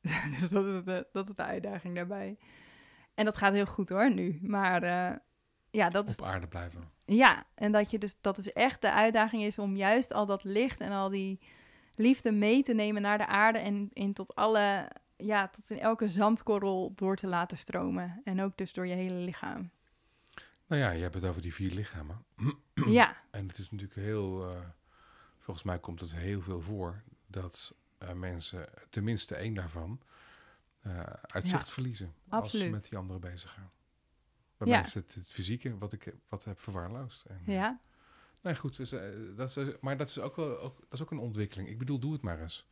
dus 0.39 0.49
dat 0.49 0.65
is, 0.65 0.83
de, 0.83 1.07
dat 1.11 1.29
is 1.29 1.35
de 1.35 1.43
uitdaging 1.43 1.95
daarbij. 1.95 2.37
En 3.13 3.25
dat 3.25 3.37
gaat 3.37 3.53
heel 3.53 3.65
goed 3.65 3.89
hoor, 3.89 4.13
nu. 4.13 4.39
Maar 4.41 4.83
uh, 4.83 5.17
ja, 5.77 5.89
dat 5.89 6.07
is... 6.07 6.17
Op 6.17 6.25
aarde 6.25 6.47
blijven. 6.47 6.89
Ja, 7.05 7.45
en 7.55 7.71
dat 7.71 7.91
je 7.91 7.99
dus, 7.99 8.15
dat 8.21 8.35
dus 8.35 8.53
echt 8.53 8.81
de 8.81 8.91
uitdaging 8.91 9.43
is 9.43 9.59
om 9.59 9.75
juist 9.75 10.13
al 10.13 10.25
dat 10.25 10.43
licht 10.43 10.79
en 10.79 10.91
al 10.91 11.09
die 11.09 11.39
liefde 11.95 12.31
mee 12.31 12.63
te 12.63 12.73
nemen 12.73 13.01
naar 13.01 13.17
de 13.17 13.27
aarde 13.27 13.59
en 13.59 13.89
in 13.93 14.13
tot 14.13 14.35
alle, 14.35 14.91
ja, 15.17 15.47
tot 15.47 15.69
in 15.69 15.79
elke 15.79 16.09
zandkorrel 16.09 16.91
door 16.95 17.15
te 17.15 17.27
laten 17.27 17.57
stromen. 17.57 18.21
En 18.23 18.41
ook 18.41 18.57
dus 18.57 18.73
door 18.73 18.87
je 18.87 18.95
hele 18.95 19.19
lichaam. 19.19 19.69
Nou 20.67 20.81
ja, 20.81 20.89
je 20.89 21.01
hebt 21.01 21.15
het 21.15 21.25
over 21.25 21.41
die 21.41 21.53
vier 21.53 21.71
lichamen. 21.71 22.25
ja. 22.99 23.17
En 23.31 23.47
het 23.47 23.57
is 23.57 23.71
natuurlijk 23.71 23.99
heel, 23.99 24.51
uh, 24.51 24.59
volgens 25.39 25.65
mij 25.65 25.79
komt 25.79 25.99
het 25.99 26.15
heel 26.15 26.41
veel 26.41 26.61
voor 26.61 27.03
dat 27.27 27.75
uh, 28.03 28.11
mensen 28.11 28.69
tenminste 28.89 29.35
één 29.35 29.53
daarvan 29.53 30.01
uh, 30.81 30.99
uit 31.21 31.47
zicht 31.47 31.69
verliezen 31.69 32.13
Absoluut. 32.29 32.41
als 32.41 32.51
ze 32.51 32.69
met 32.69 32.89
die 32.89 32.97
andere 32.97 33.19
bezig 33.19 33.53
gaan. 33.53 33.71
Bij 34.57 34.67
mij 34.67 34.81
is 34.81 34.93
het 34.93 35.13
het 35.13 35.27
fysieke 35.27 35.77
wat 35.77 35.93
ik 35.93 36.13
wat 36.29 36.43
heb 36.43 36.59
verwaarloosd. 36.59 37.25
En, 37.25 37.41
ja. 37.45 37.79
Nee, 38.41 38.55
goed. 38.55 38.77
Dus, 38.77 38.93
uh, 38.93 39.01
dat 39.35 39.57
is, 39.57 39.73
maar 39.81 39.97
dat 39.97 40.09
is, 40.09 40.19
ook 40.19 40.35
wel, 40.35 40.59
ook, 40.59 40.77
dat 40.79 40.93
is 40.93 41.01
ook 41.01 41.11
een 41.11 41.17
ontwikkeling. 41.17 41.69
Ik 41.69 41.77
bedoel, 41.77 41.99
doe 41.99 42.13
het 42.13 42.21
maar 42.21 42.41
eens. 42.41 42.67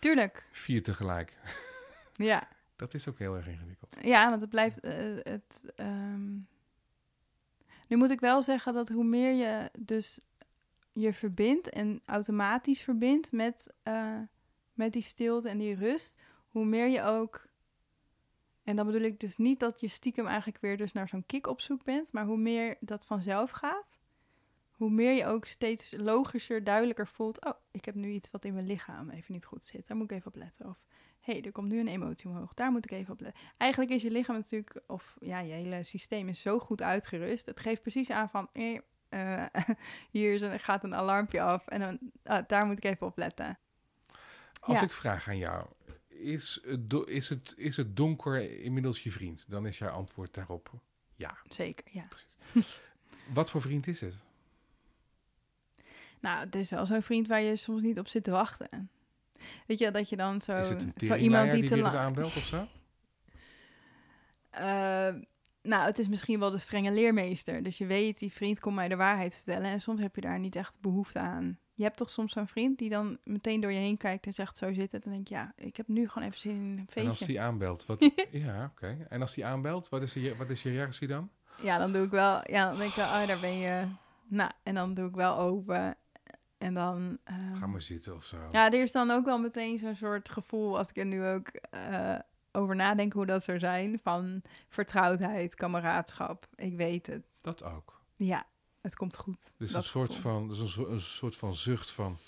Tuurlijk. 0.00 0.48
Vier 0.52 0.82
tegelijk. 0.82 1.36
ja. 2.30 2.48
Dat 2.76 2.94
is 2.94 3.08
ook 3.08 3.18
heel 3.18 3.36
erg 3.36 3.46
ingewikkeld. 3.46 3.96
Ja, 4.02 4.28
want 4.28 4.40
het 4.40 4.50
blijft... 4.50 4.84
Uh, 4.84 4.92
het, 5.22 5.72
um... 5.76 6.48
Nu 7.88 7.96
moet 7.96 8.10
ik 8.10 8.20
wel 8.20 8.42
zeggen 8.42 8.74
dat 8.74 8.88
hoe 8.88 9.04
meer 9.04 9.32
je 9.32 9.70
dus 9.78 10.20
je 10.92 11.12
verbindt 11.12 11.68
en 11.68 12.02
automatisch 12.04 12.80
verbindt 12.82 13.32
met, 13.32 13.74
uh, 13.84 14.18
met 14.72 14.92
die 14.92 15.02
stilte 15.02 15.48
en 15.48 15.58
die 15.58 15.74
rust, 15.74 16.18
hoe 16.48 16.64
meer 16.64 16.88
je 16.88 17.02
ook 17.02 17.46
en 18.66 18.76
dan 18.76 18.86
bedoel 18.86 19.00
ik 19.00 19.20
dus 19.20 19.36
niet 19.36 19.60
dat 19.60 19.80
je 19.80 19.88
stiekem 19.88 20.26
eigenlijk 20.26 20.60
weer 20.60 20.76
dus 20.76 20.92
naar 20.92 21.08
zo'n 21.08 21.26
kick 21.26 21.46
op 21.46 21.60
zoek 21.60 21.84
bent, 21.84 22.12
maar 22.12 22.24
hoe 22.24 22.36
meer 22.36 22.76
dat 22.80 23.06
vanzelf 23.06 23.50
gaat, 23.50 23.98
hoe 24.70 24.90
meer 24.90 25.12
je 25.12 25.26
ook 25.26 25.44
steeds 25.44 25.94
logischer, 25.96 26.64
duidelijker 26.64 27.06
voelt, 27.06 27.44
oh, 27.44 27.52
ik 27.70 27.84
heb 27.84 27.94
nu 27.94 28.10
iets 28.10 28.30
wat 28.30 28.44
in 28.44 28.54
mijn 28.54 28.66
lichaam 28.66 29.10
even 29.10 29.32
niet 29.32 29.44
goed 29.44 29.64
zit, 29.64 29.86
daar 29.86 29.96
moet 29.96 30.10
ik 30.10 30.16
even 30.16 30.26
op 30.26 30.36
letten. 30.36 30.66
Of, 30.66 30.78
hé, 31.20 31.32
hey, 31.32 31.42
er 31.42 31.52
komt 31.52 31.68
nu 31.68 31.80
een 31.80 31.88
emotie 31.88 32.28
omhoog, 32.28 32.54
daar 32.54 32.70
moet 32.70 32.84
ik 32.84 32.90
even 32.90 33.12
op 33.12 33.20
letten. 33.20 33.40
Eigenlijk 33.56 33.90
is 33.90 34.02
je 34.02 34.10
lichaam 34.10 34.36
natuurlijk, 34.36 34.80
of 34.86 35.16
ja, 35.20 35.38
je 35.38 35.52
hele 35.52 35.82
systeem 35.82 36.28
is 36.28 36.40
zo 36.40 36.58
goed 36.58 36.82
uitgerust, 36.82 37.46
het 37.46 37.60
geeft 37.60 37.82
precies 37.82 38.10
aan 38.10 38.28
van, 38.28 38.48
eh, 38.52 38.78
uh, 39.10 39.46
hier 40.10 40.34
is 40.34 40.42
een, 40.42 40.60
gaat 40.60 40.84
een 40.84 40.94
alarmpje 40.94 41.42
af 41.42 41.66
en 41.66 41.80
dan, 41.80 41.98
uh, 42.24 42.38
daar 42.46 42.66
moet 42.66 42.76
ik 42.76 42.84
even 42.84 43.06
op 43.06 43.16
letten. 43.16 43.58
Als 44.60 44.78
ja. 44.78 44.84
ik 44.84 44.92
vraag 44.92 45.28
aan 45.28 45.38
jou, 45.38 45.66
is 46.18 46.60
het, 46.64 46.94
is, 47.06 47.28
het, 47.28 47.54
is 47.56 47.76
het 47.76 47.96
donker 47.96 48.60
inmiddels 48.60 49.02
je 49.02 49.12
vriend? 49.12 49.44
Dan 49.48 49.66
is 49.66 49.78
jouw 49.78 49.90
antwoord 49.90 50.34
daarop 50.34 50.70
ja. 51.16 51.36
Zeker, 51.48 51.84
ja. 51.90 52.08
Precies. 52.08 52.80
Wat 53.34 53.50
voor 53.50 53.60
vriend 53.60 53.86
is 53.86 54.00
het? 54.00 54.24
Nou, 56.20 56.44
het 56.44 56.54
is 56.54 56.70
wel 56.70 56.86
zo'n 56.86 57.02
vriend 57.02 57.26
waar 57.26 57.40
je 57.40 57.56
soms 57.56 57.82
niet 57.82 57.98
op 57.98 58.08
zit 58.08 58.24
te 58.24 58.30
wachten. 58.30 58.90
Weet 59.66 59.78
je, 59.78 59.90
dat 59.90 60.08
je 60.08 60.16
dan 60.16 60.40
zo... 60.40 60.56
Is 60.56 60.68
het 60.68 60.82
een 60.82 60.92
zo 60.96 61.14
iemand 61.14 61.50
die, 61.50 61.60
die 61.60 61.70
te 61.70 61.76
lang 61.76 61.94
aanbelt 61.94 62.36
of 62.36 62.44
zo? 62.44 62.68
Uh, 64.54 64.60
nou, 65.72 65.84
het 65.84 65.98
is 65.98 66.08
misschien 66.08 66.38
wel 66.38 66.50
de 66.50 66.58
strenge 66.58 66.90
leermeester. 66.90 67.62
Dus 67.62 67.78
je 67.78 67.86
weet, 67.86 68.18
die 68.18 68.32
vriend 68.32 68.60
komt 68.60 68.74
mij 68.74 68.88
de 68.88 68.96
waarheid 68.96 69.34
vertellen. 69.34 69.70
En 69.70 69.80
soms 69.80 70.00
heb 70.00 70.14
je 70.14 70.20
daar 70.20 70.38
niet 70.38 70.56
echt 70.56 70.80
behoefte 70.80 71.18
aan. 71.18 71.58
Je 71.76 71.82
hebt 71.82 71.96
toch 71.96 72.10
soms 72.10 72.32
zo'n 72.32 72.46
vriend 72.46 72.78
die 72.78 72.90
dan 72.90 73.18
meteen 73.24 73.60
door 73.60 73.72
je 73.72 73.78
heen 73.78 73.96
kijkt 73.96 74.26
en 74.26 74.32
zegt 74.32 74.56
zo 74.56 74.72
zit 74.72 74.92
het. 74.92 75.04
En 75.04 75.10
denk 75.10 75.28
je, 75.28 75.34
ja, 75.34 75.52
ik 75.56 75.76
heb 75.76 75.88
nu 75.88 76.08
gewoon 76.08 76.28
even 76.28 76.40
zin 76.40 76.56
in 76.56 76.78
een 76.78 76.86
feestje. 76.86 77.00
En 77.00 77.08
als 77.08 77.18
die 77.18 77.40
aanbelt, 77.40 77.86
wat... 77.86 78.00
ja, 78.30 78.64
oké. 78.64 78.84
Okay. 78.84 79.06
En 79.08 79.20
als 79.20 79.34
die 79.34 79.46
aanbelt, 79.46 79.88
wat 79.88 80.02
is, 80.02 80.12
de, 80.12 80.36
wat 80.36 80.50
is 80.50 80.62
je 80.62 80.70
reactie 80.70 81.08
dan? 81.08 81.30
Ja, 81.62 81.78
dan 81.78 81.92
doe 81.92 82.04
ik 82.04 82.10
wel... 82.10 82.50
Ja, 82.50 82.68
dan 82.68 82.78
denk 82.78 82.90
ik 82.90 82.96
wel, 82.96 83.06
oh, 83.06 83.26
daar 83.26 83.40
ben 83.40 83.58
je... 83.58 83.86
Nou, 84.28 84.50
en 84.62 84.74
dan 84.74 84.94
doe 84.94 85.08
ik 85.08 85.14
wel 85.14 85.38
open. 85.38 85.96
En 86.58 86.74
dan... 86.74 87.18
Um... 87.30 87.54
Ga 87.54 87.66
maar 87.66 87.82
zitten 87.82 88.14
of 88.14 88.24
zo. 88.24 88.36
Ja, 88.52 88.66
er 88.66 88.82
is 88.82 88.92
dan 88.92 89.10
ook 89.10 89.24
wel 89.24 89.38
meteen 89.38 89.78
zo'n 89.78 89.96
soort 89.96 90.28
gevoel, 90.28 90.78
als 90.78 90.88
ik 90.88 90.96
er 90.96 91.06
nu 91.06 91.26
ook... 91.26 91.50
Uh, 91.74 92.18
over 92.52 92.76
nadenken 92.76 93.18
hoe 93.18 93.26
dat 93.26 93.42
zou 93.42 93.58
zijn. 93.58 94.00
Van 94.02 94.42
vertrouwdheid, 94.68 95.54
kameraadschap. 95.54 96.48
Ik 96.54 96.76
weet 96.76 97.06
het. 97.06 97.38
Dat 97.42 97.64
ook. 97.64 98.00
Ja, 98.16 98.46
het 98.86 98.96
komt 98.96 99.16
goed. 99.16 99.52
Dus 99.56 99.74
een 99.74 99.82
soort, 99.82 100.14
van, 100.14 100.48
dus 100.48 100.76
een, 100.76 100.92
een, 100.92 101.00
soort 101.00 101.36
van 101.36 101.54
zucht 101.54 101.90
van... 101.90 102.18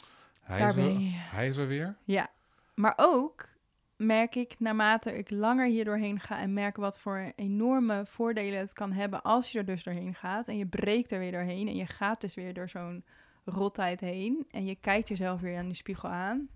Hij 0.42 0.58
Daar 0.58 0.68
is, 0.68 0.76
er, 0.76 0.96
hij 1.30 1.48
is 1.48 1.56
er 1.56 1.66
weer. 1.66 1.96
Ja, 2.04 2.30
maar 2.74 2.94
ook 2.96 3.48
merk 3.96 4.34
ik 4.34 4.54
naarmate 4.58 5.18
ik 5.18 5.30
langer 5.30 5.66
hier 5.66 5.84
doorheen 5.84 6.20
ga... 6.20 6.38
en 6.38 6.52
merk 6.52 6.76
wat 6.76 6.98
voor 6.98 7.32
enorme 7.36 8.06
voordelen 8.06 8.58
het 8.58 8.72
kan 8.72 8.92
hebben... 8.92 9.22
als 9.22 9.52
je 9.52 9.58
er 9.58 9.64
dus 9.64 9.82
doorheen 9.82 10.14
gaat 10.14 10.48
en 10.48 10.56
je 10.56 10.66
breekt 10.66 11.10
er 11.10 11.18
weer 11.18 11.32
doorheen... 11.32 11.68
en 11.68 11.76
je 11.76 11.86
gaat 11.86 12.20
dus 12.20 12.34
weer 12.34 12.54
door 12.54 12.68
zo'n 12.68 13.04
rotheid 13.44 14.00
heen... 14.00 14.46
en 14.50 14.66
je 14.66 14.74
kijkt 14.74 15.08
jezelf 15.08 15.40
weer 15.40 15.58
aan 15.58 15.66
die 15.66 15.76
spiegel 15.76 16.08
aan 16.08 16.48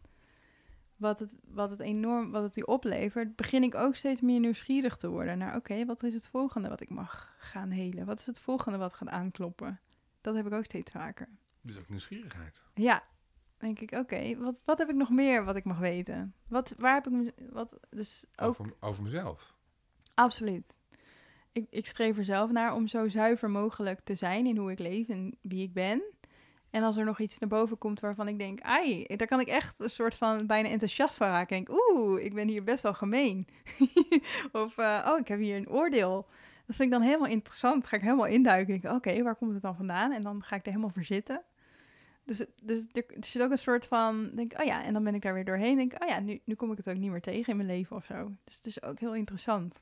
wat 1.03 1.19
het, 1.19 1.37
wat 1.49 1.71
het 1.71 1.81
enorm, 1.81 2.31
wat 2.31 2.43
het 2.43 2.57
u 2.57 2.61
oplevert, 2.61 3.37
begin 3.37 3.63
ik 3.63 3.75
ook 3.75 3.95
steeds 3.95 4.21
meer 4.21 4.41
nieuwsgierig 4.41 4.97
te 4.97 5.09
worden 5.09 5.39
naar, 5.39 5.57
oké, 5.57 5.85
wat 5.85 6.03
is 6.03 6.15
het 6.15 6.29
volgende 6.29 6.69
wat 6.69 6.81
ik 6.81 6.91
mag 6.91 7.35
gaan 7.39 7.71
helen? 7.71 8.07
Wat 8.07 8.21
is 8.21 8.27
het 8.27 8.41
volgende 8.41 8.79
wat 8.79 8.95
gaat 8.95 9.09
aankloppen? 9.09 9.81
Dat 10.23 10.35
heb 10.35 10.47
ik 10.47 10.53
ook 10.53 10.65
steeds 10.65 10.91
vaker. 10.91 11.29
Dus 11.61 11.79
ook 11.79 11.89
nieuwsgierigheid. 11.89 12.61
Ja, 12.75 13.05
denk 13.57 13.81
ik, 13.81 13.93
oké, 13.93 14.37
wat, 14.37 14.55
wat 14.65 14.79
heb 14.79 14.89
ik 14.89 14.95
nog 14.95 15.11
meer 15.11 15.45
wat 15.45 15.57
ik 15.57 15.65
mag 15.65 15.79
weten? 15.79 16.35
Wat, 16.49 16.75
waar 16.79 16.95
heb 16.95 17.07
ik, 17.07 17.33
wat, 17.51 17.79
dus 17.91 18.25
ook... 18.37 18.49
Over, 18.49 18.73
over 18.81 19.03
mezelf? 19.03 19.55
Absoluut. 20.15 20.81
Ik, 21.53 21.67
ik 21.71 21.87
streef 21.87 22.19
er 22.19 22.25
zelf 22.25 22.51
naar 22.51 22.75
om 22.75 22.87
zo 22.87 23.09
zuiver 23.09 23.51
mogelijk 23.51 24.01
te 24.01 24.15
zijn 24.15 24.47
in 24.47 24.57
hoe 24.57 24.71
ik 24.71 24.79
leef 24.79 25.09
en 25.09 25.39
wie 25.41 25.63
ik 25.63 25.73
ben. 25.73 26.03
En 26.71 26.83
als 26.83 26.97
er 26.97 27.05
nog 27.05 27.19
iets 27.19 27.39
naar 27.39 27.49
boven 27.49 27.79
komt 27.79 28.01
waarvan 28.01 28.29
ik 28.29 28.39
denk, 28.39 28.61
ai, 28.61 29.05
daar 29.07 29.27
kan 29.27 29.41
ik 29.41 29.49
echt 29.49 29.81
een 29.81 29.91
soort 29.91 30.17
van 30.17 30.47
bijna 30.47 30.69
enthousiast 30.69 31.17
van 31.17 31.29
raken. 31.29 31.57
Ik 31.57 31.67
denk, 31.67 31.79
oeh, 31.81 32.25
ik 32.25 32.35
ben 32.35 32.49
hier 32.49 32.65
best 32.65 32.83
wel 32.83 32.95
gemeen. 32.95 33.47
of, 34.53 34.77
uh, 34.77 35.09
oh, 35.09 35.19
ik 35.19 35.29
heb 35.29 35.39
hier 35.39 35.57
een 35.57 35.69
oordeel. 35.69 36.27
Dat 36.67 36.77
vind 36.77 36.93
ik 36.93 36.99
dan 36.99 37.03
helemaal 37.03 37.29
interessant. 37.29 37.87
Ga 37.87 37.97
ik 37.97 38.03
helemaal 38.03 38.27
induiken. 38.27 38.81
Denk, 38.81 38.95
oké, 38.95 39.23
waar 39.23 39.37
komt 39.37 39.53
het 39.53 39.63
dan 39.63 39.77
vandaan? 39.77 40.13
En 40.13 40.23
dan 40.23 40.43
ga 40.43 40.57
ik 40.57 40.63
er 40.63 40.71
helemaal 40.71 40.91
voor 40.91 41.05
zitten. 41.05 41.43
Dus, 42.25 42.45
dus 42.63 42.87
er, 42.93 43.05
er 43.07 43.25
zit 43.25 43.43
ook 43.43 43.51
een 43.51 43.59
soort 43.59 43.87
van, 43.87 44.31
denk, 44.35 44.53
oh 44.61 44.65
ja, 44.65 44.85
en 44.85 44.93
dan 44.93 45.05
ben 45.05 45.15
ik 45.15 45.23
daar 45.23 45.35
weer 45.35 45.45
doorheen. 45.45 45.77
Denk, 45.77 46.03
oh 46.03 46.09
ja, 46.09 46.21
nu, 46.21 46.41
nu 46.45 46.55
kom 46.55 46.71
ik 46.71 46.77
het 46.77 46.89
ook 46.89 46.97
niet 46.97 47.11
meer 47.11 47.21
tegen 47.21 47.51
in 47.51 47.57
mijn 47.57 47.69
leven 47.69 47.97
of 47.97 48.05
zo. 48.05 48.33
Dus 48.45 48.57
het 48.57 48.67
is 48.67 48.83
ook 48.83 48.99
heel 48.99 49.15
interessant. 49.15 49.81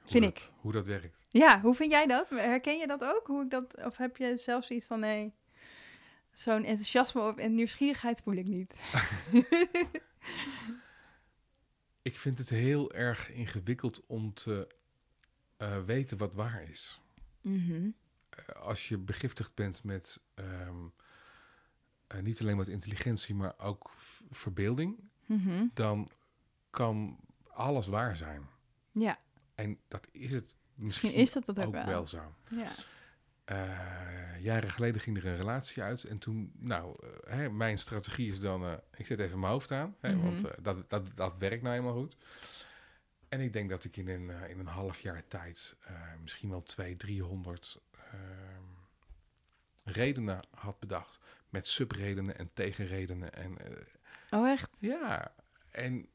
Hoe 0.00 0.10
vind 0.10 0.24
dat, 0.24 0.36
ik. 0.36 0.50
Hoe 0.60 0.72
dat 0.72 0.86
werkt. 0.86 1.26
Ja, 1.28 1.60
hoe 1.60 1.74
vind 1.74 1.90
jij 1.90 2.06
dat? 2.06 2.28
Herken 2.28 2.78
je 2.78 2.86
dat 2.86 3.04
ook? 3.04 3.26
Hoe 3.26 3.44
ik 3.44 3.50
dat, 3.50 3.84
of 3.84 3.96
heb 3.96 4.16
je 4.16 4.36
zelfs 4.36 4.66
zoiets 4.66 4.86
van, 4.86 5.00
nee, 5.00 5.32
zo'n 6.32 6.64
enthousiasme 6.64 7.20
of 7.20 7.36
en 7.36 7.54
nieuwsgierigheid 7.54 8.20
voel 8.20 8.34
ik 8.34 8.48
niet. 8.48 8.74
ik 12.02 12.18
vind 12.18 12.38
het 12.38 12.48
heel 12.50 12.92
erg 12.92 13.30
ingewikkeld 13.30 14.06
om 14.06 14.34
te 14.34 14.68
uh, 15.58 15.84
weten 15.84 16.18
wat 16.18 16.34
waar 16.34 16.62
is. 16.62 17.00
Mm 17.40 17.66
-hmm. 17.66 17.94
uh, 18.38 18.56
als 18.56 18.88
je 18.88 18.98
begiftigd 18.98 19.54
bent 19.54 19.84
met 19.84 20.20
um, 20.34 20.92
uh, 22.14 22.20
niet 22.20 22.40
alleen 22.40 22.56
met 22.56 22.68
intelligentie, 22.68 23.34
maar 23.34 23.54
ook 23.58 23.90
verbeelding, 24.30 25.10
mm 25.26 25.38
-hmm. 25.38 25.70
dan 25.74 26.10
kan 26.70 27.18
alles 27.48 27.86
waar 27.86 28.16
zijn. 28.16 28.48
Ja. 28.92 29.18
En 29.54 29.78
dat 29.88 30.08
is 30.12 30.32
het 30.32 30.44
misschien, 30.44 30.84
misschien 31.08 31.12
is 31.12 31.32
dat, 31.32 31.44
dat 31.44 31.58
ook, 31.58 31.66
ook 31.66 31.72
wel. 31.72 31.86
wel 31.86 32.06
zo. 32.06 32.34
Ja. 32.50 32.70
Uh, 33.50 34.40
jaren 34.42 34.70
geleden 34.70 35.00
ging 35.00 35.16
er 35.16 35.26
een 35.26 35.36
relatie 35.36 35.82
uit. 35.82 36.04
En 36.04 36.18
toen, 36.18 36.52
nou, 36.58 36.96
uh, 37.04 37.10
hè, 37.24 37.50
mijn 37.50 37.78
strategie 37.78 38.30
is 38.30 38.40
dan, 38.40 38.80
ik 38.96 39.06
zet 39.06 39.20
even 39.20 39.38
mijn 39.38 39.52
hoofd 39.52 39.72
aan. 39.72 39.96
Hè, 40.00 40.14
Mhm. 40.14 40.24
Want 40.24 40.44
dat, 40.62 40.90
dat, 40.90 41.10
dat 41.14 41.34
werkt 41.38 41.62
nou 41.62 41.74
helemaal 41.74 42.00
goed. 42.00 42.16
En 43.34 43.40
ik 43.40 43.52
denk 43.52 43.70
dat 43.70 43.84
ik 43.84 43.96
in 43.96 44.08
een, 44.08 44.30
in 44.48 44.58
een 44.58 44.66
half 44.66 45.00
jaar 45.00 45.22
tijd 45.28 45.76
misschien 46.20 46.50
wel 46.50 46.62
200, 46.62 47.00
300 47.00 47.80
ehm, 47.92 48.62
redenen 49.84 50.40
had 50.50 50.78
bedacht. 50.78 51.18
Met 51.48 51.68
subredenen 51.68 52.38
en 52.38 52.50
tegenredenen. 52.52 53.34
En, 53.34 53.56
oh, 54.30 54.50
echt? 54.50 54.76
Ja, 54.78 55.32
en... 55.70 56.08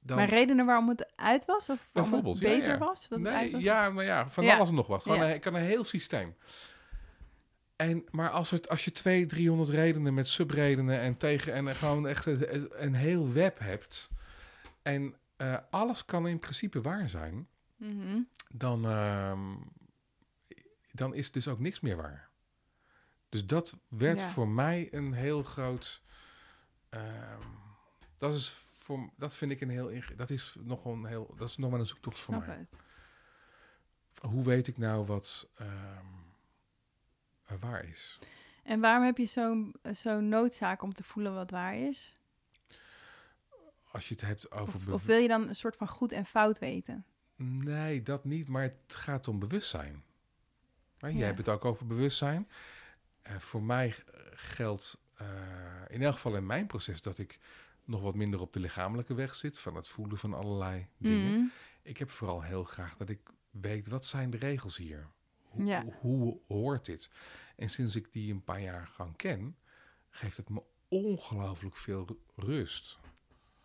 Dan, 0.00 0.16
maar 0.16 0.28
redenen 0.28 0.66
waarom 0.66 0.88
het 0.88 1.12
uit 1.16 1.44
was? 1.44 1.68
Of 1.68 1.88
het 1.92 2.38
ja, 2.38 2.48
beter 2.48 2.72
ja. 2.72 2.78
was? 2.78 3.08
Dat 3.08 3.18
nee, 3.18 3.32
uit 3.32 3.52
was? 3.52 3.62
ja, 3.62 3.90
maar 3.90 4.04
ja, 4.04 4.28
van 4.30 4.44
Ja. 4.44 4.56
alles 4.56 4.68
en 4.68 4.74
nog 4.74 4.86
wat. 4.86 5.02
Gewoon 5.02 5.20
een, 5.20 5.34
ik 5.34 5.40
kan 5.40 5.54
een 5.54 5.62
heel 5.62 5.84
systeem. 5.84 6.36
En, 7.76 8.04
maar 8.10 8.30
als, 8.30 8.50
het, 8.50 8.68
als 8.68 8.84
je 8.84 8.92
twee, 8.92 9.26
300 9.26 9.70
redenen 9.70 10.14
met 10.14 10.28
subredenen 10.28 11.00
en 11.00 11.16
tegen 11.16 11.52
en 11.52 11.74
gewoon 11.74 12.08
echt 12.08 12.26
een, 12.26 12.70
een 12.82 12.94
heel 12.94 13.32
web 13.32 13.58
hebt. 13.58 14.10
En 14.82 15.16
eh, 15.42 15.58
alles 15.70 16.04
kan 16.04 16.26
in 16.28 16.38
principe 16.38 16.80
waar 16.80 17.08
zijn. 17.08 17.48
Mhm. 17.76 18.20
Dan, 18.50 18.84
ehm, 18.86 19.54
dan 20.92 21.14
is 21.14 21.32
dus 21.32 21.48
ook 21.48 21.58
niks 21.58 21.80
meer 21.80 21.96
waar. 21.96 22.30
Dus 23.28 23.46
dat 23.46 23.76
werd 23.88 24.20
Ja. 24.20 24.28
voor 24.28 24.48
mij 24.48 24.88
een 24.94 25.12
heel 25.12 25.42
groot. 25.42 26.02
ehm, 26.88 27.40
dat 28.18 28.34
is 28.34 28.48
voor, 28.50 29.10
dat 29.16 29.36
vind 29.36 29.50
ik 29.52 29.60
een 29.60 29.68
heel. 29.70 29.90
Dat 30.16 30.30
is 30.30 30.56
nog 30.60 30.84
een 30.84 31.04
heel. 31.04 31.34
Dat 31.36 31.48
is 31.48 31.56
nog 31.56 31.70
wel 31.70 31.78
een 31.78 31.86
zoektocht 31.86 32.18
voor 32.18 32.38
mij. 32.38 32.56
het. 32.56 32.78
Hoe 34.20 34.44
weet 34.44 34.66
ik 34.66 34.78
nou 34.78 35.06
wat 35.06 35.48
ehm, 35.56 36.06
eh, 37.46 37.56
waar 37.60 37.84
is? 37.84 38.18
En 38.62 38.80
waarom 38.80 39.04
heb 39.04 39.16
je 39.18 39.26
zo'n 39.26 39.74
zo'n 39.92 40.28
noodzaak 40.28 40.82
om 40.82 40.92
te 40.94 41.02
voelen 41.04 41.34
wat 41.34 41.50
waar 41.50 41.74
is? 41.76 42.16
Als 43.92 44.08
je 44.08 44.14
het 44.14 44.24
hebt 44.24 44.50
over. 44.52 44.92
Of, 44.92 45.04
wil 45.04 45.18
je 45.18 45.28
dan 45.28 45.48
een 45.48 45.54
soort 45.54 45.76
van 45.76 45.88
goed 45.88 46.12
en 46.12 46.26
fout 46.26 46.58
weten? 46.58 47.04
Nee, 47.36 48.02
dat 48.02 48.24
niet, 48.24 48.48
maar 48.48 48.62
het 48.62 48.94
gaat 48.94 49.28
om 49.28 49.38
bewustzijn. 49.38 50.04
Maar 50.98 51.10
Ja. 51.10 51.16
Jij 51.16 51.26
hebt 51.26 51.38
het 51.38 51.48
ook 51.48 51.64
over 51.64 51.86
bewustzijn. 51.86 52.48
Voor 53.22 53.62
mij 53.62 53.94
geldt 54.34 55.00
eh, 55.14 55.26
in 55.88 56.02
elk 56.02 56.12
geval 56.14 56.36
in 56.36 56.46
mijn 56.46 56.66
proces 56.66 57.02
dat 57.02 57.18
ik 57.18 57.38
nog 57.84 58.00
wat 58.02 58.14
minder 58.14 58.40
op 58.40 58.52
de 58.52 58.60
lichamelijke 58.60 59.14
weg 59.14 59.34
zit 59.34 59.58
van 59.58 59.74
het 59.76 59.88
voelen 59.88 60.18
van 60.18 60.34
allerlei 60.34 60.86
dingen. 60.96 61.32
Mhm. 61.38 61.46
Ik 61.82 61.98
heb 61.98 62.10
vooral 62.10 62.42
heel 62.42 62.64
graag 62.64 62.96
dat 62.96 63.08
ik 63.08 63.20
weet 63.50 63.88
wat 63.88 64.06
zijn 64.06 64.30
de 64.30 64.36
regels 64.36 64.76
hier. 64.76 65.08
Hoe, 65.42 65.64
Ja. 65.64 65.84
hoe 66.00 66.38
hoort 66.48 66.84
dit? 66.84 67.10
En 67.56 67.68
sinds 67.68 67.96
ik 67.96 68.12
die 68.12 68.32
een 68.32 68.44
paar 68.44 68.60
jaar 68.60 68.86
gewoon 68.86 69.16
ken, 69.16 69.56
geeft 70.10 70.36
het 70.36 70.48
me 70.48 70.62
ongelooflijk 70.88 71.76
veel 71.76 72.06
ru- 72.06 72.44
rust. 72.46 72.98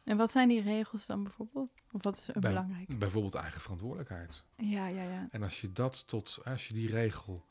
En 0.08 0.18
wat 0.18 0.32
zijn 0.32 0.47
die 0.47 0.62
regels 0.62 1.05
dan 1.05 1.24
bijvoorbeeld? 1.24 1.74
Of 1.91 2.03
wat 2.03 2.18
is 2.18 2.26
Bij- 2.26 2.41
belangrijk? 2.51 2.99
Bijvoorbeeld 2.99 3.36
eigen 3.36 3.62
verantwoordelijkheid. 3.62 4.45
Ja, 4.55 4.88
ja, 4.88 5.03
ja. 5.03 5.28
En 5.32 5.43
als 5.43 5.62
je 5.62 5.72
dat 5.72 6.08
tot, 6.08 6.39
als 6.45 6.68
je 6.68 6.74
die 6.74 6.89
regel 6.89 7.45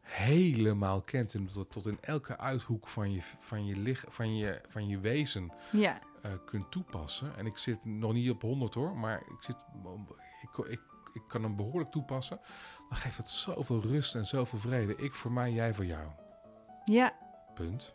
helemaal 0.00 1.02
kent 1.02 1.34
en 1.34 1.46
tot, 1.52 1.70
tot 1.70 1.86
in 1.86 1.98
elke 2.00 2.38
uithoek 2.38 2.88
van 2.88 3.12
je, 3.12 3.20
van 3.38 3.66
je, 3.66 3.76
lich, 3.76 4.04
van 4.08 4.36
je, 4.36 4.60
van 4.68 4.88
je 4.88 4.98
wezen 5.00 5.52
Ja, 5.72 5.98
eh, 6.22 6.32
kunt 6.44 6.70
toepassen. 6.70 7.36
En 7.36 7.46
ik 7.46 7.56
zit 7.56 7.84
nog 7.84 8.12
niet 8.12 8.30
op 8.30 8.42
100 8.42 8.74
hoor, 8.74 8.96
maar 8.96 9.18
ik, 9.20 9.36
zit, 9.42 9.56
ik, 10.42 10.66
ik, 10.66 10.80
ik 11.12 11.22
kan 11.28 11.42
hem 11.42 11.56
behoorlijk 11.56 11.90
toepassen. 11.90 12.40
Dan 12.88 12.98
geeft 12.98 13.16
het 13.16 13.30
zoveel 13.30 13.80
rust 13.80 14.14
en 14.14 14.26
zoveel 14.26 14.58
vrede. 14.58 14.96
Ik 14.96 15.14
voor 15.14 15.32
mij, 15.32 15.52
jij 15.52 15.74
voor 15.74 15.86
jou. 15.86 16.08
ja. 16.84 17.12
Punt. 17.54 17.94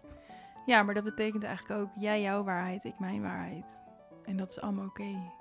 Ja, 0.66 0.84
maar 0.84 0.94
dat 0.94 1.04
betekent 1.04 1.44
eigenlijk 1.44 1.80
ook 1.82 1.90
jij 2.00 2.22
jouw 2.22 2.44
waarheid, 2.44 2.84
ik 2.84 3.00
mijn 3.00 3.22
waarheid. 3.22 3.82
En 4.28 4.38
dat 4.38 4.50
is 4.50 4.62
allemaal 4.62 4.86
oké. 4.86 5.32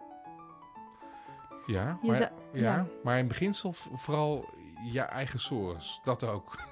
Ja, 1.67 1.99
maar, 2.03 2.21
ja, 2.21 2.31
ja. 2.53 2.87
maar 3.03 3.19
in 3.19 3.29
beginsel 3.29 3.73
vooral 3.73 4.45
je 4.93 5.01
eigen 5.01 5.39
sores. 5.41 6.01
Dat 6.05 6.25
ook. 6.25 6.55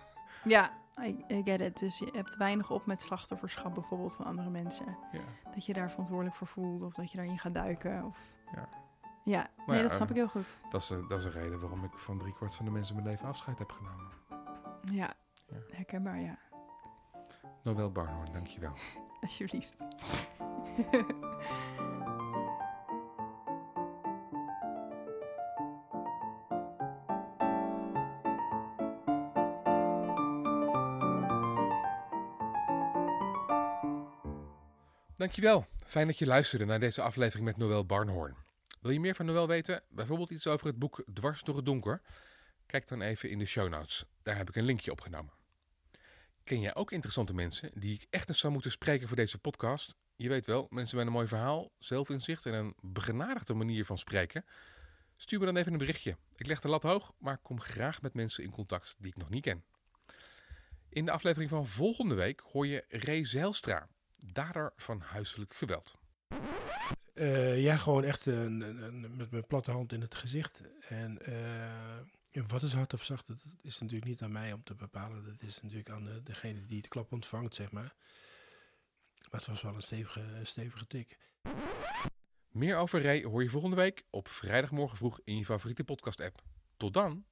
Ja, 0.44 0.70
I, 1.00 1.24
I 1.28 1.42
get 1.44 1.60
it. 1.60 1.78
Dus 1.78 1.98
je 1.98 2.08
hebt 2.12 2.36
weinig 2.36 2.70
op 2.70 2.86
met 2.86 3.00
slachtofferschap 3.00 3.74
bijvoorbeeld 3.74 4.14
van 4.14 4.24
andere 4.24 4.50
mensen. 4.50 4.96
Ja. 5.12 5.20
Dat 5.54 5.66
je 5.66 5.72
daar 5.72 5.90
verantwoordelijk 5.90 6.36
voor 6.36 6.46
voelt 6.46 6.82
of 6.82 6.94
dat 6.94 7.10
je 7.10 7.16
daarin 7.16 7.38
gaat 7.38 7.54
duiken. 7.54 8.04
Of... 8.04 8.18
Ja. 8.54 8.68
Ja, 9.24 9.48
Nou 9.56 9.68
nee, 9.68 9.76
ja, 9.76 9.82
dat 9.82 9.94
snap 9.94 10.10
ik 10.10 10.16
heel 10.16 10.28
goed. 10.28 10.62
Dat, 10.70 10.80
is, 10.82 10.90
een- 10.90 11.08
dat 11.08 11.18
is 11.18 11.24
een 11.24 11.30
reden 11.32 11.60
waarom 11.60 11.84
ik 11.84 11.92
van 11.98 12.18
driekwart 12.18 12.54
van 12.54 12.64
de 12.64 12.70
mensen 12.70 12.96
in 12.96 13.02
mijn 13.02 13.14
leven 13.14 13.28
afscheid 13.28 13.58
heb 13.58 13.70
genomen. 13.72 14.10
Ja, 14.92 15.12
ja. 15.46 15.56
herkenbaar, 15.70 16.20
ja. 16.20 16.38
Noël 17.62 17.92
Barnhoorn, 17.92 18.32
dankjewel. 18.32 18.72
Alsjeblieft. 19.22 19.76
Dankjewel. 35.16 35.66
Fijn 35.86 36.06
dat 36.06 36.18
je 36.18 36.26
luisterde 36.26 36.64
naar 36.64 36.80
deze 36.80 37.02
aflevering 37.02 37.46
met 37.46 37.56
Noël 37.56 37.86
Barnhoorn. 37.86 38.36
Wil 38.80 38.90
je 38.90 39.00
meer 39.00 39.14
van 39.14 39.26
Noël 39.26 39.46
weten? 39.46 39.82
Bijvoorbeeld 39.88 40.30
iets 40.30 40.46
over 40.46 40.66
het 40.66 40.78
boek 40.78 41.04
Dwars 41.12 41.42
door 41.42 41.56
het 41.56 41.64
donker? 41.64 42.00
Kijk 42.66 42.88
dan 42.88 43.00
even 43.00 43.30
in 43.30 43.38
de 43.38 43.44
show 43.44 43.68
notes. 43.68 44.04
Daar 44.22 44.36
heb 44.36 44.48
ik 44.48 44.56
een 44.56 44.64
linkje 44.64 44.90
opgenomen. 44.90 45.32
Ken 46.44 46.60
jij 46.60 46.74
ook 46.74 46.92
interessante 46.92 47.34
mensen 47.34 47.70
die 47.74 47.94
ik 47.94 48.06
echt 48.10 48.28
eens 48.28 48.38
zou 48.38 48.52
moeten 48.52 48.70
spreken 48.70 49.08
voor 49.08 49.16
deze 49.16 49.38
podcast? 49.38 49.96
Je 50.16 50.28
weet 50.28 50.46
wel, 50.46 50.66
mensen 50.70 50.96
met 50.96 51.06
een 51.06 51.12
mooi 51.12 51.26
verhaal, 51.26 51.72
zelfinzicht 51.78 52.46
en 52.46 52.54
een 52.54 52.74
begenadigde 52.80 53.54
manier 53.54 53.84
van 53.84 53.98
spreken. 53.98 54.44
Stuur 55.16 55.38
me 55.38 55.44
dan 55.44 55.56
even 55.56 55.72
een 55.72 55.78
berichtje. 55.78 56.16
Ik 56.36 56.46
leg 56.46 56.60
de 56.60 56.68
lat 56.68 56.82
hoog, 56.82 57.12
maar 57.18 57.38
kom 57.38 57.60
graag 57.60 58.02
met 58.02 58.14
mensen 58.14 58.44
in 58.44 58.50
contact 58.50 58.94
die 58.98 59.10
ik 59.10 59.16
nog 59.16 59.30
niet 59.30 59.42
ken. 59.42 59.64
In 60.88 61.04
de 61.04 61.10
aflevering 61.10 61.50
van 61.50 61.66
volgende 61.66 62.14
week 62.14 62.40
hoor 62.40 62.66
je 62.66 62.84
Ray 62.88 63.24
Zijlstra, 63.24 63.88
dader 64.32 64.72
van 64.76 65.00
huiselijk 65.00 65.54
geweld. 65.54 65.94
Eh, 67.14 67.62
ja, 67.62 67.76
gewoon 67.76 68.04
echt 68.04 68.26
een- 68.26 68.60
een- 68.60 68.82
een- 68.82 69.16
met 69.16 69.30
mijn 69.30 69.46
platte 69.46 69.70
hand 69.70 69.92
in 69.92 70.00
het 70.00 70.14
gezicht. 70.14 70.62
En 70.88 71.22
eh, 71.22 72.42
wat 72.46 72.62
is 72.62 72.72
hard 72.72 72.92
of 72.92 73.04
zacht, 73.04 73.26
dat 73.26 73.44
is 73.62 73.78
natuurlijk 73.78 74.06
niet 74.10 74.22
aan 74.22 74.32
mij 74.32 74.52
om 74.52 74.62
te 74.62 74.74
bepalen. 74.74 75.24
Dat 75.24 75.42
is 75.42 75.60
natuurlijk 75.62 75.90
aan 75.90 76.04
de, 76.04 76.22
degene 76.22 76.66
die 76.66 76.82
de 76.82 76.88
klap 76.88 77.12
ontvangt, 77.12 77.54
zeg 77.54 77.70
maar. 77.70 77.94
Maar 79.30 79.40
het 79.40 79.46
was 79.46 79.62
wel 79.62 79.74
een 79.74 79.80
stevige, 79.82 80.20
een 80.20 80.46
stevige 80.46 80.86
tik. 80.86 81.18
Meer 82.48 82.76
over 82.76 83.02
Ray 83.02 83.22
hoor 83.24 83.42
je 83.42 83.48
volgende 83.48 83.76
week 83.76 84.04
op 84.10 84.28
vrijdagmorgen 84.28 84.96
vroeg 84.96 85.20
in 85.24 85.36
je 85.36 85.44
favoriete 85.44 85.84
podcast-app. 85.84 86.42
Tot 86.76 86.94
dan! 86.94 87.24